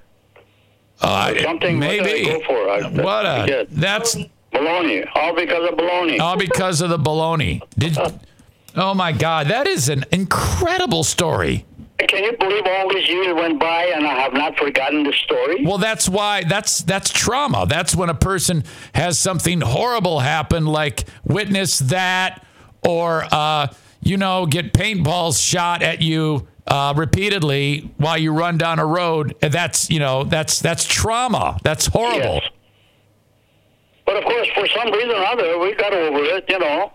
[1.02, 2.70] Uh, Something what maybe go for?
[2.70, 3.68] I, what a forget.
[3.72, 4.16] that's
[4.54, 5.08] baloney.
[5.16, 6.20] All because of baloney.
[6.20, 7.62] all because of the baloney.
[7.78, 7.98] Did
[8.76, 11.66] oh my god, that is an incredible story.
[12.00, 15.66] Can you believe all these years went by and I have not forgotten the story?
[15.66, 17.66] Well, that's why that's that's trauma.
[17.68, 18.64] That's when a person
[18.94, 22.46] has something horrible happen, like witness that,
[22.88, 23.68] or uh,
[24.02, 29.36] you know, get paintballs shot at you uh, repeatedly while you run down a road.
[29.40, 31.58] That's you know, that's that's trauma.
[31.64, 32.42] That's horrible.
[32.42, 32.50] Yes.
[34.06, 36.46] But of course, for some reason or other, we got over it.
[36.50, 36.94] You know.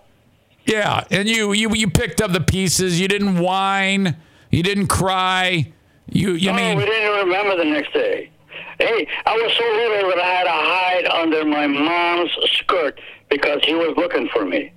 [0.64, 3.00] Yeah, and you you you picked up the pieces.
[3.00, 4.16] You didn't whine.
[4.50, 5.72] You didn't cry.
[6.08, 8.30] You you oh, mean we didn't remember the next day.
[8.78, 13.00] Hey, I was so little that I had to hide under my mom's skirt
[13.30, 14.72] because he was looking for me.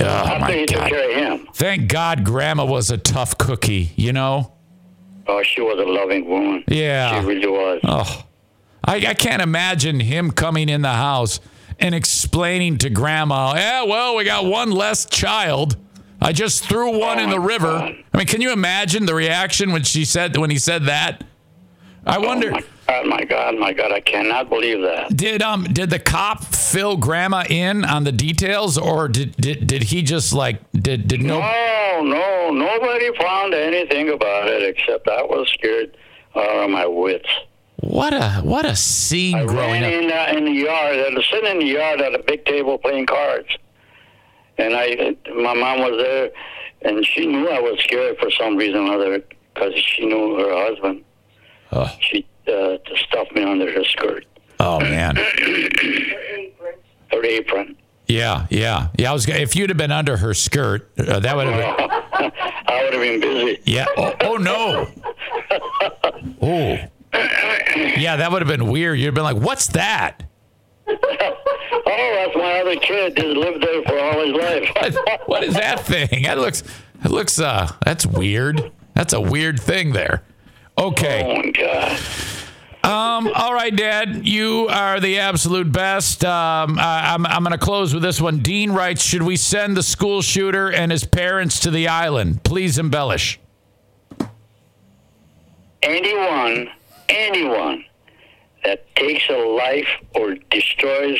[0.00, 0.88] Oh After my God!
[0.88, 1.48] care of him.
[1.54, 3.92] Thank God, Grandma was a tough cookie.
[3.96, 4.52] You know.
[5.26, 6.64] Oh, she was a loving woman.
[6.66, 7.20] Yeah.
[7.20, 7.80] She really was.
[7.84, 8.24] Oh,
[8.84, 11.38] I, I can't imagine him coming in the house
[11.78, 15.76] and explaining to grandma, yeah, well, we got one less child.
[16.20, 17.66] I just threw one in oh, the river.
[17.66, 18.04] God.
[18.12, 21.24] I mean, can you imagine the reaction when she said when he said that?
[22.06, 22.52] I oh, wonder
[22.94, 23.92] Oh my God, my God!
[23.92, 25.16] I cannot believe that.
[25.16, 29.82] did um did the cop fill grandma in on the details or did did, did
[29.84, 35.22] he just like did did no No, no, nobody found anything about it except I
[35.22, 35.96] was scared
[36.34, 37.28] out of my wits.
[37.76, 40.28] what a what a scene I growing ran up.
[40.30, 40.96] in uh, in the yard.
[40.96, 43.48] I was sitting in the yard at a big table playing cards,
[44.58, 46.30] and I my mom was there,
[46.82, 49.22] and she knew I was scared for some reason or other
[49.54, 51.04] because she knew her husband.
[51.72, 51.90] Oh.
[52.00, 54.24] She uh, stuff me under her skirt,
[54.60, 55.16] Oh man.
[57.12, 57.76] her apron.
[58.06, 58.88] Yeah, yeah.
[58.98, 62.32] Yeah, I was if you'd have been under her skirt, uh, that would have been
[62.66, 63.60] I would have been busy.
[63.64, 63.86] Yeah.
[63.96, 64.88] Oh, oh no.
[66.44, 66.76] Oh.
[67.76, 68.98] Yeah, that would have been weird.
[68.98, 70.24] You'd have been like, "What's that?
[71.84, 73.16] Oh, that's my other kid.
[73.16, 74.68] Just lived there for all his life.
[74.76, 76.22] What, what is that thing?
[76.24, 76.62] That looks.
[77.02, 77.38] That looks.
[77.40, 78.70] Uh, that's weird.
[78.94, 80.22] That's a weird thing there.
[80.78, 81.22] Okay.
[81.24, 81.98] Oh my God.
[82.84, 83.30] Um.
[83.34, 84.26] All right, Dad.
[84.26, 86.24] You are the absolute best.
[86.24, 86.78] Um.
[86.78, 87.24] I, I'm.
[87.26, 88.38] I'm going to close with this one.
[88.38, 92.42] Dean writes: Should we send the school shooter and his parents to the island?
[92.42, 93.38] Please embellish.
[95.82, 96.68] anyone,
[97.08, 97.84] anyone
[98.64, 101.18] that takes a life or destroys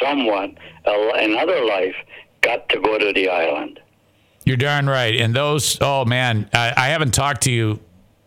[0.00, 1.94] someone, another life,
[2.40, 3.80] got to go to the island.
[4.44, 5.14] You're darn right.
[5.16, 7.80] And those, oh man, I, I haven't talked to you.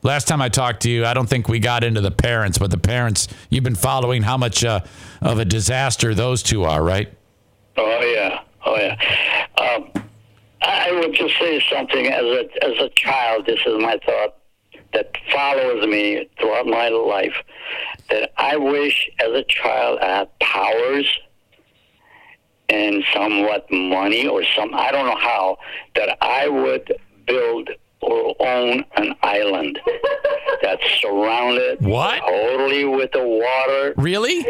[0.03, 2.71] Last time I talked to you, I don't think we got into the parents, but
[2.71, 4.79] the parents, you've been following how much uh,
[5.21, 7.13] of a disaster those two are, right?
[7.77, 8.97] Oh yeah, oh yeah.
[9.57, 10.03] Um,
[10.61, 13.45] I would just say something as a as a child.
[13.45, 14.37] This is my thought
[14.93, 17.35] that follows me throughout my life.
[18.09, 21.07] That I wish, as a child, I had powers
[22.69, 25.57] and somewhat money or some I don't know how
[25.95, 26.91] that I would
[27.27, 27.69] build
[28.01, 29.79] or own an island
[30.61, 32.19] that's surrounded What?
[32.19, 34.45] totally with the water Really?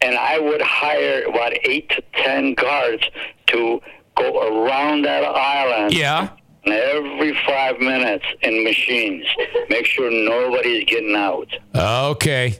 [0.00, 3.02] and I would hire about eight to ten guards
[3.48, 3.80] to
[4.16, 6.28] go around that island Yeah.
[6.66, 9.24] every five minutes in machines,
[9.68, 11.48] make sure nobody's getting out.
[11.74, 12.54] Okay.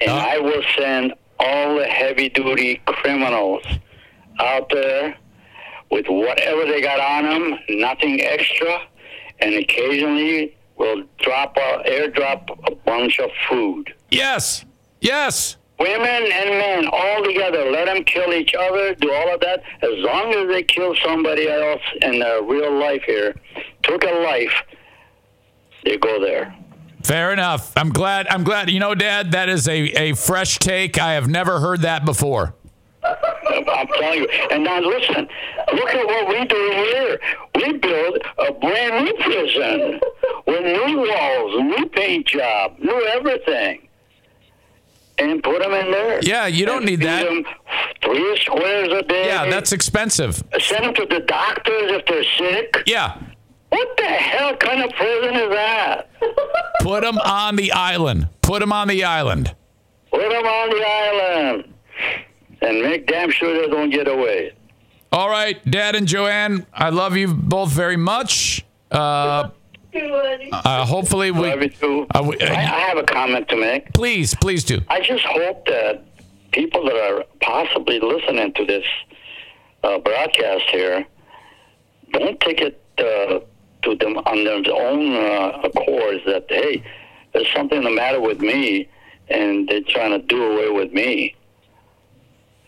[0.00, 0.14] And Uh.
[0.14, 3.62] I will send all the heavy duty criminals
[4.38, 5.16] out there
[5.90, 8.80] with whatever they got on them, nothing extra,
[9.40, 13.94] and occasionally we'll drop a, airdrop a bunch of food.
[14.10, 14.64] Yes.
[15.00, 15.56] Yes.
[15.78, 19.62] Women and men all together, let them kill each other, do all of that.
[19.82, 23.34] As long as they kill somebody else in their real life here,
[23.82, 24.54] took a life,
[25.84, 26.56] they go there.
[27.04, 27.72] Fair enough.
[27.76, 28.26] I'm glad.
[28.28, 28.68] I'm glad.
[28.70, 29.78] You know, Dad, that is a,
[30.10, 30.98] a fresh take.
[30.98, 32.54] I have never heard that before.
[33.68, 34.28] I'm telling you.
[34.50, 35.28] And now listen,
[35.74, 37.20] look at what we do here.
[37.54, 40.00] We build a brand new prison
[40.46, 43.88] with new walls, new paint job, new everything.
[45.18, 46.20] And put them in there.
[46.22, 47.24] Yeah, you don't And need that.
[47.24, 47.26] that.
[47.32, 47.44] 'em
[48.02, 49.26] three squares a day.
[49.28, 50.42] Yeah, that's expensive.
[50.58, 52.82] Send them to the doctors if they're sick.
[52.86, 53.14] Yeah.
[53.70, 56.10] What the hell kind of prison is that?
[56.80, 58.28] Put them on the island.
[58.42, 59.54] Put them on the island.
[60.10, 61.64] Put them on the island
[62.60, 64.52] and make damn sure they don't get away.
[65.12, 68.64] All right, Dad and Joanne, I love you both very much.
[68.90, 69.50] Uh,
[70.52, 71.48] uh, hopefully we.
[71.48, 72.06] Love you too.
[72.14, 73.92] Uh, we- uh, I, I have a comment to make.
[73.94, 74.80] please, please do.
[74.88, 76.04] I just hope that
[76.52, 78.84] people that are possibly listening to this
[79.84, 81.06] uh, broadcast here
[82.12, 83.40] don't take it uh,
[83.82, 86.82] to them on their own uh, accords that hey,
[87.32, 88.88] there's something the matter with me,
[89.28, 91.34] and they're trying to do away with me.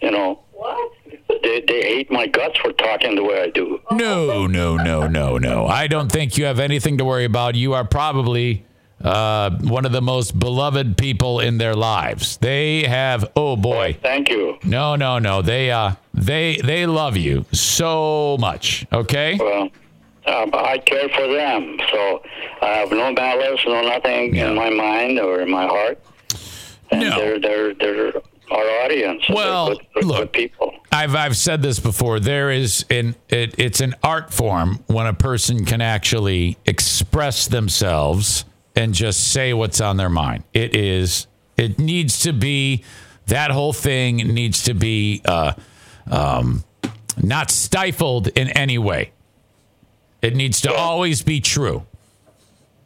[0.01, 0.93] You know, What?
[1.29, 3.81] they they, they hate my guts for talking the way I do.
[3.91, 5.67] No, no, no, no, no.
[5.67, 7.55] I don't think you have anything to worry about.
[7.57, 8.65] You are probably
[9.03, 12.37] uh, one of the most beloved people in their lives.
[12.39, 14.59] They have, oh boy, Thank you.
[14.65, 15.43] no, no, no.
[15.43, 18.87] They uh, they they love you so much.
[18.93, 19.37] Okay.
[19.39, 19.69] Well,
[20.27, 22.23] um, I care for them, so
[22.63, 24.51] I have no malice, no nothing Yeah.
[24.51, 25.99] in my mind or in my heart.
[26.91, 27.17] And No.
[27.19, 28.13] they're they're they're
[28.51, 29.25] our audience.
[29.29, 30.19] Well, look.
[30.19, 30.75] good people.
[30.91, 32.21] I've I've said this before.
[32.21, 38.45] There is an it, it's an art form when a person can actually express themselves
[38.75, 40.45] and just say what's on their mind.
[40.55, 41.27] It is
[41.57, 42.85] it needs to be
[43.27, 45.53] that whole thing needs to be uh,
[46.11, 46.65] um,
[47.23, 49.13] not stifled in any way.
[50.23, 51.85] It needs to always be true.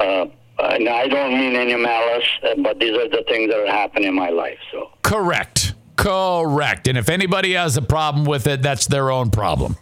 [0.01, 0.27] Uh,
[0.71, 4.09] and I don't mean any malice, uh, but these are the things that are happening
[4.09, 4.59] in my life.
[4.71, 5.75] So Correct.
[5.97, 6.89] Correct.
[6.89, 9.77] And if anybody has a problem with it, that's their own problem.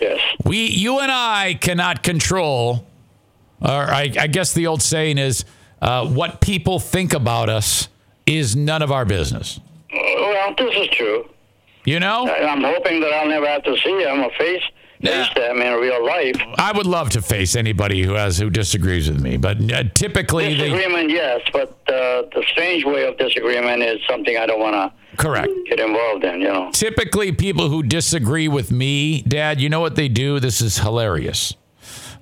[0.00, 2.86] yes, we you and I cannot control,
[3.60, 5.44] or I, I guess the old saying is,
[5.80, 7.88] uh, what people think about us
[8.24, 9.58] is none of our business.
[9.92, 11.28] well, this is true.
[11.84, 14.62] You know, I'm hoping that I'll never have to see them or face.
[15.02, 16.36] Face them in real life.
[16.56, 20.54] I would love to face anybody who has who disagrees with me, but uh, typically
[20.54, 24.74] they Disagreement, yes, but uh, the strange way of disagreement is something I don't want
[24.74, 25.50] to correct.
[25.68, 26.40] get involved in.
[26.40, 26.70] You know.
[26.72, 30.40] Typically, people who disagree with me, Dad, you know what they do?
[30.40, 31.54] This is hilarious.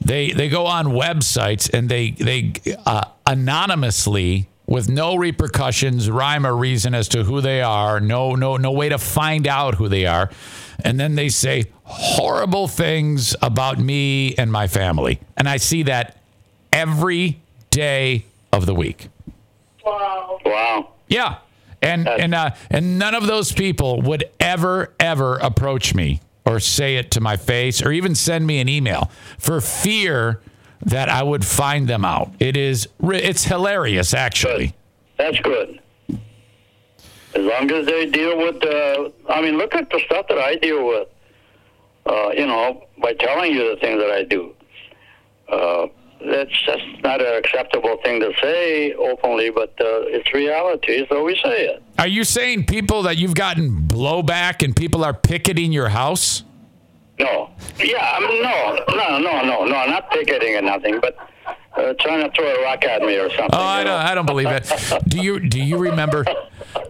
[0.00, 2.54] They they go on websites and they they
[2.86, 8.56] uh, anonymously with no repercussions, rhyme or reason as to who they are, no no
[8.56, 10.30] no way to find out who they are,
[10.84, 16.16] and then they say horrible things about me and my family, and I see that
[16.72, 17.40] every
[17.70, 19.08] day of the week.
[19.84, 20.38] Wow.
[20.44, 20.90] Wow.
[21.08, 21.38] Yeah.
[21.82, 26.96] And and uh, and none of those people would ever ever approach me or say
[26.96, 30.40] it to my face or even send me an email for fear
[30.82, 32.32] that I would find them out.
[32.38, 34.74] It is it's hilarious actually.
[35.16, 35.80] That's good.
[37.34, 40.56] As long as they deal with the, I mean, look at the stuff that I
[40.56, 41.08] deal with.
[42.06, 44.54] Uh, you know, by telling you the things that I do.
[45.48, 45.86] Uh,
[46.24, 51.34] that's that's not an acceptable thing to say openly, but uh, it's reality, so we
[51.36, 51.82] say it.
[51.98, 56.44] Are you saying people that you've gotten blowback and people are picketing your house?
[57.18, 61.16] No, yeah, I mean, no, no, no, no, no, not picketing or nothing, but
[61.76, 63.48] uh, trying to throw a rock at me or something.
[63.52, 63.90] Oh, I know.
[63.90, 64.70] don't I don't believe it.
[65.08, 66.24] Do you do you remember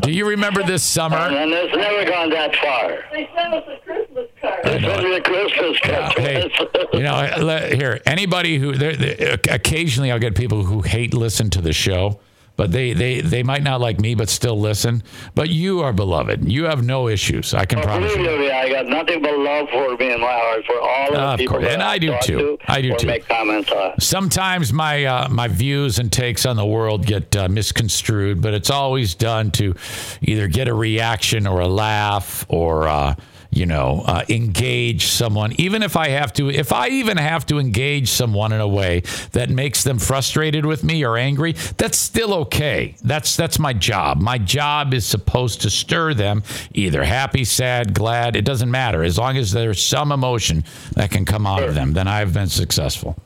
[0.03, 1.17] do you remember this summer?
[1.17, 2.99] And it's never gone that far.
[3.13, 4.65] They sent us a Christmas card.
[4.65, 6.13] They sent me a Christmas card.
[6.19, 6.51] Hey,
[6.95, 11.51] you know, le- here, anybody who there, there- occasionally I'll get people who hate listen
[11.51, 12.21] to the show,
[12.57, 15.03] but they they they might not like me, but still listen.
[15.35, 16.51] But you are beloved.
[16.51, 17.55] You have no issues.
[17.55, 18.23] I can promise you.
[18.23, 21.43] me, I got nothing but love for me in my heart for all of the
[21.43, 22.39] people course, and I do too.
[22.39, 23.07] to I do too.
[23.07, 23.99] Make comments on.
[24.01, 28.71] Sometimes my uh, my views and takes on the world get uh, misconstrued, but it's
[28.71, 29.75] always done to
[30.23, 33.15] either get a reaction or a laugh or uh,
[33.51, 35.53] you know uh, engage someone.
[35.59, 39.03] Even if I have to, if I even have to engage someone in a way
[39.33, 42.95] that makes them frustrated with me or angry, that's still okay.
[43.03, 44.21] That's that's my job.
[44.21, 48.37] My job is supposed to stir them, either happy, sad, glad.
[48.37, 51.93] It doesn't matter as long as there's some emotion that can come out of them.
[51.93, 53.17] Then I've been successful.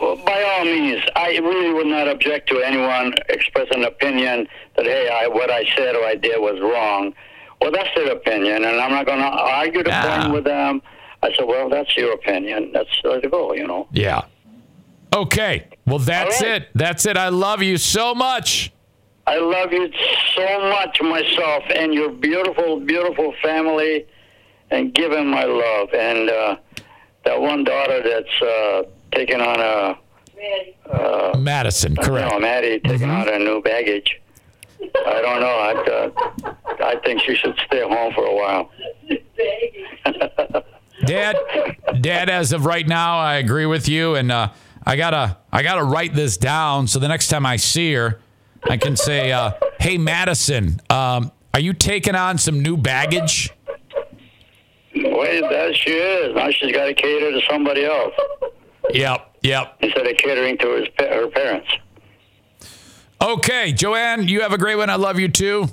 [0.00, 4.86] Well, by all means, I really would not object to anyone expressing an opinion that
[4.86, 7.14] hey, I, what I said or I did was wrong.
[7.60, 10.82] Well, that's their opinion, and I'm not going to argue the point with them.
[11.22, 12.70] I said, well, that's your opinion.
[12.72, 13.54] That's let it go.
[13.54, 13.88] You know.
[13.92, 14.22] Yeah.
[15.14, 15.68] Okay.
[15.86, 16.62] Well, that's All right.
[16.62, 16.68] it.
[16.74, 17.16] That's it.
[17.16, 18.72] I love you so much.
[19.26, 19.90] I love you
[20.36, 24.06] so much myself and your beautiful, beautiful family,
[24.70, 25.88] and give him my love.
[25.94, 26.56] And uh,
[27.24, 28.82] that one daughter that's uh,
[29.12, 29.98] taking on a,
[30.36, 30.76] Maddie.
[30.90, 32.32] uh, Madison, correct.
[32.32, 34.20] no, Maddie taking on a new baggage.
[34.96, 35.46] I don't know.
[35.46, 35.72] I,
[36.46, 36.54] uh,
[36.84, 38.70] I think she should stay home for a while.
[41.06, 41.36] Dad,
[42.00, 44.14] Dad, as of right now, I agree with you.
[44.14, 44.52] And uh,
[44.86, 48.20] I gotta I gotta write this down so the next time I see her,
[48.64, 53.50] I can say, uh, hey Madison, um, are you taking on some new baggage?
[54.94, 56.34] Wait, that she is.
[56.36, 58.14] Now she's got to cater to somebody else
[58.92, 59.76] Yep, yep.
[59.80, 61.68] instead of catering to his, her parents.
[63.24, 64.90] Okay, Joanne, you have a great one.
[64.90, 65.66] I love you too.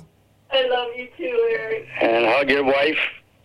[0.50, 1.86] I love you too, Eric.
[2.00, 2.96] And hug your wife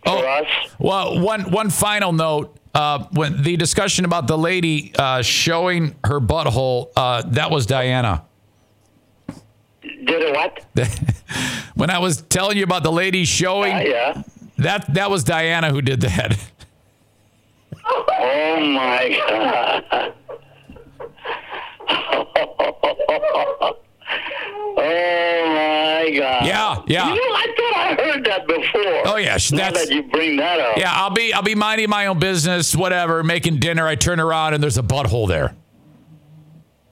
[0.04, 0.20] for Oh.
[0.26, 0.46] us.
[0.78, 2.54] Well, one one final note.
[2.74, 8.24] Uh, when the discussion about the lady uh, showing her butthole, uh, that was Diana.
[9.82, 10.64] Did it what?
[11.74, 14.22] when I was telling you about the lady showing, Uh, yeah.
[14.58, 16.36] That that was Diana who did that.
[17.84, 20.14] Oh my God.
[24.78, 26.44] oh my God.
[26.46, 27.08] Yeah, yeah.
[27.08, 29.02] You know, I thought I heard that before.
[29.12, 30.76] Oh, yeah, sh- Now that's- that you bring that up.
[30.78, 33.86] Yeah, I'll be I'll be minding my own business, whatever, making dinner.
[33.86, 35.54] I turn around and there's a butthole there.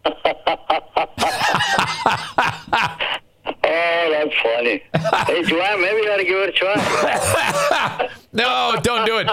[3.69, 4.83] Oh, that's funny.
[5.27, 8.09] hey, Joanne, maybe you ought to give it a try.
[8.33, 9.29] No, don't do it.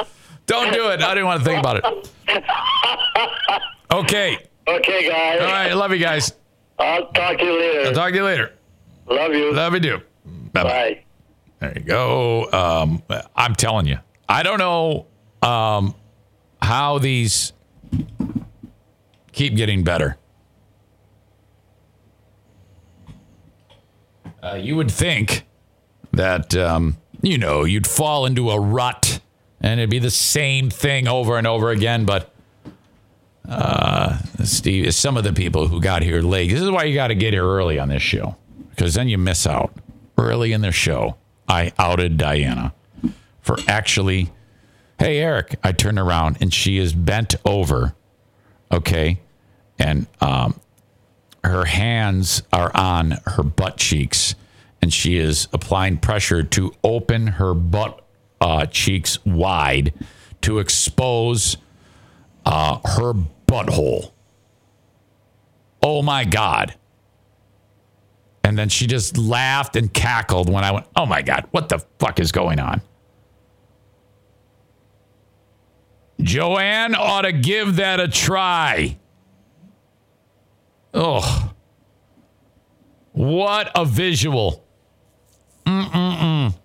[0.46, 1.02] Don't do it.
[1.02, 1.84] I didn't want to think about it.
[3.92, 4.38] Okay.
[4.68, 5.40] Okay, guys.
[5.42, 5.74] All right.
[5.74, 6.34] Love you guys.
[6.80, 7.88] I'll talk to you later.
[7.88, 8.54] I'll talk to you later.
[9.08, 9.54] Love you.
[9.54, 9.80] Love you.
[9.80, 10.02] too.
[10.26, 10.70] Bye bye.
[10.70, 11.04] Bye.
[11.60, 12.52] There you go.
[12.52, 13.04] Um,
[13.36, 15.08] I'm telling you, I don't know
[15.42, 15.96] um,
[16.62, 17.54] how these
[19.32, 20.18] keep getting better.
[24.42, 25.46] Uh, you would think
[26.12, 29.22] that um, you know you'd fall into a rut
[29.62, 32.33] and it'd be the same thing over and over again, but.
[33.48, 36.50] Uh, Steve, some of the people who got here late.
[36.50, 38.38] This is why you got to get here early on this show,
[38.70, 39.74] because then you miss out.
[40.18, 41.18] Early in the show,
[41.48, 42.74] I outed Diana
[43.42, 44.32] for actually.
[45.00, 47.96] Hey, Eric, I turn around and she is bent over,
[48.72, 49.20] okay,
[49.80, 50.60] and um,
[51.44, 54.36] her hands are on her butt cheeks,
[54.82, 58.06] and she is applying pressure to open her butt
[58.40, 59.94] uh, cheeks wide
[60.42, 61.58] to expose
[62.46, 63.14] uh, her
[63.54, 64.12] butthole.
[65.82, 66.74] Oh my God.
[68.44, 71.80] And then she just laughed and cackled when I went, Oh my God, what the
[72.00, 72.82] fuck is going on?
[76.22, 78.98] Joanne ought to give that a try.
[80.94, 81.54] Oh,
[83.12, 84.66] what a visual.
[85.66, 86.56] Mm-mm-mm.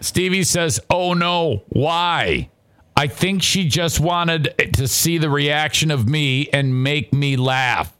[0.00, 2.50] Stevie says, Oh no, why?
[2.96, 7.92] I think she just wanted to see the reaction of me and make me laugh.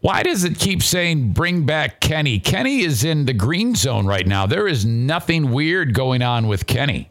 [0.00, 2.40] Why does it keep saying bring back Kenny?
[2.40, 4.46] Kenny is in the green zone right now.
[4.46, 7.10] There is nothing weird going on with Kenny.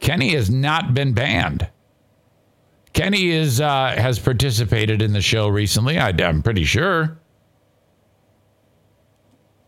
[0.00, 1.68] Kenny has not been banned.
[2.94, 5.98] Kenny is uh, has participated in the show recently.
[5.98, 7.18] I, I'm pretty sure.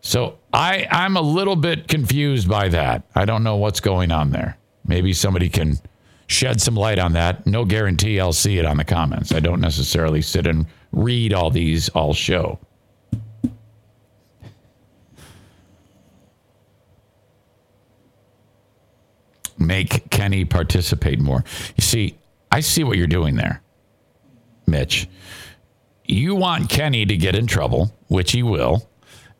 [0.04, 3.04] So I I'm a little bit confused by that.
[3.14, 4.58] I don't know what's going on there.
[4.86, 5.78] Maybe somebody can
[6.26, 7.46] shed some light on that.
[7.46, 9.32] No guarantee I'll see it on the comments.
[9.32, 12.58] I don't necessarily sit and read all these all show.
[19.56, 21.44] Make Kenny participate more.
[21.76, 22.18] You see,
[22.52, 23.62] I see what you're doing there,
[24.66, 25.08] Mitch.
[26.04, 28.86] You want Kenny to get in trouble, which he will,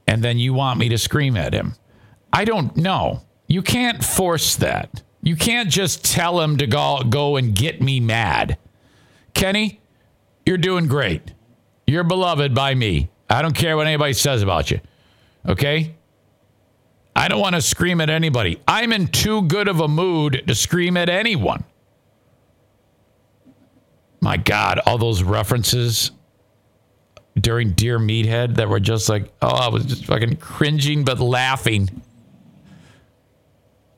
[0.07, 1.75] and then you want me to scream at him.
[2.33, 3.23] I don't know.
[3.47, 5.03] You can't force that.
[5.23, 8.59] You can't just tell him to go, go and get me mad.
[9.33, 9.81] Kenny,
[10.45, 11.33] you're doing great.
[11.87, 13.11] You're beloved by me.
[13.29, 14.81] I don't care what anybody says about you.
[15.47, 15.95] Okay?
[17.17, 18.61] I don't want to scream at anybody.
[18.67, 21.65] I'm in too good of a mood to scream at anyone.
[24.21, 26.11] My God, all those references
[27.39, 32.03] during Dear Meathead that were just like, oh, I was just fucking cringing but laughing.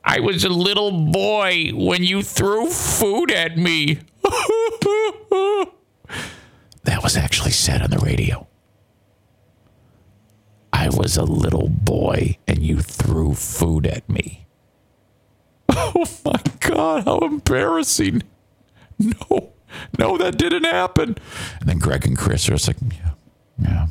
[0.03, 3.99] I was a little boy when you threw food at me.
[6.83, 8.47] that was actually said on the radio.
[10.71, 14.45] I was a little boy and you threw food at me.
[15.79, 18.23] Oh my God, how embarrassing.
[18.99, 19.53] No,
[19.97, 21.17] no, that didn't happen.
[21.59, 23.11] And then Greg and Chris are just like, yeah,
[23.59, 23.87] yeah,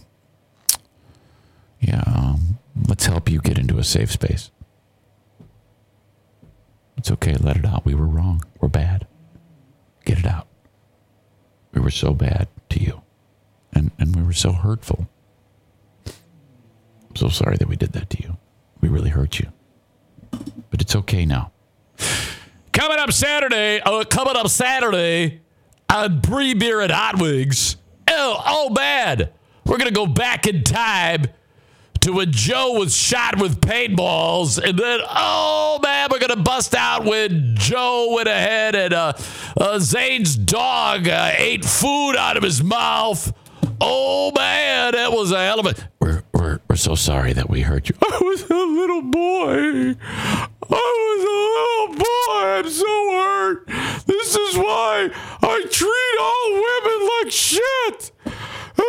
[1.81, 4.51] yeah, um, let's help you get into a safe space.
[6.97, 7.35] It's okay.
[7.35, 7.85] Let it out.
[7.85, 8.43] We were wrong.
[8.61, 9.07] We're bad.
[10.05, 10.47] Get it out.
[11.73, 13.03] We were so bad to you.
[13.73, 15.07] And, and we were so hurtful.
[16.07, 18.39] I'm so sorry that we did that to you.
[18.81, 19.53] We really hurt you.
[20.71, 21.53] But it's okay now.
[22.73, 25.41] Coming up Saturday, uh, coming up Saturday,
[25.89, 27.77] on Free Beer and Hot Wings.
[28.09, 29.33] Oh, oh, bad.
[29.67, 31.27] We're going to go back in time
[32.03, 34.63] to when Joe was shot with paintballs.
[34.63, 39.13] And then, oh man, we're to bust out when Joe went ahead and uh,
[39.59, 43.33] uh, Zane's dog uh, ate food out of his mouth.
[43.81, 45.75] Oh man, that was a hell of a.
[46.01, 47.97] We're, we're, we're so sorry that we hurt you.
[48.03, 49.97] I was a little boy.
[50.69, 52.07] I was a little boy.
[52.39, 53.67] I'm so hurt.
[54.07, 55.11] This is why
[55.43, 58.13] I treat all women like shit.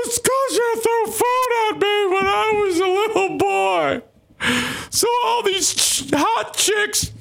[0.06, 4.02] Because you threw food at me when I was a little boy.
[4.90, 7.12] So all these ch- hot chicks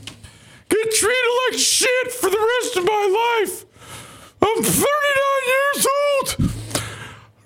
[0.69, 3.65] get treated like shit for the rest of my life.
[4.43, 4.77] I'm 39
[5.55, 6.53] years old.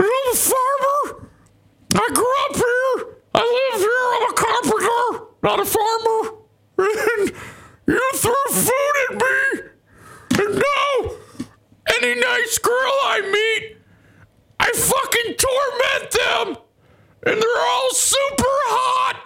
[0.01, 1.29] I'm a farmer.
[1.95, 3.17] I grew up here.
[3.35, 4.07] I live here.
[4.15, 6.37] I'm a carpenter, not a farmer.
[7.91, 9.61] And you threw food at me.
[10.39, 11.11] And now,
[11.97, 13.77] any nice girl I meet,
[14.61, 16.47] I fucking torment them.
[17.25, 19.17] And they're all super hot.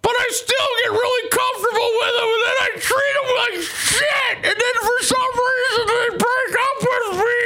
[0.00, 4.34] But I still get really comfortable with them, and then I treat them like shit.
[4.48, 7.40] And then for some reason, they break up with me.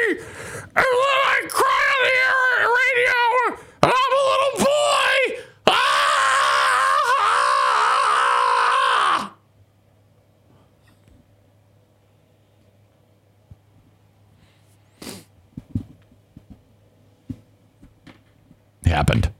[0.76, 3.20] And then I cry on the air radio,
[3.80, 4.89] and I'm a little boy.
[18.90, 19.30] Happened.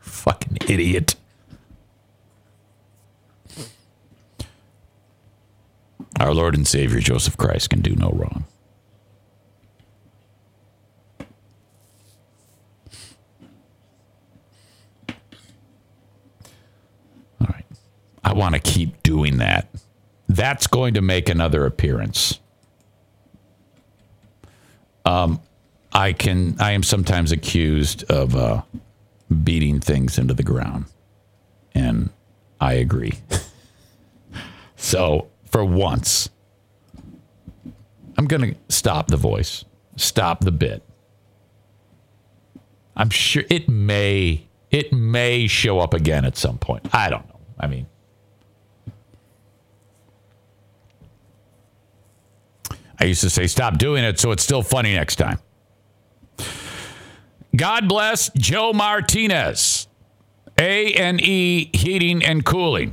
[0.00, 1.14] Fucking idiot.
[6.20, 8.44] Our Lord and Savior Joseph Christ can do no wrong.
[18.26, 19.68] I want to keep doing that.
[20.28, 22.40] That's going to make another appearance.
[25.04, 25.40] Um,
[25.92, 26.56] I can.
[26.58, 28.62] I am sometimes accused of uh,
[29.44, 30.86] beating things into the ground,
[31.72, 32.10] and
[32.60, 33.12] I agree.
[34.76, 36.28] so for once,
[38.18, 40.82] I'm going to stop the voice, stop the bit.
[42.96, 46.92] I'm sure it may it may show up again at some point.
[46.92, 47.38] I don't know.
[47.60, 47.86] I mean,
[52.98, 55.38] I used to say stop doing it so it's still funny next time.
[57.54, 59.86] God bless Joe Martinez,
[60.58, 62.92] A and E Heating and Cooling.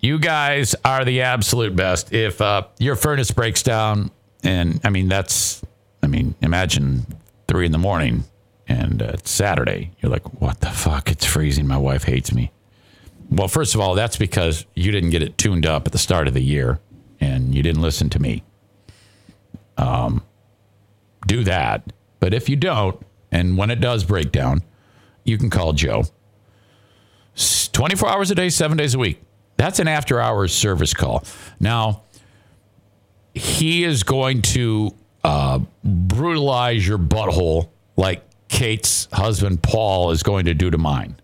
[0.00, 2.12] You guys are the absolute best.
[2.12, 4.10] If uh, your furnace breaks down,
[4.42, 5.62] and I mean that's,
[6.02, 7.06] I mean, imagine
[7.46, 8.24] three in the morning
[8.66, 9.92] and uh, it's Saturday.
[10.00, 11.10] You're like, what the fuck?
[11.10, 11.66] It's freezing.
[11.66, 12.50] My wife hates me.
[13.30, 16.28] Well, first of all, that's because you didn't get it tuned up at the start
[16.28, 16.80] of the year
[17.20, 18.42] and you didn't listen to me.
[19.76, 20.22] Um,
[21.26, 21.92] do that.
[22.20, 24.62] But if you don't, and when it does break down,
[25.24, 26.04] you can call Joe.
[27.72, 29.22] 24 hours a day, seven days a week.
[29.56, 31.24] That's an after hours service call.
[31.58, 32.02] Now,
[33.34, 34.94] he is going to
[35.24, 41.16] uh, brutalize your butthole like Kate's husband Paul is going to do to mine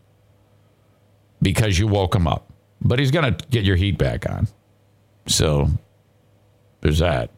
[1.43, 2.53] because you woke him up.
[2.81, 4.49] But he's going to get your heat back on.
[5.27, 5.69] So
[6.81, 7.31] there's that.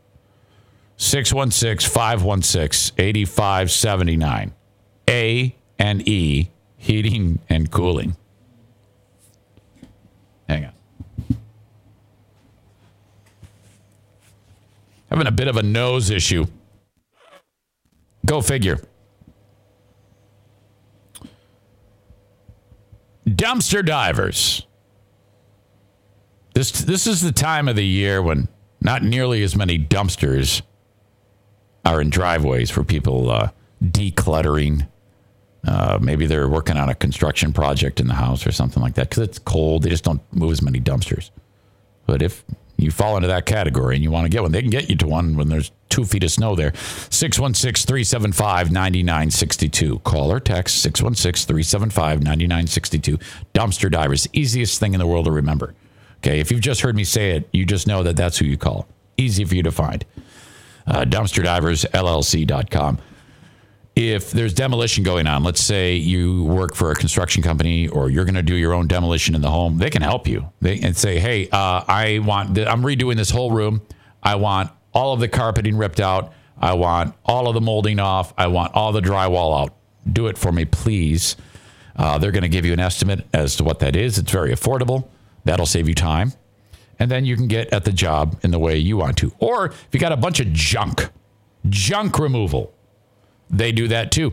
[1.00, 4.52] 616 516 8579.
[5.08, 8.16] A and E heating and cooling.
[10.46, 10.72] Hang on.
[15.08, 16.44] Having a bit of a nose issue.
[18.26, 18.78] Go figure.
[23.26, 24.66] Dumpster divers.
[26.52, 28.48] This this is the time of the year when
[28.82, 30.60] not nearly as many dumpsters
[31.84, 33.50] are in driveways for people uh,
[33.82, 34.86] decluttering.
[35.66, 39.10] Uh, maybe they're working on a construction project in the house or something like that
[39.10, 39.82] because it's cold.
[39.82, 41.30] They just don't move as many dumpsters.
[42.06, 42.44] But if
[42.76, 44.96] you fall into that category and you want to get one, they can get you
[44.96, 46.72] to one when there's two feet of snow there.
[47.10, 49.98] 616 375 9962.
[50.00, 53.18] Call or text 616 375 9962.
[53.54, 54.28] Dumpster divers.
[54.32, 55.74] Easiest thing in the world to remember.
[56.18, 56.40] Okay.
[56.40, 58.86] If you've just heard me say it, you just know that that's who you call.
[59.16, 60.04] Easy for you to find.
[60.86, 62.98] Uh, dumpsterdiversllc.com.
[63.96, 68.24] If there's demolition going on, let's say you work for a construction company or you're
[68.24, 70.50] going to do your own demolition in the home, they can help you.
[70.60, 73.82] They and say, "Hey, uh, I want th- I'm redoing this whole room.
[74.22, 76.32] I want all of the carpeting ripped out.
[76.58, 78.32] I want all of the molding off.
[78.38, 79.74] I want all the drywall out.
[80.10, 81.36] Do it for me, please."
[81.96, 84.16] Uh, they're going to give you an estimate as to what that is.
[84.16, 85.08] It's very affordable.
[85.44, 86.32] That'll save you time.
[87.00, 89.32] And then you can get at the job in the way you want to.
[89.38, 91.08] Or if you got a bunch of junk,
[91.68, 92.72] junk removal,
[93.48, 94.30] they do that too.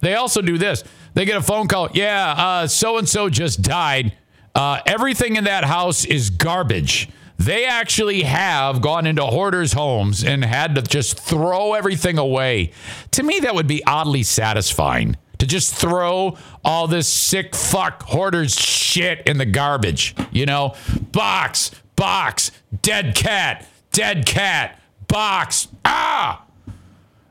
[0.00, 0.84] They also do this.
[1.14, 1.88] They get a phone call.
[1.94, 4.12] Yeah, so and so just died.
[4.54, 7.08] Uh, everything in that house is garbage.
[7.38, 12.72] They actually have gone into hoarders' homes and had to just throw everything away.
[13.12, 18.58] To me, that would be oddly satisfying to just throw all this sick fuck hoarders
[18.58, 20.16] shit in the garbage.
[20.32, 20.74] You know,
[21.12, 25.68] box, box, dead cat, dead cat, box.
[25.84, 26.44] Ah!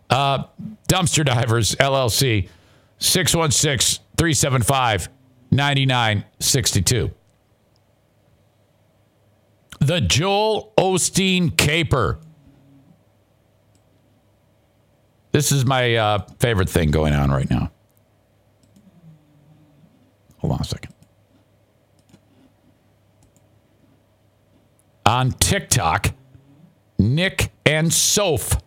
[0.09, 0.43] Uh,
[0.87, 2.49] Dumpster Divers LLC,
[2.99, 5.09] 616 375
[5.49, 7.11] 9962.
[9.79, 12.19] The Joel Osteen Caper.
[15.31, 17.71] This is my uh, favorite thing going on right now.
[20.39, 20.96] Hold on a second.
[25.07, 26.13] On TikTok,
[26.99, 28.61] Nick and Soph,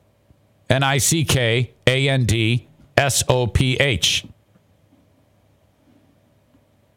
[0.71, 4.25] N I C K A N D S O P H.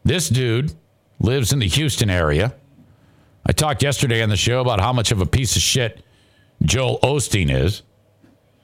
[0.05, 0.73] This dude
[1.19, 2.55] lives in the Houston area.
[3.45, 6.01] I talked yesterday on the show about how much of a piece of shit
[6.61, 7.83] Joel Osteen is.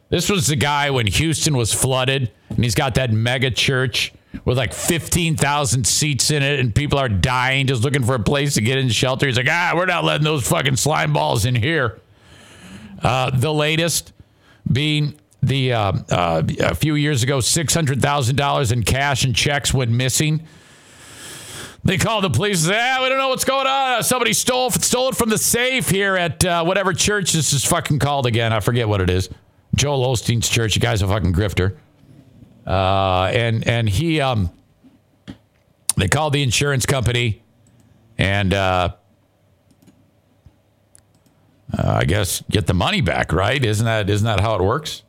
[0.08, 4.14] This was the guy when Houston was flooded, and he's got that mega church
[4.46, 8.56] with like 15,000 seats in it, and people are dying just looking for a place
[8.56, 9.26] to get in shelter.
[9.26, 12.00] He's like, ah, we're not letting those fucking slime balls in here.
[13.02, 14.14] Uh, the latest
[14.72, 20.46] being the uh, uh, a few years ago, $600,000 in cash and checks went missing.
[21.84, 22.66] They called the police.
[22.66, 24.04] Say, ah, we don't know what's going on.
[24.04, 28.00] Somebody stole stole it from the safe here at uh, whatever church this is fucking
[28.00, 28.52] called again.
[28.52, 29.30] I forget what it is.
[29.76, 30.76] Joel Osteen's church.
[30.76, 31.78] You guys a fucking grifter.
[32.66, 34.52] Uh, and and he um,
[35.98, 37.42] they called the insurance company,
[38.18, 38.90] and uh,
[41.78, 43.34] uh, I guess get the money back.
[43.34, 43.64] Right?
[43.64, 45.04] Isn't that isn't that how it works?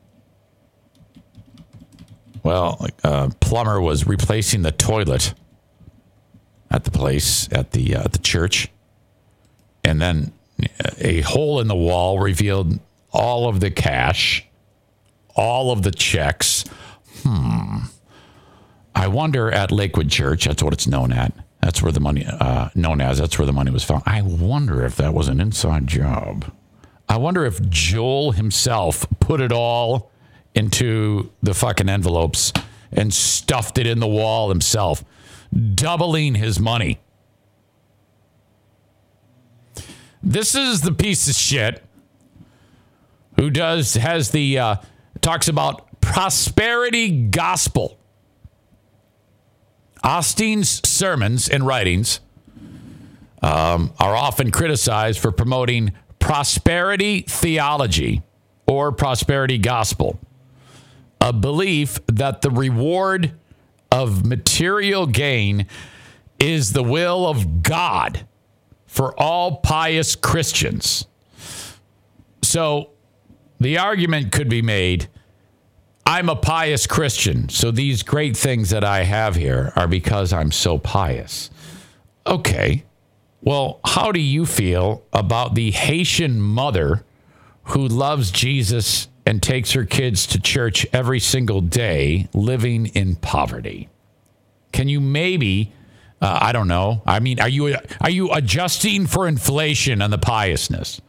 [2.42, 5.34] Well, uh, plumber was replacing the toilet
[6.70, 8.68] at the place at the uh, the church,
[9.84, 10.32] and then
[10.98, 12.78] a hole in the wall revealed
[13.12, 14.46] all of the cash,
[15.34, 16.64] all of the checks.
[17.22, 17.78] Hmm.
[18.94, 20.44] I wonder at Lakewood Church.
[20.44, 21.32] That's what it's known at.
[21.62, 23.18] That's where the money uh, known as.
[23.18, 24.02] That's where the money was found.
[24.06, 26.52] I wonder if that was an inside job.
[27.08, 30.10] I wonder if Joel himself put it all
[30.54, 32.52] into the fucking envelopes
[32.92, 35.04] and stuffed it in the wall himself
[35.74, 37.00] doubling his money.
[40.22, 41.82] This is the piece of shit
[43.36, 44.76] who does has the uh,
[45.20, 47.98] talks about prosperity gospel.
[50.02, 52.20] Osteen's sermons and writings
[53.42, 58.22] um, are often criticized for promoting prosperity theology
[58.66, 60.18] or prosperity gospel,
[61.20, 63.32] a belief that the reward
[63.90, 65.66] of material gain
[66.38, 68.26] is the will of God
[68.86, 71.06] for all pious Christians.
[72.42, 72.90] So
[73.58, 75.08] the argument could be made
[76.10, 80.50] I'm a pious Christian, so these great things that I have here are because I'm
[80.50, 81.50] so pious.
[82.26, 82.84] Okay.
[83.42, 87.04] Well, how do you feel about the Haitian mother
[87.64, 93.88] who loves Jesus and takes her kids to church every single day, living in poverty.
[94.72, 95.72] Can you maybe,
[96.20, 97.02] uh, I don't know.
[97.06, 101.00] I mean, are you are you adjusting for inflation on the piousness?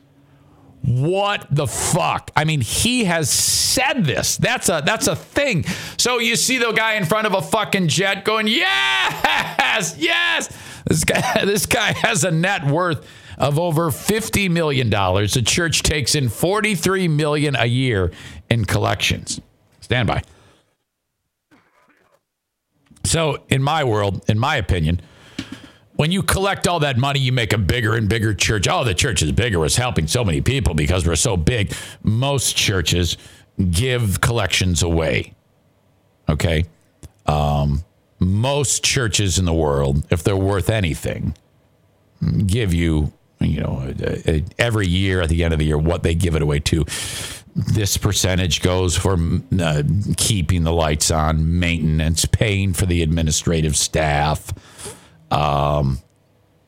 [0.83, 2.31] What the fuck?
[2.35, 4.37] I mean, he has said this.
[4.37, 5.65] That's a that's a thing.
[5.97, 9.95] So you see the guy in front of a fucking jet going, "Yes!
[9.97, 10.49] Yes!"
[10.85, 14.89] This guy this guy has a net worth of over $50 million.
[14.89, 18.11] The church takes in 43 million a year
[18.49, 19.41] in collections.
[19.81, 20.21] Stand by.
[23.03, 25.01] So, in my world, in my opinion,
[26.01, 28.67] when you collect all that money, you make a bigger and bigger church.
[28.67, 29.63] Oh, the church is bigger.
[29.63, 31.75] It's helping so many people because we're so big.
[32.01, 33.17] Most churches
[33.69, 35.35] give collections away.
[36.27, 36.65] Okay.
[37.27, 37.83] Um,
[38.17, 41.35] most churches in the world, if they're worth anything,
[42.47, 46.01] give you you know, uh, uh, every year at the end of the year, what
[46.01, 46.83] they give it away to.
[47.55, 49.19] This percentage goes for
[49.59, 49.83] uh,
[50.17, 54.51] keeping the lights on, maintenance, paying for the administrative staff,
[55.31, 55.99] um,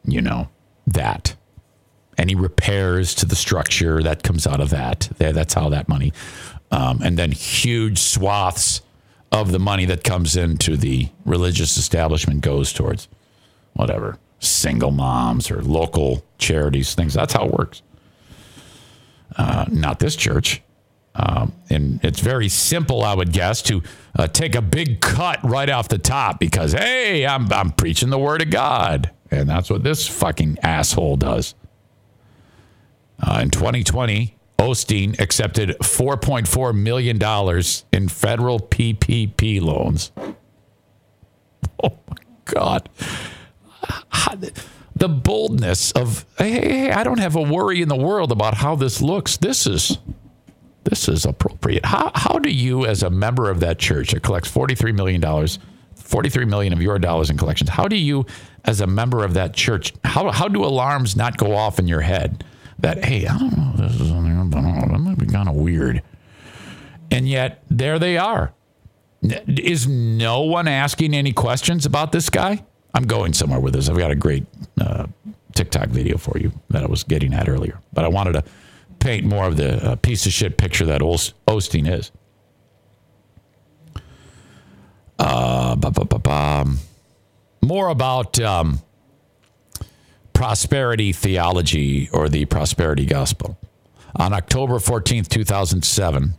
[0.06, 0.49] you know,
[0.88, 1.35] that.
[2.18, 5.10] Any repairs to the structure that comes out of that.
[5.18, 6.14] That's how that money.
[6.72, 8.81] Um, and then huge swaths
[9.31, 13.07] of the money that comes into the religious establishment goes towards
[13.73, 17.14] whatever single moms or local charities, things.
[17.14, 17.81] That's how it works.
[19.35, 20.61] Uh, not this church.
[21.15, 23.84] Um, and it's very simple, I would guess, to
[24.18, 28.18] uh, take a big cut right off the top because, hey, I'm, I'm preaching the
[28.18, 29.11] word of God.
[29.30, 31.56] And that's what this fucking asshole does.
[33.22, 37.18] Uh, in 2020, Osteen accepted $4.4 million
[37.91, 40.11] in federal PPP loans.
[41.84, 42.90] Oh my God.
[44.95, 48.53] The boldness of hey, hey, hey, I don't have a worry in the world about
[48.53, 49.38] how this looks.
[49.38, 49.98] This is
[50.84, 51.85] this is appropriate.
[51.85, 55.47] How how do you, as a member of that church that collects $43 million,
[55.95, 58.26] 43 million of your dollars in collections, how do you,
[58.65, 62.01] as a member of that church, how how do alarms not go off in your
[62.01, 62.43] head
[62.80, 65.55] that hey, I don't know, this is on there, but that might be kind of
[65.55, 66.01] weird,
[67.11, 68.53] and yet there they are.
[69.47, 72.65] Is no one asking any questions about this guy?
[72.93, 73.88] I'm going somewhere with this.
[73.88, 74.45] I've got a great
[74.81, 75.07] uh,
[75.55, 78.43] TikTok video for you that I was getting at earlier, but I wanted to
[79.03, 82.11] paint more of the uh, piece of shit picture that Osteen is.
[85.19, 85.75] Uh,
[87.61, 88.81] More about um,
[90.31, 93.57] prosperity theology or the prosperity gospel.
[94.15, 96.35] On October 14th, 2007,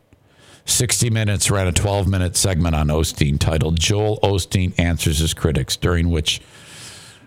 [0.64, 5.76] 60 Minutes ran a 12 minute segment on Osteen titled Joel Osteen Answers His Critics,
[5.76, 6.40] during which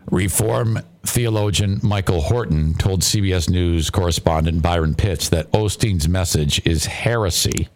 [0.09, 7.69] Reform theologian Michael Horton told CBS News correspondent Byron Pitts that Osteen's message is heresy.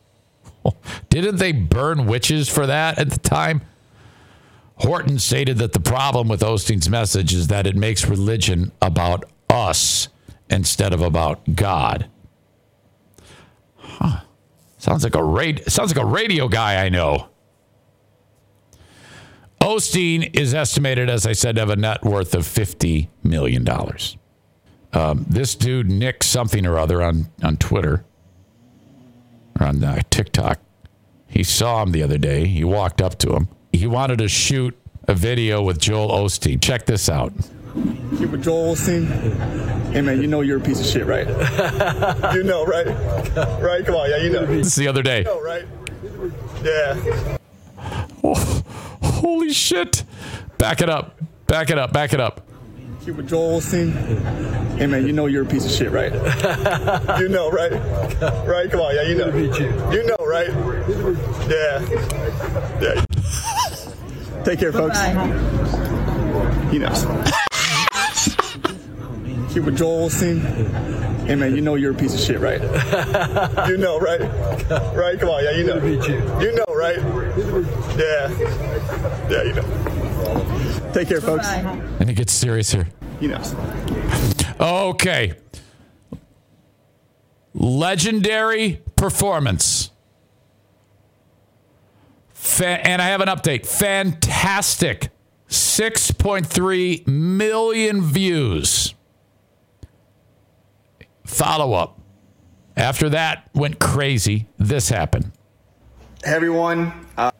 [1.09, 3.61] Didn't they burn witches for that at the time?
[4.75, 10.07] Horton stated that the problem with Osteen's message is that it makes religion about us
[10.49, 12.09] instead of about God.
[14.77, 17.27] Sounds like a sounds like a radio guy I know.
[19.61, 24.17] Osteen is estimated, as I said, to have a net worth of fifty million dollars.
[24.93, 28.03] Um, this dude Nick something or other on on Twitter
[29.59, 30.59] or on uh, TikTok,
[31.27, 32.47] he saw him the other day.
[32.47, 33.47] He walked up to him.
[33.71, 34.75] He wanted to shoot
[35.07, 36.59] a video with Joel Osteen.
[36.61, 37.31] Check this out.
[37.75, 39.05] You with Joel Osteen?
[39.93, 41.27] Hey man, you know you're a piece of shit, right?
[42.35, 42.87] you know, right?
[43.61, 43.85] Right?
[43.85, 44.41] Come on, yeah, you know.
[44.41, 45.19] You This is the other day.
[45.19, 45.65] You know, right?
[46.63, 47.37] Yeah.
[48.23, 48.63] Oh,
[49.21, 50.03] holy shit!
[50.57, 51.19] Back it up.
[51.47, 51.93] Back it up.
[51.93, 52.47] Back it up.
[53.05, 53.93] You with Joel Osteen?
[54.77, 56.13] Hey man, you know you're a piece of shit, right?
[57.19, 57.71] you know, right?
[58.45, 58.69] Right?
[58.69, 59.35] Come on, yeah, you know.
[59.91, 60.49] You know, right?
[61.49, 61.81] Yeah.
[62.79, 63.05] Yeah.
[64.43, 64.99] Take care, folks.
[66.71, 67.05] He knows.
[69.53, 70.41] You with Joel Osteen?
[71.25, 72.61] Hey man, you know you're a piece of shit, right?
[73.67, 74.21] you know, right?
[74.95, 75.19] Right?
[75.19, 75.83] Come on, yeah, you know.
[76.39, 76.97] You know, right?
[77.97, 78.29] Yeah.
[79.29, 80.91] Yeah, you know.
[80.93, 81.47] Take care, folks.
[81.47, 82.87] And it gets serious here.
[83.19, 83.53] He knows.
[84.59, 85.33] Okay.
[87.53, 89.91] Legendary performance.
[92.33, 93.65] Fa- and I have an update.
[93.65, 95.09] Fantastic.
[95.49, 98.95] 6.3 million views.
[101.31, 101.97] Follow up.
[102.75, 104.47] After that went crazy.
[104.57, 105.31] This happened.
[106.25, 107.07] Hey everyone.
[107.17, 107.31] Uh,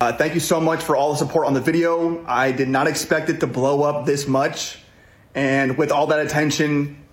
[0.00, 2.24] uh, thank you so much for all the support on the video.
[2.26, 4.78] I did not expect it to blow up this much.
[5.34, 7.04] And with all that attention,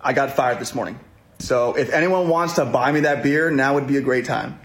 [0.00, 0.98] I got fired this morning.
[1.40, 4.58] So if anyone wants to buy me that beer, now would be a great time.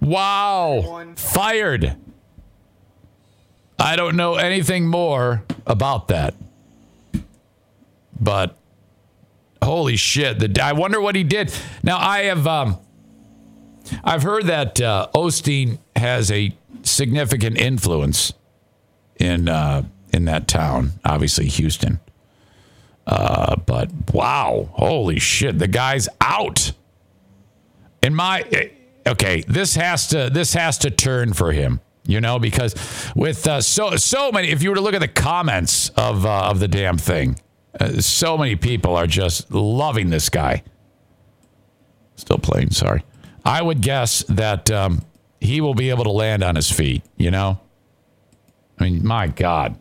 [0.00, 1.12] Wow.
[1.16, 1.96] Fired.
[3.78, 6.34] I don't know anything more about that.
[8.20, 8.56] But
[9.62, 11.52] holy shit, the I wonder what he did.
[11.82, 12.78] Now I have um
[14.04, 18.32] I've heard that uh, Osteen has a significant influence
[19.16, 22.00] in uh in that town, obviously Houston.
[23.06, 26.72] Uh but wow, holy shit, the guy's out.
[28.02, 28.44] In my
[29.08, 32.74] okay, this has to this has to turn for him, you know, because
[33.16, 34.48] with uh, so so many.
[34.48, 37.40] If you were to look at the comments of uh, of the damn thing,
[37.80, 40.62] uh, so many people are just loving this guy.
[42.16, 43.04] Still playing, sorry.
[43.44, 45.02] I would guess that um,
[45.40, 47.02] he will be able to land on his feet.
[47.16, 47.60] You know,
[48.78, 49.78] I mean, my God.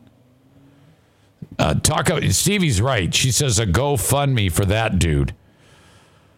[1.60, 2.10] Uh, talk.
[2.10, 3.14] About, Stevie's right.
[3.14, 5.34] She says a GoFundMe for that dude.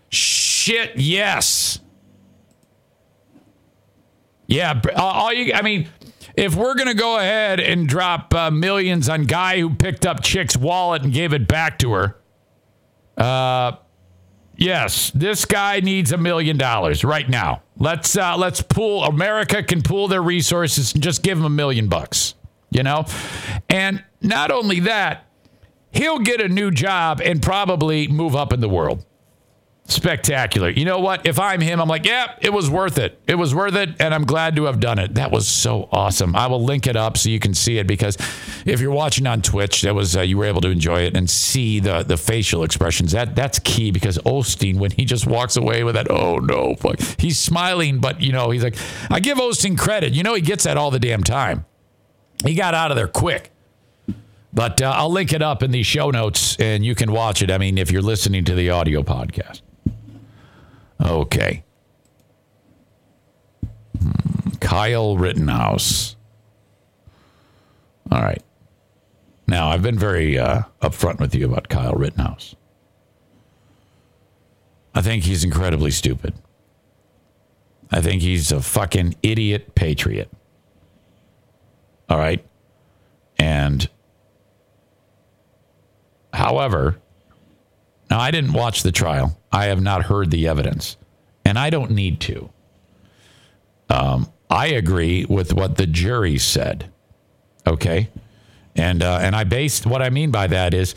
[0.10, 1.80] Shit, yes.
[4.48, 5.54] Yeah, all all you.
[5.54, 5.88] I mean,
[6.40, 10.56] if we're gonna go ahead and drop uh, millions on guy who picked up chick's
[10.56, 12.18] wallet and gave it back to her,
[13.18, 13.74] uh,
[14.56, 17.62] yes, this guy needs a million dollars right now.
[17.78, 19.04] Let's uh, let's pool.
[19.04, 22.36] America can pool their resources and just give him a million bucks.
[22.70, 23.06] You know,
[23.70, 25.26] and not only that,
[25.92, 29.06] he'll get a new job and probably move up in the world.
[29.92, 30.70] Spectacular.
[30.70, 31.26] You know what?
[31.26, 33.20] If I'm him, I'm like, yeah, it was worth it.
[33.28, 35.16] It was worth it, and I'm glad to have done it.
[35.16, 36.36] That was so awesome.
[36.36, 38.18] I will link it up so you can see it because
[38.66, 41.30] if you're watching on Twitch, that was uh, you were able to enjoy it and
[41.30, 43.12] see the the facial expressions.
[43.12, 47.00] That that's key because Osteen when he just walks away with that, oh no, fuck,
[47.20, 48.76] he's smiling, but you know he's like,
[49.10, 50.14] I give Osteen credit.
[50.14, 51.66] You know he gets that all the damn time.
[52.46, 53.52] He got out of there quick.
[54.52, 57.52] But uh, I'll link it up in the show notes and you can watch it.
[57.52, 59.62] I mean, if you're listening to the audio podcast.
[61.02, 61.64] Okay.
[64.00, 66.16] Hmm, Kyle Rittenhouse.
[68.12, 68.44] All right.
[69.48, 72.56] Now, I've been very uh, upfront with you about Kyle Rittenhouse.
[74.94, 76.34] I think he's incredibly stupid.
[77.92, 80.30] I think he's a fucking idiot patriot.
[82.10, 82.46] All right.
[83.38, 83.90] And,
[86.34, 87.00] however,
[88.10, 89.40] now I didn't watch the trial.
[89.52, 90.98] I have not heard the evidence,
[91.46, 92.50] and I don't need to.
[93.90, 96.92] Um, I agree with what the jury said.
[97.68, 98.10] Okay,
[98.76, 100.96] and uh, and I based what I mean by that is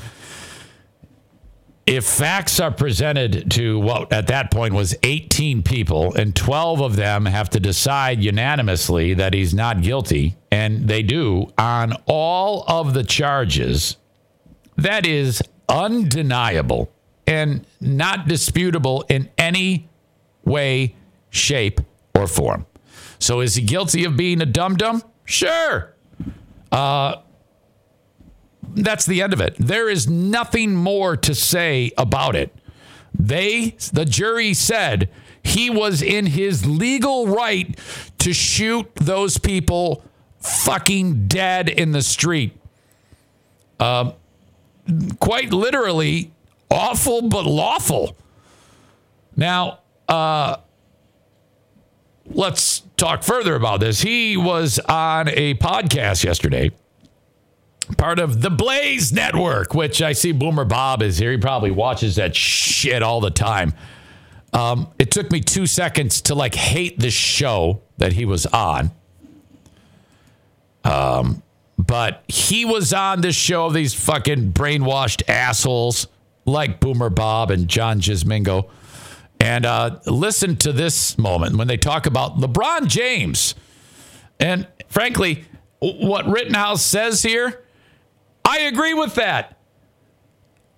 [1.86, 6.96] if facts are presented to what at that point was 18 people and 12 of
[6.96, 12.94] them have to decide unanimously that he's not guilty and they do on all of
[12.94, 13.96] the charges
[14.76, 16.92] that is undeniable
[17.26, 19.88] and not disputable in any
[20.44, 20.94] way
[21.30, 21.80] shape
[22.14, 22.66] or form
[23.18, 25.94] so is he guilty of being a dum dum sure
[26.72, 27.16] uh,
[28.74, 29.54] that's the end of it.
[29.58, 32.54] There is nothing more to say about it.
[33.14, 35.10] They, the jury said
[35.42, 37.78] he was in his legal right
[38.18, 40.04] to shoot those people
[40.40, 42.56] fucking dead in the street.
[43.78, 44.14] Um,
[45.20, 46.31] quite literally,
[46.72, 48.16] awful but lawful.
[49.36, 50.56] Now, uh,
[52.26, 54.00] let's talk further about this.
[54.00, 56.70] He was on a podcast yesterday
[57.96, 61.32] part of the Blaze Network, which I see Boomer Bob is here.
[61.32, 63.74] He probably watches that shit all the time.
[64.52, 68.90] Um, it took me two seconds to like hate the show that he was on.
[70.84, 71.42] Um,
[71.78, 76.06] but he was on this show of these fucking brainwashed assholes
[76.44, 78.70] like Boomer Bob and John Jizzmingo.
[79.40, 83.54] And uh, listen to this moment when they talk about LeBron James.
[84.38, 85.44] And frankly,
[85.80, 87.64] what Rittenhouse says here,
[88.44, 89.58] I agree with that.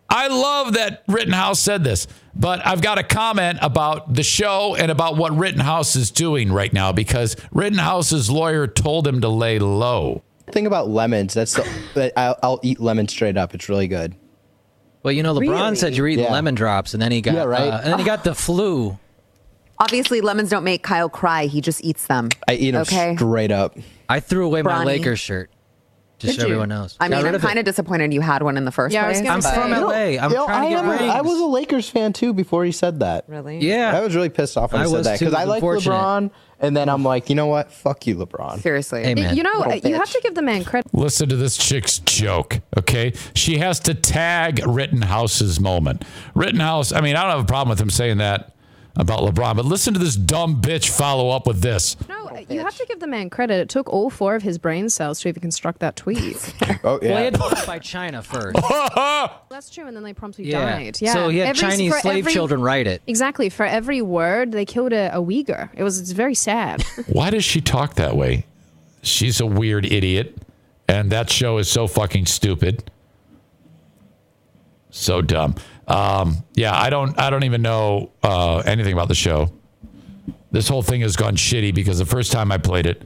[0.08, 4.90] I love that Rittenhouse said this, but I've got a comment about the show and
[4.90, 10.22] about what Rittenhouse is doing right now because Rittenhouse's lawyer told him to lay low.
[10.52, 11.54] Thing about lemons, that's
[11.94, 13.54] the I'll, I'll eat lemon straight up.
[13.54, 14.14] It's really good.
[15.04, 15.76] Well, you know, LeBron Really?
[15.76, 16.32] said you're eating Yeah.
[16.32, 17.60] lemon drops, and then he got Yeah, right.
[17.72, 18.98] uh, and then he got the flu.
[19.78, 21.44] Obviously, lemons don't make Kyle cry.
[21.46, 22.30] He just eats them.
[22.48, 23.14] I eat them Okay.
[23.16, 23.76] straight up.
[24.08, 25.50] I threw away my Lakers shirt,
[26.18, 26.52] just Did so you?
[26.54, 26.96] everyone knows.
[27.00, 29.18] I mean, I'm kind of disappointed you had one in the first Yeah, I was
[29.20, 29.26] place.
[29.26, 29.54] gonna I'm say.
[29.54, 29.92] from LA.
[30.24, 31.14] I'm You know, trying to I, get rings.
[31.14, 33.24] I was a Lakers fan too before he said that.
[33.28, 33.58] really?
[33.58, 33.96] yeah.
[33.96, 35.92] I was really pissed off when I he said that because I like unfortunate.
[35.94, 36.30] LeBron,
[36.60, 37.72] and then I'm like, you know what?
[37.72, 38.60] Fuck you, LeBron.
[38.60, 39.02] Seriously.
[39.02, 39.36] Hey, man.
[39.36, 40.94] You know, Little you have to give the man credit.
[40.94, 43.12] Listen to this chick's joke, okay?
[43.34, 46.04] She has to tag Rittenhouse's moment.
[46.34, 48.53] Rittenhouse, I mean, I don't have a problem with him saying that
[48.96, 51.96] about LeBron, but listen to this dumb bitch follow up with this.
[52.08, 53.54] No, you have to give the man credit.
[53.60, 56.54] It took all four of his brain cells to even construct that tweet.
[56.86, 57.20] Oh Well, he yeah.
[57.20, 58.56] had to go by China first.
[59.50, 60.76] That's true, and then they promptly yeah.
[60.76, 61.00] died.
[61.00, 61.12] Yeah.
[61.14, 63.00] So he had Every- Chinese slave every- children write it.
[63.06, 63.48] Exactly.
[63.48, 65.70] For every word, they killed a, a Uyghur.
[65.74, 66.82] It was it's very sad.
[67.06, 68.44] Why does she talk that way?
[69.02, 70.36] She's a weird idiot,
[70.88, 72.90] and that show is so fucking stupid.
[74.90, 75.56] So dumb.
[75.86, 77.18] Um, yeah, I don't.
[77.18, 79.52] I don't even know uh, anything about the show.
[80.50, 83.02] This whole thing has gone shitty because the first time I played it,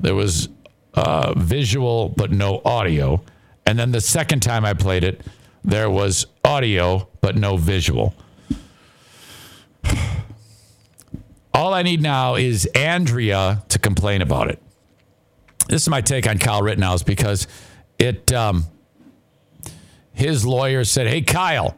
[0.00, 0.48] there was
[0.94, 3.22] uh, visual but no audio,
[3.66, 5.22] and then the second time I played it,
[5.62, 8.14] there was audio but no visual.
[11.54, 14.62] All I need now is Andrea to complain about it.
[15.68, 17.46] This is my take on Kyle Rittenhouse because
[17.98, 18.32] it.
[18.32, 18.64] Um,
[20.12, 21.76] his lawyer said, "Hey, Kyle,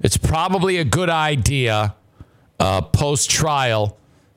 [0.00, 1.94] it's probably a good idea
[2.58, 3.96] uh, post trial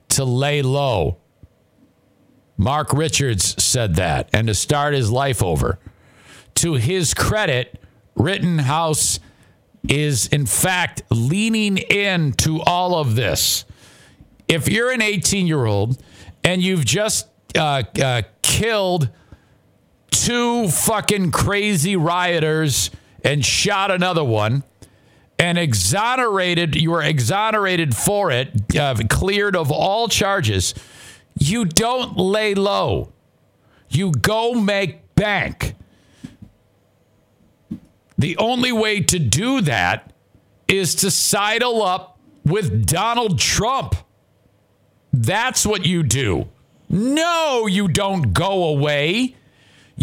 [0.09, 1.17] to lay low."
[2.57, 5.79] Mark Richards said that, and to start his life over.
[6.55, 7.81] To his credit,
[8.15, 9.19] Rittenhouse
[9.89, 13.65] is in fact leaning in to all of this
[14.47, 16.01] if you're an 18 year old
[16.43, 17.27] and you've just
[17.57, 19.09] uh, uh, killed
[20.11, 22.91] two fucking crazy rioters
[23.23, 24.63] and shot another one,
[25.39, 30.73] and exonerated, you were exonerated for it, uh, cleared of all charges,
[31.37, 33.11] you don't lay low.
[33.89, 35.75] You go make bank.
[38.17, 40.13] The only way to do that
[40.67, 43.95] is to sidle up with Donald Trump.
[45.11, 46.47] That's what you do.
[46.89, 49.35] No, you don't go away.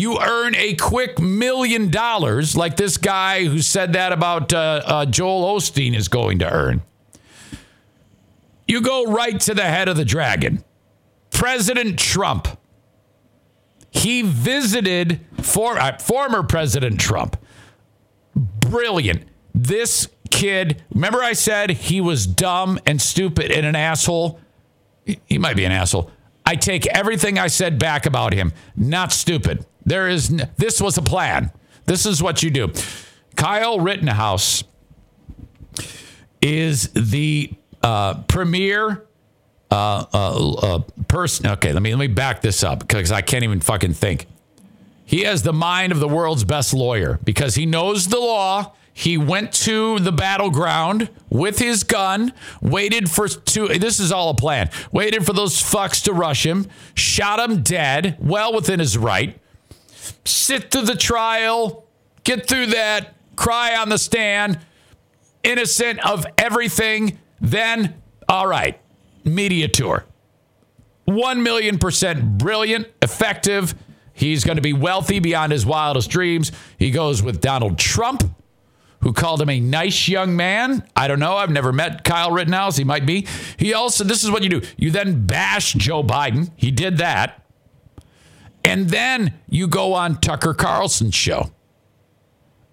[0.00, 5.04] You earn a quick million dollars, like this guy who said that about uh, uh,
[5.04, 6.80] Joel Osteen is going to earn.
[8.66, 10.64] You go right to the head of the dragon,
[11.30, 12.48] President Trump.
[13.90, 17.36] He visited for, uh, former President Trump.
[18.34, 19.24] Brilliant.
[19.54, 24.40] This kid, remember I said he was dumb and stupid and an asshole?
[25.26, 26.10] He might be an asshole.
[26.46, 28.54] I take everything I said back about him.
[28.74, 29.66] Not stupid.
[29.84, 31.50] There is n- this was a plan.
[31.86, 32.72] This is what you do.
[33.36, 34.64] Kyle Rittenhouse
[36.42, 37.52] is the
[37.82, 39.06] uh, premier
[39.70, 40.78] uh, uh, uh,
[41.08, 41.46] person.
[41.46, 44.26] Okay, let me let me back this up because I can't even fucking think.
[45.04, 48.74] He has the mind of the world's best lawyer because he knows the law.
[48.92, 53.66] He went to the battleground with his gun, waited for two.
[53.68, 54.70] This is all a plan.
[54.92, 59.39] Waited for those fucks to rush him, shot him dead, well within his right.
[60.24, 61.86] Sit through the trial,
[62.24, 64.58] get through that, cry on the stand,
[65.42, 67.18] innocent of everything.
[67.40, 67.94] Then,
[68.28, 68.78] all right,
[69.24, 70.04] media tour.
[71.04, 73.74] 1 million percent brilliant, effective.
[74.12, 76.52] He's going to be wealthy beyond his wildest dreams.
[76.78, 78.22] He goes with Donald Trump,
[79.00, 80.86] who called him a nice young man.
[80.94, 81.36] I don't know.
[81.36, 82.76] I've never met Kyle Rittenhouse.
[82.76, 83.26] He might be.
[83.56, 86.50] He also, this is what you do you then bash Joe Biden.
[86.56, 87.42] He did that.
[88.64, 91.50] And then you go on Tucker Carlson's show,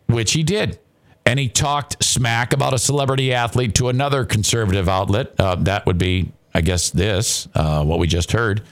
[0.07, 0.79] which he did.
[1.25, 5.33] And he talked smack about a celebrity athlete to another conservative outlet.
[5.37, 8.63] Uh, that would be, I guess, this, uh, what we just heard.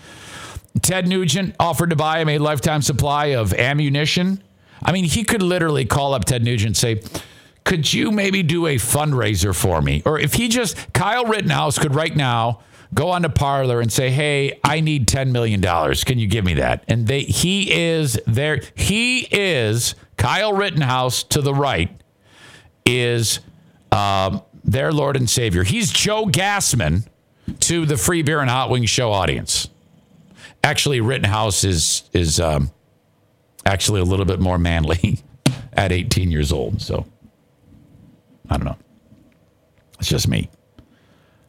[0.81, 4.41] Ted Nugent offered to buy him a lifetime supply of ammunition.
[4.83, 7.01] I mean, he could literally call up Ted Nugent and say,
[7.63, 10.01] Could you maybe do a fundraiser for me?
[10.05, 12.61] Or if he just, Kyle Rittenhouse could right now
[12.95, 15.61] go on to Parler and say, Hey, I need $10 million.
[15.61, 16.83] Can you give me that?
[16.87, 18.61] And they, he is there.
[18.73, 21.91] He is Kyle Rittenhouse to the right,
[22.85, 23.41] is
[23.91, 25.63] um, their Lord and Savior.
[25.63, 27.05] He's Joe Gassman
[27.61, 29.69] to the Free Beer and Hot Wings show audience.
[30.63, 32.71] Actually, Rittenhouse is is um,
[33.65, 35.19] actually a little bit more manly
[35.73, 36.81] at 18 years old.
[36.81, 37.05] So
[38.49, 38.77] I don't know.
[39.99, 40.49] It's just me.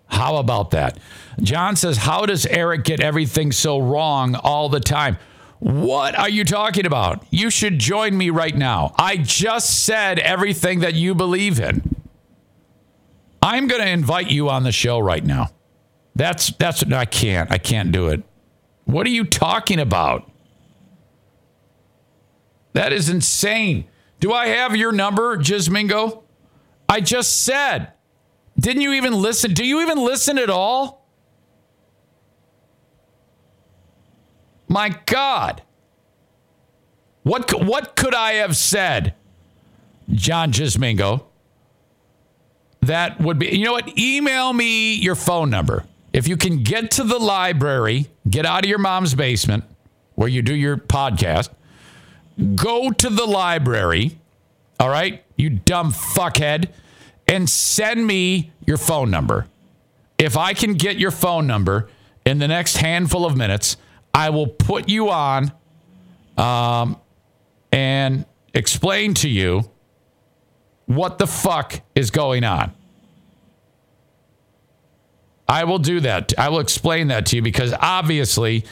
[0.06, 0.98] How about that?
[1.40, 5.18] John says, How does Eric get everything so wrong all the time?
[5.58, 7.24] What are you talking about?
[7.30, 8.94] You should join me right now.
[8.96, 11.96] I just said everything that you believe in.
[13.40, 15.50] I'm going to invite you on the show right now.
[16.14, 17.50] That's that's I can't.
[17.52, 18.22] I can't do it.
[18.84, 20.30] What are you talking about?
[22.72, 23.86] That is insane.
[24.20, 26.22] Do I have your number, Jizzmingo?
[26.88, 27.92] I just said.
[28.58, 29.52] Didn't you even listen?
[29.52, 31.05] Do you even listen at all?
[34.76, 35.62] My God.
[37.22, 39.14] What, what could I have said,
[40.12, 41.24] John Jizzmingo?
[42.82, 43.98] That would be, you know what?
[43.98, 45.86] Email me your phone number.
[46.12, 49.64] If you can get to the library, get out of your mom's basement
[50.14, 51.48] where you do your podcast,
[52.54, 54.18] go to the library,
[54.78, 56.68] all right, you dumb fuckhead,
[57.26, 59.46] and send me your phone number.
[60.18, 61.88] If I can get your phone number
[62.26, 63.78] in the next handful of minutes,
[64.16, 65.52] I will put you on
[66.38, 66.98] um,
[67.70, 68.24] and
[68.54, 69.70] explain to you
[70.86, 72.72] what the fuck is going on.
[75.46, 76.32] I will do that.
[76.38, 78.64] I will explain that to you because obviously,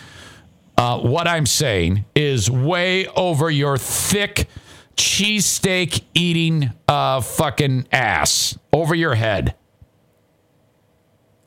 [0.78, 4.48] uh, what I'm saying is way over your thick
[4.96, 9.54] cheesesteak eating uh, fucking ass over your head.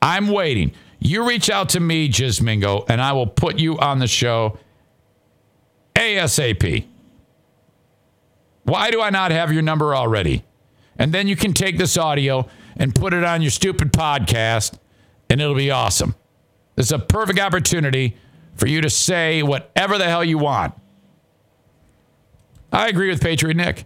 [0.03, 0.74] I'm waiting.
[0.99, 4.57] You reach out to me, Jizzmingo, and I will put you on the show
[5.95, 6.86] ASAP.
[8.64, 10.44] Why do I not have your number already?
[10.99, 14.78] And then you can take this audio and put it on your stupid podcast,
[15.30, 16.15] and it'll be awesome.
[16.76, 18.18] This is a perfect opportunity
[18.56, 20.74] for you to say whatever the hell you want.
[22.72, 23.86] I agree with Patriot Nick.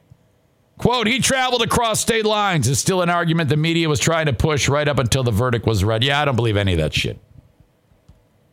[0.82, 4.34] Quote, he traveled across state lines is still an argument the media was trying to
[4.34, 6.04] push right up until the verdict was read.
[6.04, 7.20] Yeah, I don't believe any of that shit.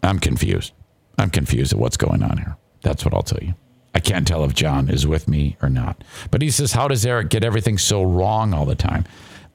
[0.02, 0.74] I'm confused.
[1.16, 2.58] I'm confused at what's going on here.
[2.82, 3.54] That's what I'll tell you.
[3.94, 6.04] I can't tell if John is with me or not.
[6.30, 9.06] But he says, How does Eric get everything so wrong all the time?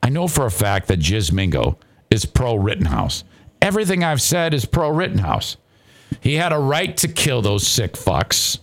[0.01, 1.77] I know for a fact that Jizzmingo
[2.09, 3.23] is pro Rittenhouse.
[3.61, 5.57] Everything I've said is pro Rittenhouse.
[6.21, 8.57] He had a right to kill those sick fucks.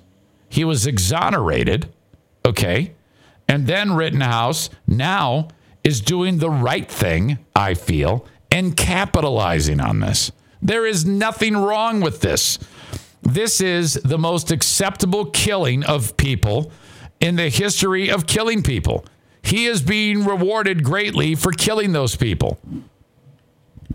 [0.48, 1.94] He was exonerated.
[2.44, 2.94] Okay.
[3.50, 5.48] And then Rittenhouse now
[5.82, 10.30] is doing the right thing, I feel, and capitalizing on this.
[10.62, 12.60] There is nothing wrong with this.
[13.22, 16.70] This is the most acceptable killing of people
[17.18, 19.04] in the history of killing people.
[19.42, 22.60] He is being rewarded greatly for killing those people.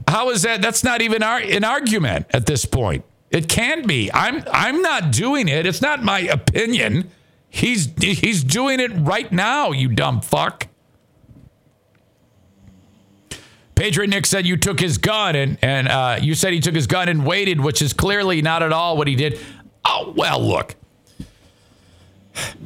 [0.06, 0.61] How is that?
[0.61, 3.06] That's not even ar- an argument at this point.
[3.32, 4.11] It can be.
[4.14, 5.65] I'm I'm not doing it.
[5.65, 7.10] It's not my opinion.
[7.56, 10.68] He's he's doing it right now, you dumb fuck.
[13.76, 16.86] Patriot Nick said you took his gun and and uh, you said he took his
[16.86, 19.40] gun and waited, which is clearly not at all what he did.
[19.86, 20.76] Oh well, look.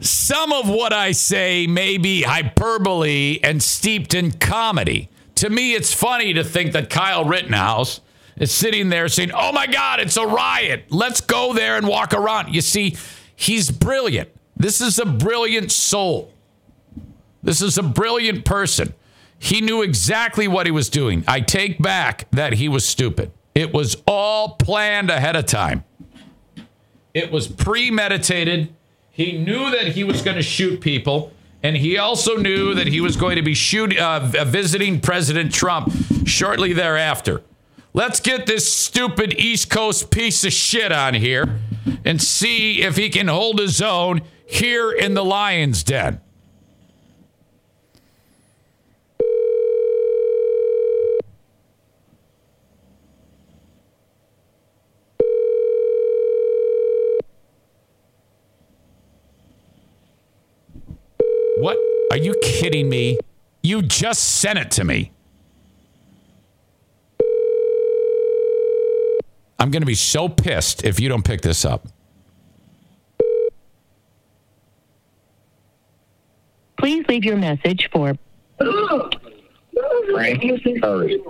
[0.02, 5.12] Some of what I say may be hyperbole and steeped in comedy.
[5.36, 8.02] To me, it's funny to think that Kyle Rittenhouse
[8.38, 10.86] is sitting there saying, "Oh my God, it's a riot!
[10.90, 12.98] Let's go there and walk around." You see,
[13.36, 14.30] he's brilliant.
[14.60, 16.34] This is a brilliant soul.
[17.42, 18.94] This is a brilliant person.
[19.40, 21.24] He knew exactly what he was doing.
[21.28, 23.32] I take back that he was stupid.
[23.56, 25.86] It was all planned ahead of time.
[27.14, 28.74] It was premeditated.
[29.10, 31.32] He knew that he was going to shoot people,
[31.64, 35.92] and he also knew that he was going to be shoot, uh, visiting President Trump
[36.26, 37.42] shortly thereafter.
[37.94, 41.60] Let's get this stupid East Coast piece of shit on here
[42.06, 46.20] and see if he can hold his own here in the Lion's Den.
[61.58, 61.78] What?
[62.12, 63.20] Are you kidding me?
[63.62, 65.12] You just sent it to me.
[69.60, 71.88] I'm going to be so pissed if you don't pick this up.
[76.80, 78.14] Please leave your message for
[80.12, 80.42] Frank
[80.82, 81.22] Curry.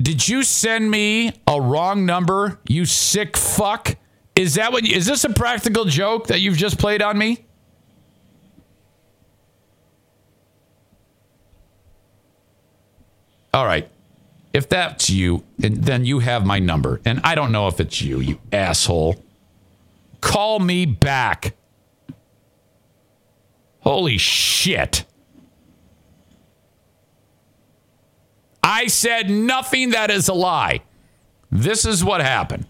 [0.00, 3.96] Did you send me a wrong number, you sick fuck?
[4.34, 7.44] Is that what is this a practical joke that you've just played on me?
[13.54, 13.88] All right.
[14.52, 17.00] If that's you, then you have my number.
[17.04, 19.22] And I don't know if it's you, you asshole.
[20.20, 21.54] Call me back.
[23.82, 25.04] Holy shit.
[28.62, 30.82] I said nothing that is a lie.
[31.50, 32.66] This is what happened.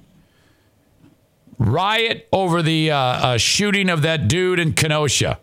[1.59, 5.39] Riot over the uh, uh, shooting of that dude in Kenosha.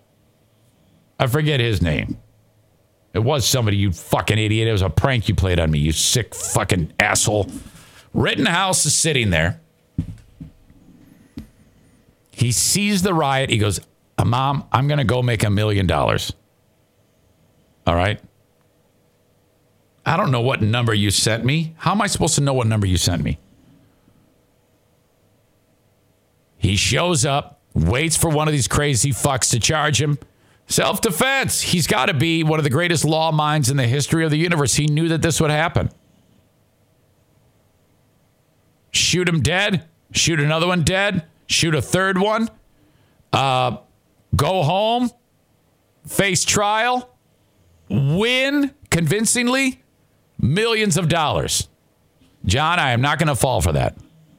[1.20, 2.18] I forget his name.
[3.14, 4.68] It was somebody, you fucking idiot.
[4.68, 7.50] It was a prank you played on me, you sick fucking asshole.
[8.14, 9.62] Rittenhouse is sitting there.
[12.32, 13.50] He sees the riot.
[13.50, 13.84] He goes, "Uh,
[14.26, 16.34] Mom, I'm going to go make a million dollars.
[17.88, 18.20] All right.
[20.06, 21.76] I don't know what number you sent me.
[21.78, 23.38] How am I supposed to know what number you sent me?
[26.58, 30.20] He shows up, waits for one of these crazy fucks to charge him.
[30.68, 31.62] Self defense.
[31.62, 34.38] He's got to be one of the greatest law minds in the history of the
[34.38, 34.76] universe.
[34.76, 35.90] He knew that this would happen.
[38.92, 42.50] Shoot him dead, shoot another one dead, shoot a third one,
[43.34, 43.78] uh,
[44.36, 45.10] go home,
[46.06, 47.16] face trial,
[47.90, 49.82] win convincingly,
[50.40, 51.68] millions of dollars.
[52.46, 53.98] John, I am not going to fall for that.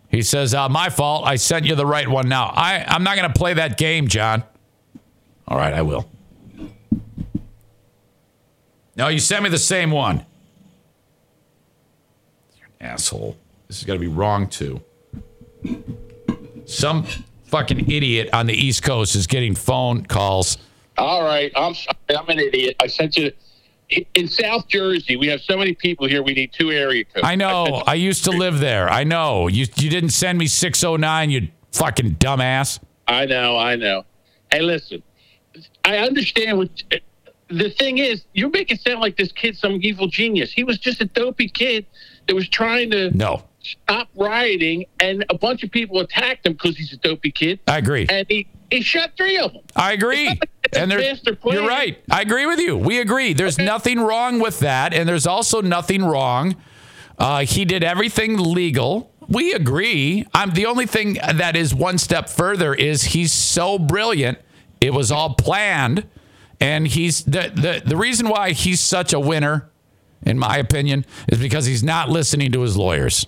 [0.09, 1.27] He says, uh, My fault.
[1.27, 2.47] I sent you the right one now.
[2.47, 4.43] I, I'm not going to play that game, John.
[5.47, 6.09] All right, I will.
[8.97, 10.27] No, you sent me the same one.
[12.57, 13.37] You're an asshole.
[13.69, 14.83] This is going to be wrong, too.
[16.67, 17.07] Some
[17.51, 20.57] fucking idiot on the East Coast is getting phone calls.
[20.97, 21.97] All right, I'm sorry.
[22.17, 22.77] I'm an idiot.
[22.81, 23.33] I sent you.
[24.15, 26.23] In South Jersey, we have so many people here.
[26.23, 27.27] We need two area codes.
[27.27, 27.83] I know.
[27.89, 28.89] I used to live there.
[28.89, 29.49] I know.
[29.49, 32.79] You you didn't send me 609, you fucking dumbass.
[33.09, 33.59] I know.
[33.59, 34.05] I know.
[34.53, 35.03] Hey, listen.
[35.85, 36.71] I understand what.
[37.49, 40.53] The thing is, you're making it sound like this kid's some evil genius.
[40.53, 41.85] He was just a dopey kid
[42.29, 43.43] that was trying to No.
[43.85, 47.61] Stop rioting, and a bunch of people attacked him because he's a dopey kid.
[47.67, 48.07] I agree.
[48.09, 49.63] And he, he shot three of them.
[49.77, 50.39] I agree.
[50.73, 51.99] And there, master you're right.
[52.11, 52.77] I agree with you.
[52.77, 53.33] We agree.
[53.33, 56.57] There's nothing wrong with that, and there's also nothing wrong.
[57.19, 59.13] Uh, he did everything legal.
[59.29, 60.27] We agree.
[60.33, 64.39] I'm the only thing that is one step further is he's so brilliant.
[64.81, 66.07] It was all planned,
[66.61, 69.71] And he's the, the the reason why he's such a winner,
[70.23, 73.27] in my opinion, is because he's not listening to his lawyers.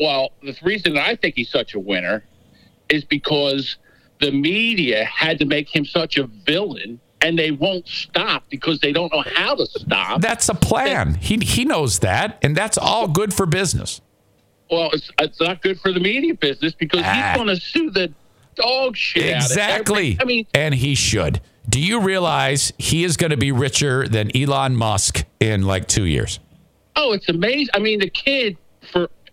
[0.00, 2.24] Well, the reason I think he's such a winner
[2.88, 3.76] is because
[4.20, 8.92] the media had to make him such a villain, and they won't stop because they
[8.92, 10.20] don't know how to stop.
[10.20, 11.14] That's a plan.
[11.14, 14.00] He he knows that, and that's all good for business.
[14.70, 17.12] Well, it's, it's not good for the media business because Ah.
[17.12, 18.12] he's going to sue the
[18.56, 20.18] dog shit out of Exactly.
[20.20, 21.40] I mean, and he should.
[21.68, 26.04] Do you realize he is going to be richer than Elon Musk in like two
[26.04, 26.38] years?
[26.98, 27.68] oh, it's amazing.
[27.74, 28.56] I mean, the kid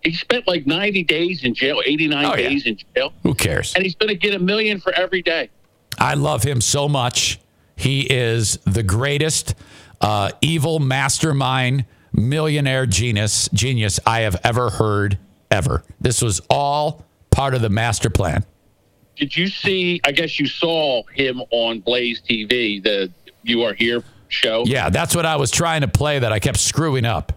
[0.03, 2.35] he spent like 90 days in jail, 89 Oh, yeah.
[2.49, 3.73] days in jail, Who cares?
[3.75, 5.49] and he's going to get a million for every day.
[5.99, 7.39] I love him so much.
[7.75, 9.55] He is the greatest
[10.01, 15.17] uh, evil mastermind, millionaire genius, genius I have ever heard
[15.49, 15.83] ever.
[16.01, 18.43] This was all part of the master plan.
[19.15, 20.01] Did you see?
[20.03, 23.11] I guess you saw him on Blaze TV, the
[23.43, 24.63] You Are Here show.
[24.65, 27.31] Yeah, that's what I was trying to play that I kept screwing up.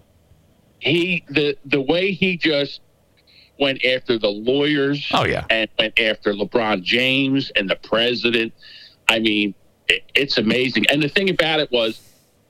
[0.87, 2.81] He the the way he just
[3.59, 5.45] went after the lawyers Oh, yeah.
[5.51, 8.53] and went after LeBron James and the president.
[9.09, 9.55] I mean,
[9.89, 10.85] it, it's amazing.
[10.91, 12.01] And the thing about it was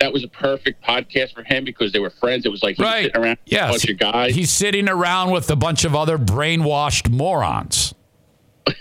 [0.00, 2.44] that was a perfect podcast for him because they were friends.
[2.44, 3.04] It was like he was Right.
[3.06, 3.68] sitting around with Yes.
[3.68, 4.34] a bunch of guys.
[4.34, 7.94] He's sitting around with a bunch of other brainwashed morons.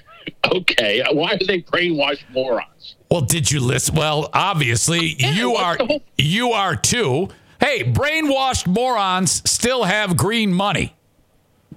[0.52, 2.96] okay, why are they brainwashed morons?
[3.10, 3.96] Well, did you listen?
[3.96, 7.30] Well, obviously you are whole- you are too.
[7.66, 10.94] Hey, brainwashed morons still have green money.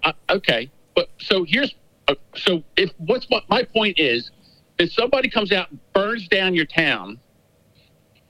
[0.03, 1.75] Uh, okay, but so here's
[2.09, 4.31] uh, so if what's my, my point is
[4.79, 7.19] if somebody comes out and burns down your town,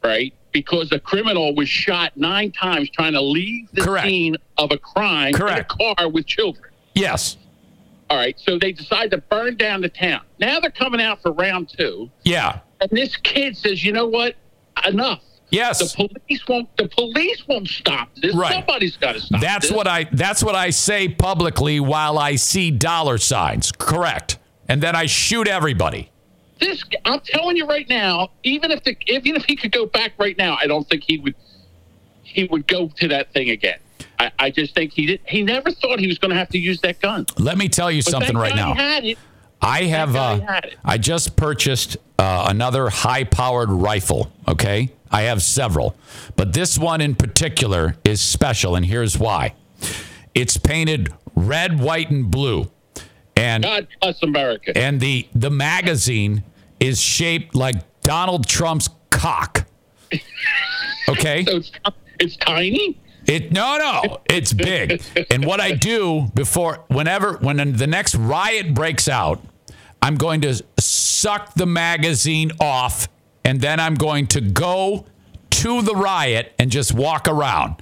[0.04, 0.32] right?
[0.52, 4.06] Because a criminal was shot nine times trying to leave the Correct.
[4.06, 5.72] scene of a crime Correct.
[5.72, 6.70] in a car with children.
[6.94, 7.38] Yes.
[8.08, 10.20] All right, so they decide to burn down the town.
[10.38, 12.60] Now they're coming out for round two, Yeah.
[12.80, 14.36] and this kid says, "You know what?
[14.86, 15.78] Enough." Yes.
[15.94, 16.76] The police won't.
[16.76, 18.34] The police won't stop this.
[18.34, 18.52] Right.
[18.52, 19.40] Somebody's got to stop.
[19.40, 19.76] That's this.
[19.76, 23.72] what I that's what I say publicly while I see dollar signs.
[23.72, 24.38] Correct.
[24.68, 26.10] And then I shoot everybody.
[26.60, 30.12] this I'm telling you right now, even if the even if he could go back
[30.18, 31.34] right now, I don't think he would
[32.22, 33.78] he would go to that thing again.
[34.18, 36.80] I, I just think he did he never thought he was gonna have to use
[36.82, 37.24] that gun.
[37.38, 38.74] Let me tell you But something right now.
[39.60, 40.60] I have uh.
[40.84, 44.90] I just purchased uh, another high powered rifle, okay?
[45.10, 45.96] I have several,
[46.36, 49.54] but this one in particular is special and here's why.
[50.34, 52.70] It's painted red, white and blue.
[53.36, 54.76] And God bless America.
[54.76, 56.42] and the the magazine
[56.80, 59.66] is shaped like Donald Trump's cock.
[61.08, 61.44] Okay?
[61.46, 61.72] So it's
[62.20, 62.98] it's tiny.
[63.26, 65.02] It no no, it's big.
[65.30, 69.40] and what I do before whenever when the next riot breaks out,
[70.02, 73.08] I'm going to suck the magazine off
[73.48, 75.06] and then I'm going to go
[75.48, 77.76] to the riot and just walk around.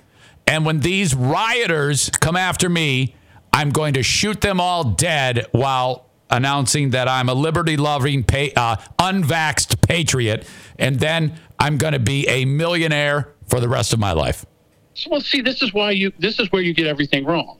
[0.47, 3.17] And when these rioters come after me,
[3.53, 8.77] I'm going to shoot them all dead while announcing that I'm a liberty loving, uh,
[9.01, 10.47] unvaxxed patriot.
[10.79, 14.47] And then I'm going to be a millionaire for the rest of my life.
[14.95, 17.59] So, well, see, this is why you this is where you get everything wrong.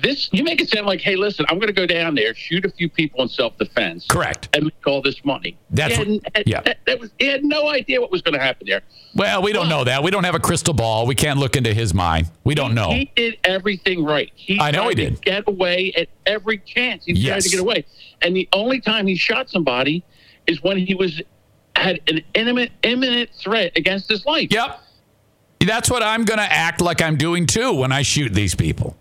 [0.00, 2.64] This you make it sound like, hey, listen, I'm going to go down there, shoot
[2.64, 4.48] a few people in self defense, Correct.
[4.54, 5.58] and make all this money.
[5.70, 6.60] That's He what- yeah.
[6.62, 8.82] That, that was he had no idea what was going to happen there.
[9.14, 10.02] Well, we don't know that.
[10.02, 11.06] We don't have a crystal ball.
[11.06, 12.30] We can't look into his mind.
[12.44, 12.90] We don't know.
[12.90, 14.30] He did everything right.
[14.34, 15.20] He I know he did.
[15.20, 17.04] Get away at every chance.
[17.04, 17.84] He tried to get away,
[18.22, 20.04] and the only time he shot somebody
[20.46, 21.20] is when he was
[21.76, 24.48] had an imminent imminent threat against his life.
[24.50, 24.80] Yep.
[25.60, 28.96] That's what I'm going to act like I'm doing too when I shoot these people.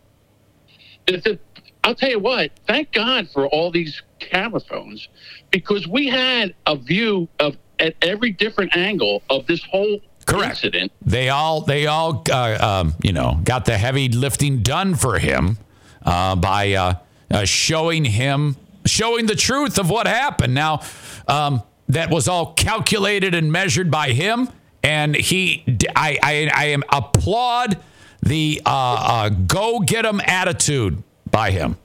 [1.11, 1.39] The-
[1.83, 2.51] I'll tell you what.
[2.67, 5.07] Thank God for all these camera phones,
[5.49, 10.51] because we had a view of at every different angle of this whole Correct.
[10.51, 10.91] incident.
[11.03, 15.57] They all, they all, uh, um, you know, got the heavy lifting done for him
[16.05, 16.93] uh, by uh,
[17.31, 20.53] uh, showing him, showing the truth of what happened.
[20.53, 20.81] Now,
[21.27, 24.49] um, that was all calculated and measured by him,
[24.83, 25.63] and he,
[25.95, 27.77] I, I, I am applaud
[28.21, 31.77] the uh, uh, go get 'em attitude by him.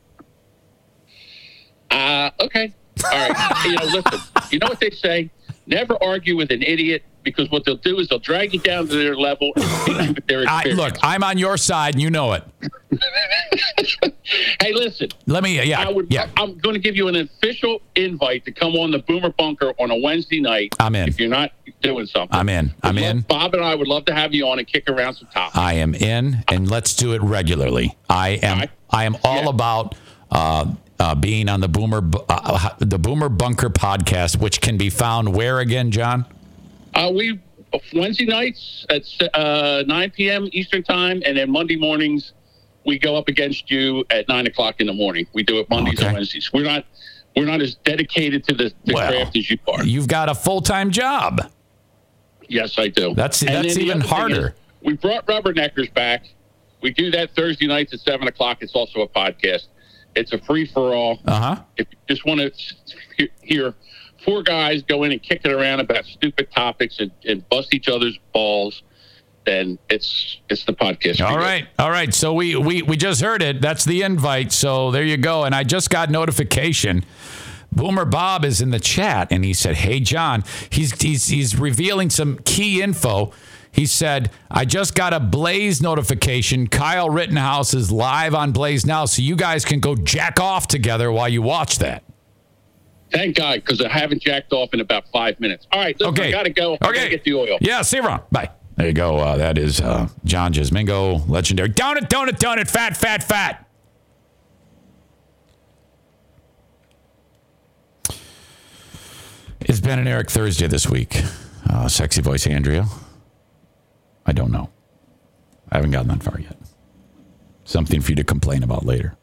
[1.90, 2.72] Uh, okay.
[3.04, 3.64] All right.
[3.64, 4.20] you know, listen.
[4.50, 5.30] You know what they say?
[5.66, 8.94] Never argue with an idiot because what they'll do is they'll drag you down to
[8.94, 12.08] their level and beat you with their I, look, I'm on your side, and you
[12.08, 12.44] know it.
[14.62, 15.08] hey, listen.
[15.26, 16.06] Let me, yeah, I would.
[16.08, 16.30] yeah.
[16.36, 19.90] I'm going to give you an official invite to come on the Boomer Bunker on
[19.90, 20.74] a Wednesday night.
[20.78, 21.08] I'm in.
[21.08, 21.50] If you're not
[21.82, 22.72] doing something, I'm in.
[22.84, 23.22] I'm in.
[23.22, 25.58] Bob and I would love to have you on and kick around some topics.
[25.58, 27.96] I am in, and let's do it regularly.
[28.08, 28.68] I am.
[28.88, 29.96] I am all about
[30.30, 35.34] uh, uh, being on the Boomer uh, the Boomer Bunker podcast, which can be found
[35.34, 36.24] where again, John?
[36.96, 37.38] Uh, we
[37.94, 39.02] Wednesday nights at
[39.34, 40.48] uh, 9 p.m.
[40.52, 42.32] Eastern time, and then Monday mornings
[42.86, 45.26] we go up against you at nine o'clock in the morning.
[45.34, 46.52] We do it Mondays and Wednesdays.
[46.52, 46.86] We're not
[47.36, 49.84] we're not as dedicated to the, the Well, craft as you are.
[49.84, 51.50] You've got a full time job.
[52.48, 53.12] Yes, I do.
[53.14, 54.54] That's- And that's even harder.
[54.82, 56.24] we brought Rubberneckers back.
[56.80, 58.58] We do that Thursday nights at seven o'clock.
[58.62, 59.64] It's also a podcast.
[60.14, 61.18] It's a free for all.
[61.26, 61.62] Uh huh.
[61.76, 63.74] If you just want to hear
[64.26, 67.88] four guys go in and kick it around about stupid topics and, and bust each
[67.88, 68.82] other's balls,
[69.46, 71.24] then it's it's the podcast.
[71.24, 72.12] All right, all right.
[72.12, 73.62] So we we we just heard it.
[73.62, 74.52] That's the invite.
[74.52, 75.44] So there you go.
[75.44, 77.04] And I just got notification.
[77.72, 82.10] Boomer Bob is in the chat, and he said, "Hey John, he's he's he's revealing
[82.10, 83.32] some key info."
[83.70, 86.66] He said, "I just got a Blaze notification.
[86.66, 91.12] Kyle Rittenhouse is live on Blaze now, so you guys can go jack off together
[91.12, 92.02] while you watch that."
[93.12, 95.66] Thank God, because I haven't jacked off in about five minutes.
[95.72, 96.30] All right, listen, I Okay.
[96.32, 96.74] gotta go.
[96.74, 97.08] I gotta Okay.
[97.10, 97.58] get the oil.
[97.60, 98.22] Yeah, see you around.
[98.32, 98.50] Bye.
[98.76, 99.16] There you go.
[99.18, 101.70] Uh, that is uh, John Jizzmingo, legendary.
[101.70, 103.66] Donut, donut, down it, down it, fat, fat, fat.
[109.60, 111.22] It's Ben and Eric Thursday this week.
[111.68, 112.86] Uh, sexy voice Andrea.
[114.24, 114.70] I don't know.
[115.70, 116.56] I haven't gotten that far yet.
[117.64, 119.16] Something for you to complain about later.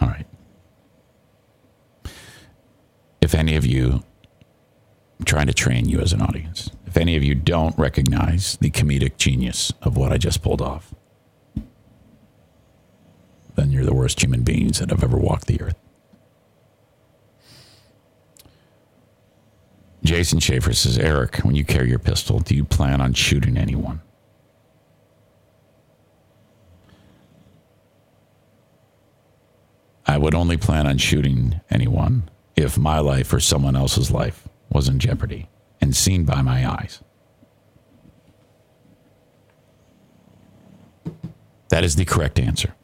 [0.00, 0.26] All right.
[3.20, 4.04] If any of you
[5.18, 6.70] I'm trying to train you as an audience.
[6.86, 10.94] If any of you don't recognize the comedic genius of what I just pulled off,
[13.54, 15.76] then you're the worst human beings that have ever walked the earth.
[20.04, 24.02] Jason Schaefer says, Eric, when you carry your pistol, do you plan on shooting anyone?
[30.06, 34.88] I would only plan on shooting anyone if my life or someone else's life was
[34.88, 35.48] in jeopardy
[35.80, 37.00] and seen by my eyes.
[41.68, 42.74] That is the correct answer.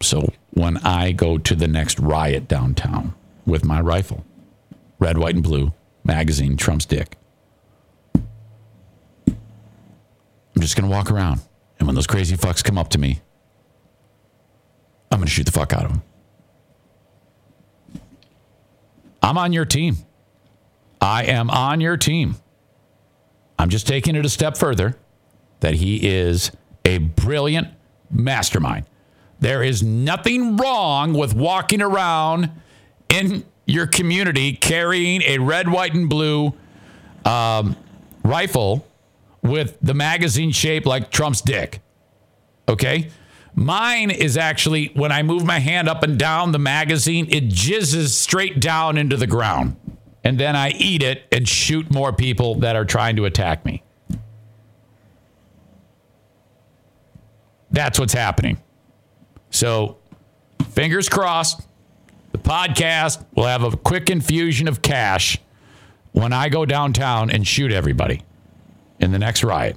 [0.00, 3.14] So when I go to the next riot downtown
[3.46, 4.24] with my rifle,
[4.98, 5.72] red, white, and blue,
[6.04, 7.16] magazine, Trump's dick,
[9.26, 11.40] I'm just going to walk around.
[11.78, 13.20] And when those crazy fucks come up to me,
[15.10, 16.02] I'm going to shoot the fuck out of them.
[19.22, 19.96] I'm on your team.
[21.00, 22.36] I am on your team.
[23.58, 24.96] I'm just taking it a step further
[25.60, 26.50] that he is
[26.84, 27.68] a brilliant
[28.10, 28.86] mastermind.
[29.40, 32.50] There is nothing wrong with walking around
[33.08, 36.54] in your community carrying a red, white, and blue
[37.24, 37.76] um,
[38.24, 38.86] rifle
[39.42, 41.80] with the magazine shaped like Trump's dick.
[42.68, 43.10] Okay?
[43.54, 48.08] Mine is actually when I move my hand up and down the magazine, it jizzes
[48.08, 49.76] straight down into the ground.
[50.24, 53.82] And then I eat it and shoot more people that are trying to attack me.
[57.70, 58.58] That's what's happening.
[59.50, 59.98] So,
[60.70, 61.62] fingers crossed,
[62.30, 65.38] the podcast will have a quick infusion of cash
[66.12, 68.22] when I go downtown and shoot everybody
[69.00, 69.76] in the next riot.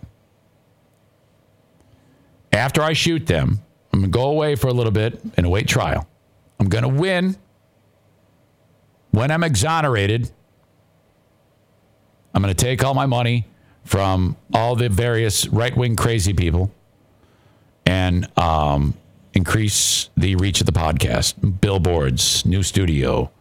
[2.56, 3.59] After I shoot them,
[3.92, 6.08] I'm going to go away for a little bit and await trial.
[6.58, 7.35] I'm going to win.
[9.11, 10.32] When I'm exonerated,
[12.34, 13.45] I'm going to take all my money
[13.84, 16.72] from all the various right wing crazy people
[17.85, 18.93] and um,
[19.34, 21.59] increase the reach of the podcast.
[21.59, 23.32] Billboards, new studio.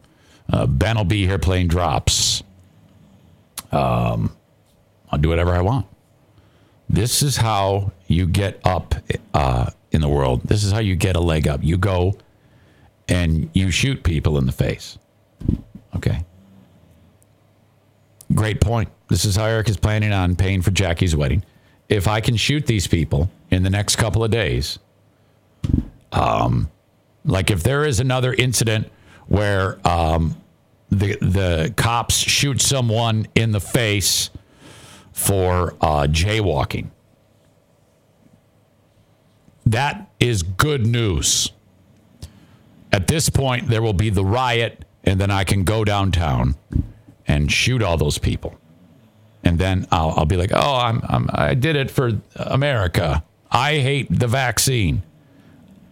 [0.52, 2.43] Uh, ben will be here playing drops.
[3.70, 4.36] Um,
[5.10, 5.86] I'll do whatever I want.
[6.94, 8.94] This is how you get up
[9.34, 10.42] uh, in the world.
[10.44, 11.58] This is how you get a leg up.
[11.60, 12.16] You go
[13.08, 14.97] and you shoot people in the face.
[15.97, 16.24] Okay.
[18.32, 18.90] Great point.
[19.08, 21.44] This is how Eric is planning on paying for Jackie's wedding.
[21.89, 24.78] If I can shoot these people in the next couple of days,
[26.12, 26.70] um,
[27.24, 28.89] like if there is another incident
[29.26, 30.40] where um,
[30.90, 34.31] the the cops shoot someone in the face
[35.15, 36.91] for uh, jaywalking,
[39.65, 41.51] that is good news.
[42.93, 46.57] At this point, there will be the riot, and then I can go downtown
[47.26, 48.59] and shoot all those people.
[49.44, 53.25] And then I'll, I'll be like, oh, I'm, I'm, I did it for America.
[53.51, 55.02] I hate the vaccine.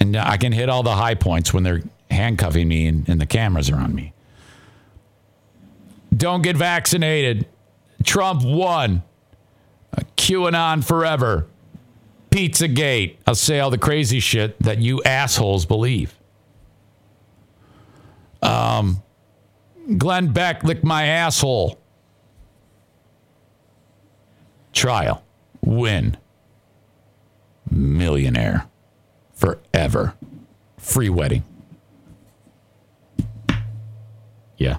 [0.00, 3.26] And I can hit all the high points when they're handcuffing me and, and the
[3.26, 4.12] cameras are on me.
[6.14, 7.46] Don't get vaccinated.
[8.04, 9.02] Trump won.
[10.22, 11.48] QAnon forever.
[12.30, 13.16] Pizzagate.
[13.26, 16.14] I'll say all the crazy shit that you assholes believe.
[18.40, 19.02] Um,
[19.98, 21.78] Glenn Beck lick my asshole.
[24.72, 25.24] Trial.
[25.60, 26.16] Win.
[27.68, 28.68] Millionaire.
[29.34, 30.14] Forever.
[30.78, 31.42] Free wedding.
[34.56, 34.78] Yeah.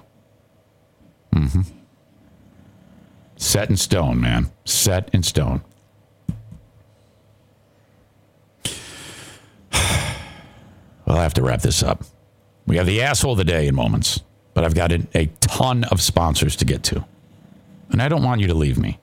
[1.34, 1.60] Mm-hmm.
[3.44, 4.50] Set in stone, man.
[4.64, 5.60] Set in stone.
[11.06, 12.02] Well I'll have to wrap this up.
[12.66, 14.20] We have the asshole of the day in moments,
[14.54, 17.04] but I've got a, ton of sponsors to get to.
[17.90, 18.98] And I don't want you to leave me.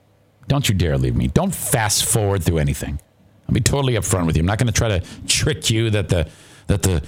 [0.48, 1.28] Don't you dare leave me.
[1.28, 3.00] Don't fast forward through anything.
[3.48, 4.40] I'll be totally upfront with you.
[4.40, 6.28] I'm not going to try to trick you that the
[6.66, 7.04] that the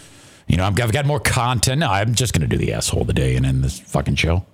[0.46, 1.80] you know I've got, I've got more content.
[1.80, 4.14] No, I'm just going to do the asshole of the day and end this fucking
[4.14, 4.46] show.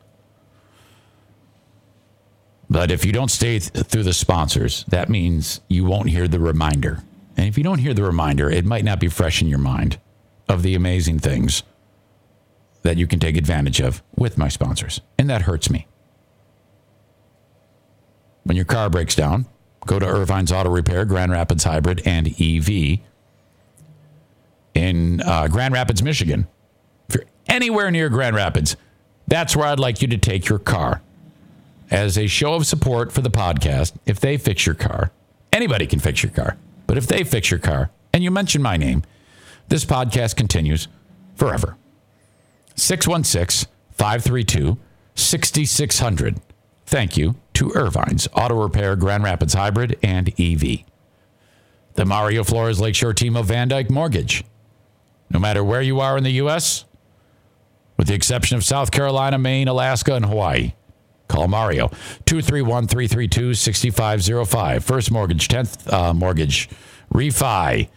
[2.70, 6.39] But if you don't stay th- through the sponsors, that means you won't hear the
[6.39, 7.02] reminder.
[7.36, 9.99] And if you don't hear the reminder, it might not be fresh in your mind
[10.49, 11.65] of the amazing things
[12.82, 15.00] that you can take advantage of with my sponsors.
[15.18, 15.86] And that hurts me.
[18.44, 19.47] When your car breaks down,
[19.86, 23.00] go to Ervine's Auto Repair, Grand Rapids Hybrid, and EV
[24.74, 26.47] in uh, Grand Rapids, Michigan.
[27.08, 28.76] If you're anywhere near Grand Rapids,
[29.26, 31.02] that's where I'd like you to take your car.
[31.90, 35.10] As a show of support for the podcast, if they fix your car,
[35.52, 38.76] anybody can fix your car, but if they fix your car and you mention my
[38.76, 39.02] name,
[39.68, 40.86] this podcast continues
[41.34, 41.76] forever.
[42.76, 44.78] 616 532
[45.14, 46.40] 6600.
[46.86, 50.84] Thank you to Ervine's Auto Repair Grand Rapids Hybrid and EV.
[51.94, 54.44] The Mario Flores Lakeshore team of VanDyk Mortgage.
[55.28, 56.84] No matter where you are in the U.S.,
[57.96, 60.72] with the exception of South Carolina, Maine, Alaska, and Hawaii,
[61.31, 61.89] call Mario
[62.26, 64.84] 231 332 6505.
[64.84, 66.68] First mortgage, 10th uh, mortgage,
[67.12, 67.89] refi.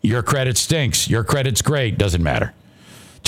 [0.00, 1.08] Your credit stinks.
[1.08, 1.98] Your credit's great.
[1.98, 2.54] Doesn't matter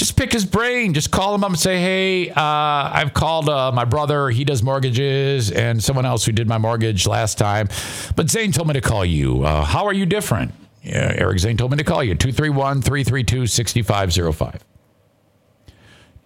[0.01, 0.95] just pick his brain.
[0.95, 4.31] Just call him up and say, "Hey, uh, I've called uh, my brother.
[4.31, 7.69] He does mortgages, and someone else who did my mortgage last time.
[8.17, 9.45] But Zane told me to call you.
[9.45, 13.47] Uh, how are you different?" Yeah, Eric Zane told me to call you 231 332
[13.47, 14.65] 6505.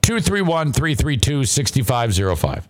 [0.03, 2.69] 231 332 6505.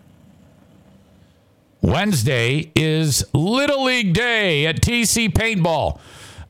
[1.85, 6.01] Wednesday is Little League Day at TC Paintball.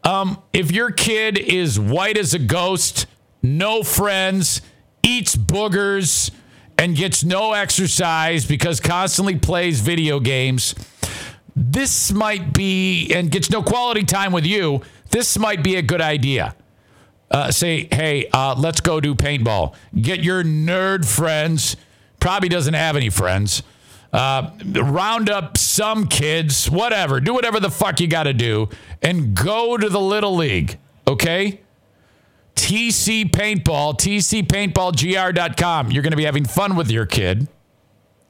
[0.05, 3.07] Um, if your kid is white as a ghost,
[3.43, 4.63] no friends,
[5.03, 6.31] eats boogers,
[6.79, 10.77] and gets no exercise because constantly plays video games,
[11.57, 16.01] this might be, and gets no quality time with you, this might be a good
[16.01, 16.55] idea.
[17.29, 19.75] Uh, say, hey, uh, let's go do paintball.
[20.01, 21.77] Get your nerd friends,
[22.21, 23.65] probably doesn't have any friends.
[24.15, 27.19] Uh, round up some kids, whatever.
[27.19, 28.69] Do whatever the fuck you got to do
[29.03, 30.79] and go to the Little League,
[31.09, 31.61] okay?
[32.55, 35.91] TC Paintball, tcpaintballgr.com.
[35.91, 37.49] You're going to be having fun with your kid.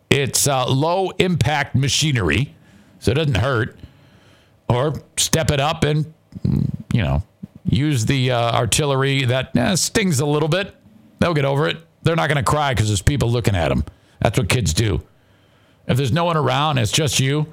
[0.08, 2.54] It's uh, low impact machinery,
[2.98, 3.76] so it doesn't hurt.
[4.70, 6.14] Or step it up and,
[6.94, 7.22] you know,
[7.66, 10.74] use the uh, artillery that eh, stings a little bit.
[11.18, 11.76] They'll get over it.
[12.04, 13.84] They're not going to cry because there's people looking at them.
[14.22, 15.02] That's what kids do.
[15.86, 17.46] If there's no one around, it's just you.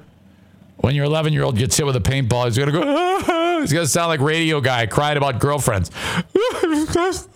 [0.78, 3.72] When your 11 year old gets hit with a paintball, he's to go, ah, he's
[3.72, 5.90] to sound like radio guy crying about girlfriends.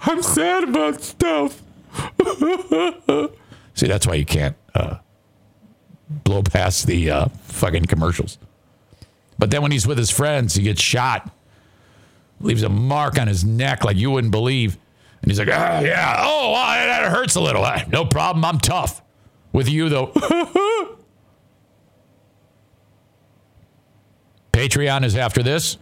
[0.00, 1.62] I'm sad about stuff.
[3.74, 4.96] See, that's why you can't uh,
[6.08, 8.38] blow past the uh, fucking commercials.
[9.38, 11.30] But then when he's with his friends, he gets shot,
[12.40, 14.76] leaves a mark on his neck like you wouldn't believe.
[15.22, 17.64] And he's like, ah, yeah, oh, well, that hurts a little.
[17.88, 18.44] No problem.
[18.44, 19.02] I'm tough.
[19.52, 20.12] With you, though.
[24.52, 25.78] Patreon is after this.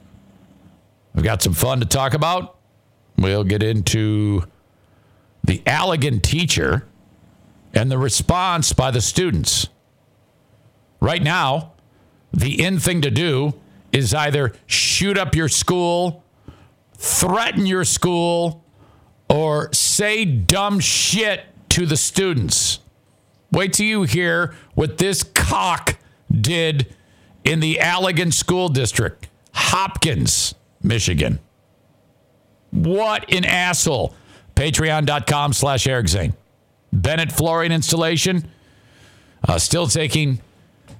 [1.15, 2.59] We've got some fun to talk about.
[3.17, 4.45] We'll get into
[5.43, 6.87] the Allegan teacher
[7.73, 9.69] and the response by the students.
[11.01, 11.73] Right now,
[12.33, 13.55] the in thing to do
[13.93, 16.23] is either shoot up your school,
[16.99, 18.63] threaten your school,
[19.29, 22.81] or say dumb shit to the students.
[23.57, 25.97] Wait till you hear what this cock
[26.31, 26.95] did
[27.43, 31.39] in the Allegan School District, Hopkins, Michigan.
[32.71, 34.15] What an asshole.
[34.57, 36.35] Patreon.com slash Eric Zane.
[36.93, 38.47] Bennett Flooring Installation,
[39.49, 40.39] uh, still taking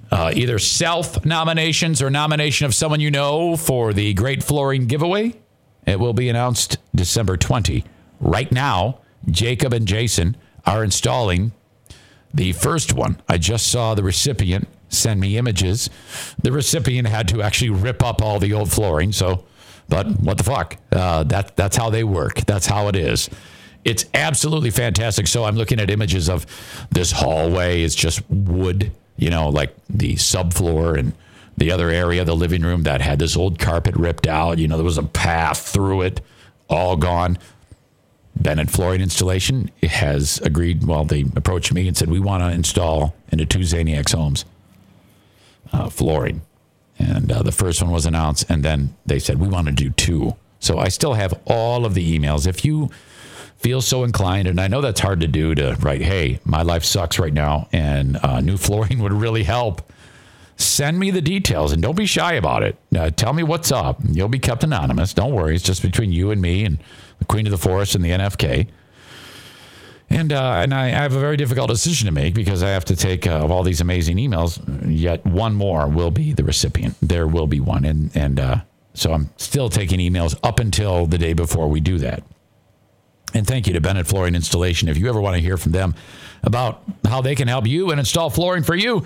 [0.09, 5.35] uh, either self nominations or nomination of someone you know for the Great Flooring Giveaway.
[5.85, 7.83] It will be announced December 20.
[8.19, 11.51] Right now, Jacob and Jason are installing
[12.33, 13.19] the first one.
[13.27, 15.89] I just saw the recipient send me images.
[16.41, 19.11] The recipient had to actually rip up all the old flooring.
[19.11, 19.45] So,
[19.89, 20.77] but what the fuck?
[20.91, 22.45] Uh, that that's how they work.
[22.45, 23.29] That's how it is.
[23.83, 25.27] It's absolutely fantastic.
[25.27, 26.45] So I'm looking at images of
[26.91, 27.83] this hallway.
[27.83, 31.13] It's just wood, you know, like the subfloor and
[31.57, 34.57] the other area, the living room that had this old carpet ripped out.
[34.57, 36.21] You know, there was a path through it,
[36.69, 37.37] all gone.
[38.39, 40.85] Bennett Flooring Installation has agreed.
[40.85, 44.45] Well, they approached me and said, We want to install into two Zaniacs homes
[45.71, 46.41] uh, flooring.
[46.99, 49.89] And uh, the first one was announced, and then they said, We want to do
[49.91, 50.35] two.
[50.59, 52.47] So I still have all of the emails.
[52.47, 52.89] If you
[53.57, 56.83] feel so inclined, and I know that's hard to do to write, Hey, my life
[56.83, 59.91] sucks right now, and uh, new flooring would really help.
[60.59, 62.77] Send me the details and don't be shy about it.
[62.95, 63.99] Uh, tell me what's up.
[64.03, 65.13] You'll be kept anonymous.
[65.13, 65.53] Don't worry.
[65.53, 66.79] It's just between you and me and
[67.19, 68.67] the Queen of the Forest and the NFK.
[70.09, 72.85] And uh, and I, I have a very difficult decision to make because I have
[72.85, 74.61] to take uh, of all these amazing emails.
[74.87, 76.95] Yet one more will be the recipient.
[77.01, 78.57] There will be one, and and uh,
[78.93, 82.23] so I'm still taking emails up until the day before we do that.
[83.33, 84.87] And thank you to Bennett Flooring Installation.
[84.87, 85.93] If you ever want to hear from them
[86.41, 89.03] about how they can help you and install flooring for you,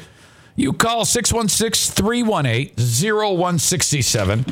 [0.55, 4.45] you call 616 318 0167.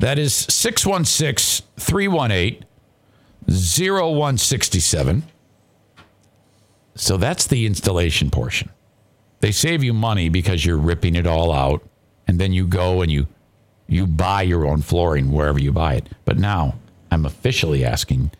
[0.00, 2.64] That is 616 318
[3.46, 5.24] 0167.
[6.94, 8.70] So that's the installation portion.
[9.40, 11.82] They save you money because you're ripping it all out
[12.26, 13.26] and then you go and you
[13.88, 16.08] you buy your own flooring wherever you buy it.
[16.24, 16.76] But now
[17.10, 18.30] I'm officially asking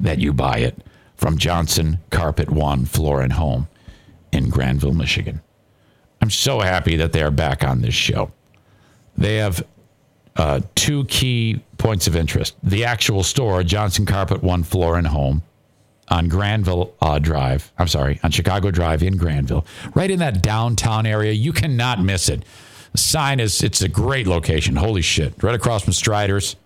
[0.00, 0.78] that you buy it
[1.16, 3.68] from Johnson Carpet One Floor and Home
[4.32, 5.42] in Grandville, Michigan.
[6.22, 8.32] I'm so happy that they are back on this show.
[9.16, 9.66] They have
[10.36, 15.42] uh, two key points of interest the actual store, Johnson Carpet One Floor and Home
[16.08, 17.72] on Grandville uh, Drive.
[17.78, 21.32] I'm sorry, on Chicago Drive in Grandville, right in that downtown area.
[21.32, 22.44] You cannot miss it.
[22.92, 24.76] The sign is, it's a great location.
[24.76, 25.42] Holy shit.
[25.42, 26.56] Right across from Strider's.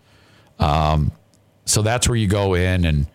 [0.59, 1.13] Um,
[1.65, 3.07] so that's where you go in and,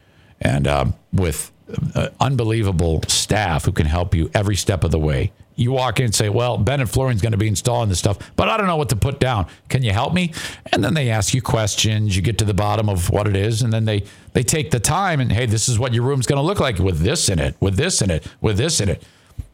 [0.42, 1.52] and um, with
[1.96, 5.32] uh, unbelievable staff who can help you every step of the way.
[5.58, 8.48] You walk in and say, Well, Bennett Flooring's going to be installing this stuff, but
[8.48, 9.48] I don't know what to put down.
[9.70, 10.32] Can you help me?
[10.72, 12.16] And then they ask you questions.
[12.16, 14.04] You get to the bottom of what it is, and then they,
[14.34, 16.78] they take the time and, Hey, this is what your room's going to look like
[16.78, 19.04] with this in it, with this in it, with this in it.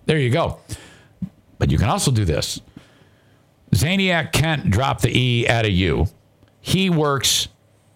[0.06, 0.60] There you go.
[1.58, 2.60] But you can also do this.
[3.72, 6.08] Zaniac can't drop the E out of you.
[6.60, 7.48] He works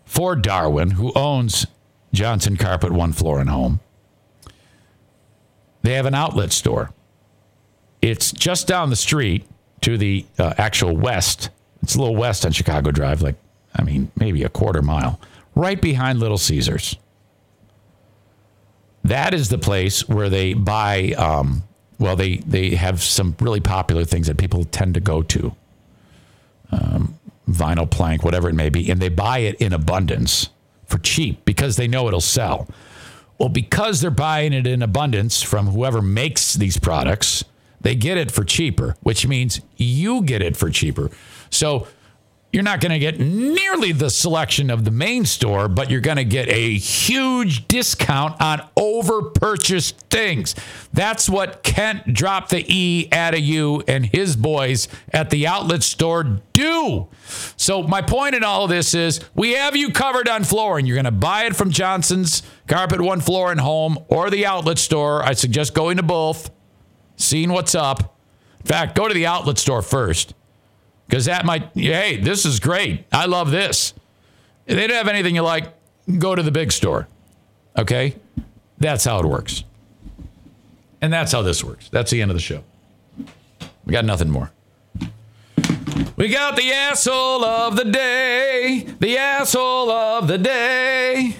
[0.05, 1.67] for Darwin, who owns
[2.13, 3.81] Johnson Carpet One Floor and Home.
[5.83, 6.91] They have an outlet store.
[8.07, 9.45] It's just down the street
[9.81, 11.49] to the uh, actual west.
[11.83, 13.35] It's a little west on Chicago Drive, like,
[13.75, 15.19] I mean, maybe a quarter mile,
[15.55, 16.95] right behind Little Caesars.
[19.03, 21.63] That is the place where they buy, um,
[21.99, 25.55] well, they, they have some really popular things that people tend to go to
[26.71, 30.49] um, vinyl plank, whatever it may be, and they buy it in abundance
[30.85, 32.67] for cheap because they know it'll sell.
[33.37, 37.45] Well, because they're buying it in abundance from whoever makes these products,
[37.87, 41.09] they get it for cheaper, which means you get it for cheaper.
[41.49, 41.87] So
[42.51, 46.17] you're not going to get nearly the selection of the main store, but you're going
[46.17, 50.53] to get a huge discount on over purchased things.
[50.91, 55.81] That's what Kent dropped the E out of you and his boys at the outlet
[55.81, 57.07] store do.
[57.55, 60.85] So, my point in all of this is we have you covered on flooring.
[60.85, 64.77] You're going to buy it from Johnson's Carpet One Floor and Home or the outlet
[64.77, 65.23] store.
[65.23, 66.49] I suggest going to both,
[67.17, 68.15] seeing what's up.
[68.61, 70.33] In fact, go to the outlet store first
[71.07, 73.05] because that might, hey, this is great.
[73.11, 73.93] I love this.
[74.65, 75.73] If they don't have anything you like,
[76.19, 77.07] go to the big store.
[77.77, 78.15] Okay?
[78.77, 79.63] That's how it works.
[81.01, 81.89] And that's how this works.
[81.89, 82.63] That's the end of the show.
[83.85, 84.51] We got nothing more.
[86.15, 91.35] We got the asshole of the day, the asshole of the day.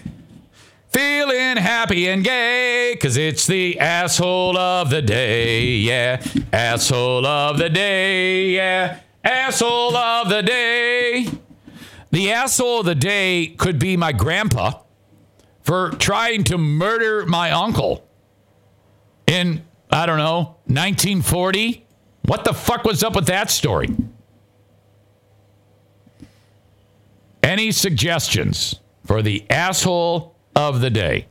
[0.89, 6.23] Feeling happy and gay, cause it's the asshole of the day, yeah.
[6.53, 8.99] Asshole of the day, yeah.
[9.23, 11.27] Asshole of the day.
[12.11, 14.79] The asshole of the day could be my grandpa
[15.61, 18.07] for trying to murder my uncle
[19.27, 21.85] in, I don't know, 1940.
[22.23, 23.89] What the fuck was up with that story?
[27.43, 31.27] Any suggestions for the asshole of the day?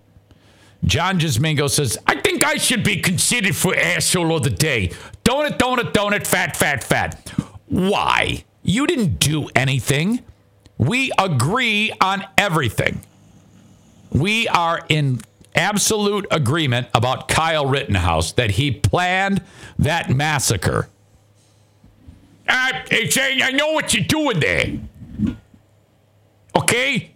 [0.85, 4.93] John Jizzmingo says, I think I should be considered for asshole of the day.
[5.25, 7.29] Donut, donut, donut, fat, fat, fat.
[7.67, 8.45] Why?
[8.63, 10.23] You didn't do anything.
[10.79, 13.01] We agree on everything.
[14.13, 15.21] We are in
[15.57, 19.43] absolute agreement about Kyle Rittenhouse that he planned
[19.79, 20.89] that massacre.
[22.49, 24.79] Ah, I, I know what you're doing there.
[26.55, 27.16] Okay?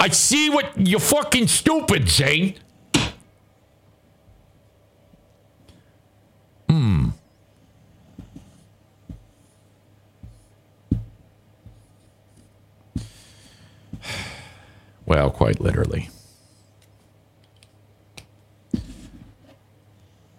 [0.00, 2.54] I see what you're fucking stupid, Zane.
[6.70, 7.10] Hmm.
[15.04, 16.08] Well, quite literally.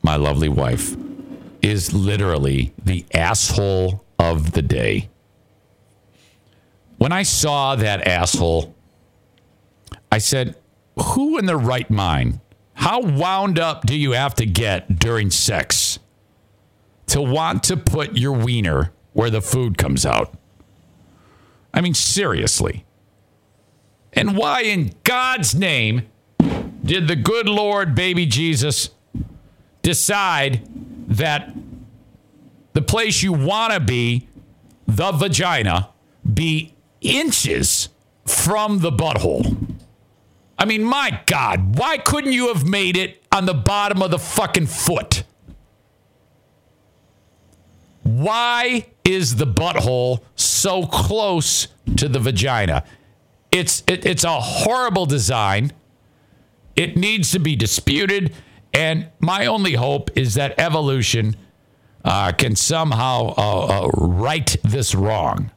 [0.01, 0.95] My lovely wife
[1.61, 5.09] is literally the asshole of the day.
[6.97, 8.73] When I saw that asshole
[10.11, 10.55] I said,
[11.01, 12.39] Who in their right mind?
[12.73, 15.99] How wound up do you have to get during sex
[17.07, 20.33] to want to put your wiener where the food comes out?
[21.73, 22.85] I mean, seriously.
[24.13, 26.07] And why in God's name
[26.83, 28.89] did the good Lord, baby Jesus,
[29.81, 30.67] decide
[31.07, 31.53] that
[32.73, 34.27] the place you want to be,
[34.87, 35.89] the vagina,
[36.33, 37.89] be inches
[38.25, 39.70] from the butthole?
[40.61, 44.19] I mean, my God, why couldn't you have made it on the bottom of the
[44.19, 45.23] fucking foot?
[48.03, 51.67] Why is the butthole so close
[51.97, 52.83] to the vagina?
[53.49, 55.73] It's it, it's a horrible design.
[56.75, 58.31] It needs to be disputed,
[58.71, 61.37] and my only hope is that evolution
[62.05, 65.49] uh, can somehow uh, uh, right this wrong.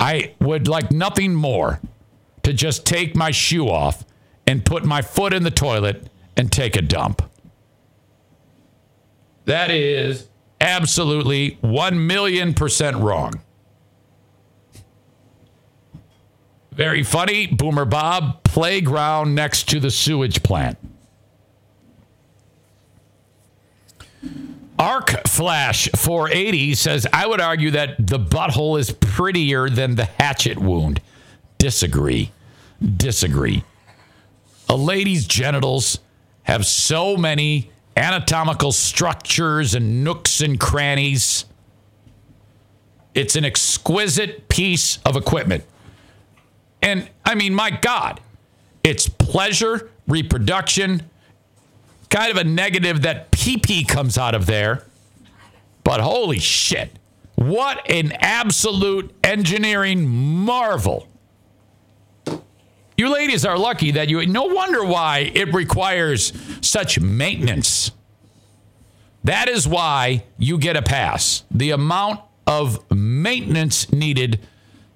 [0.00, 1.78] I would like nothing more
[2.42, 4.04] to just take my shoe off
[4.46, 7.22] and put my foot in the toilet and take a dump.
[9.44, 10.28] That is
[10.60, 13.40] absolutely 1 million percent wrong.
[16.72, 17.46] Very funny.
[17.46, 20.78] Boomer Bob, playground next to the sewage plant.
[24.78, 30.58] Arc Flash 480 says, I would argue that the butthole is prettier than the hatchet
[30.58, 31.00] wound.
[31.62, 32.32] Disagree.
[32.96, 33.62] Disagree.
[34.68, 36.00] A lady's genitals
[36.42, 41.44] have so many anatomical structures and nooks and crannies.
[43.14, 45.62] It's an exquisite piece of equipment.
[46.82, 48.18] And I mean, my God,
[48.82, 51.08] it's pleasure, reproduction,
[52.10, 54.84] kind of a negative that pee pee comes out of there.
[55.84, 56.90] But holy shit,
[57.36, 61.06] what an absolute engineering marvel.
[63.02, 67.90] You ladies are lucky that you, no wonder why it requires such maintenance.
[69.24, 71.42] That is why you get a pass.
[71.50, 74.38] The amount of maintenance needed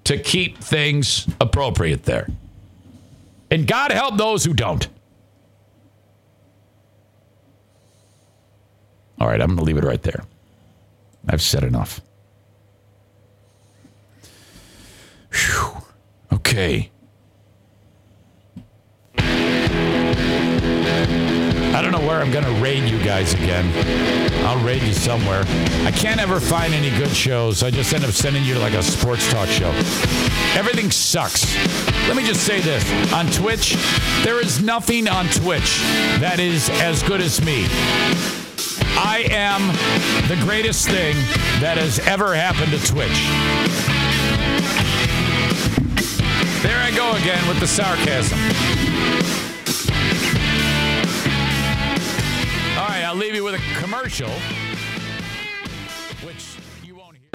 [0.05, 2.29] to keep things appropriate there.
[3.51, 4.87] And God help those who don't.
[9.19, 10.23] All right, I'm going to leave it right there.
[11.27, 12.01] I've said enough.
[15.33, 15.83] Whew.
[16.35, 16.93] Okay.
[21.77, 23.71] I don't know where I'm going to raid you guys again.
[24.47, 25.45] I'll raid you somewhere.
[25.85, 27.63] I can't ever find any good shows.
[27.63, 29.69] I just end up sending you to like a sports talk show.
[30.55, 31.55] Everything sucks.
[32.09, 32.83] Let me just say this
[33.13, 33.77] on Twitch,
[34.25, 35.81] there is nothing on Twitch
[36.19, 37.67] that is as good as me.
[38.97, 39.61] I am
[40.29, 41.15] the greatest thing
[41.61, 43.21] that has ever happened to Twitch.
[46.63, 48.39] There I go again with the sarcasm.
[53.07, 54.33] I'll leave you with a commercial,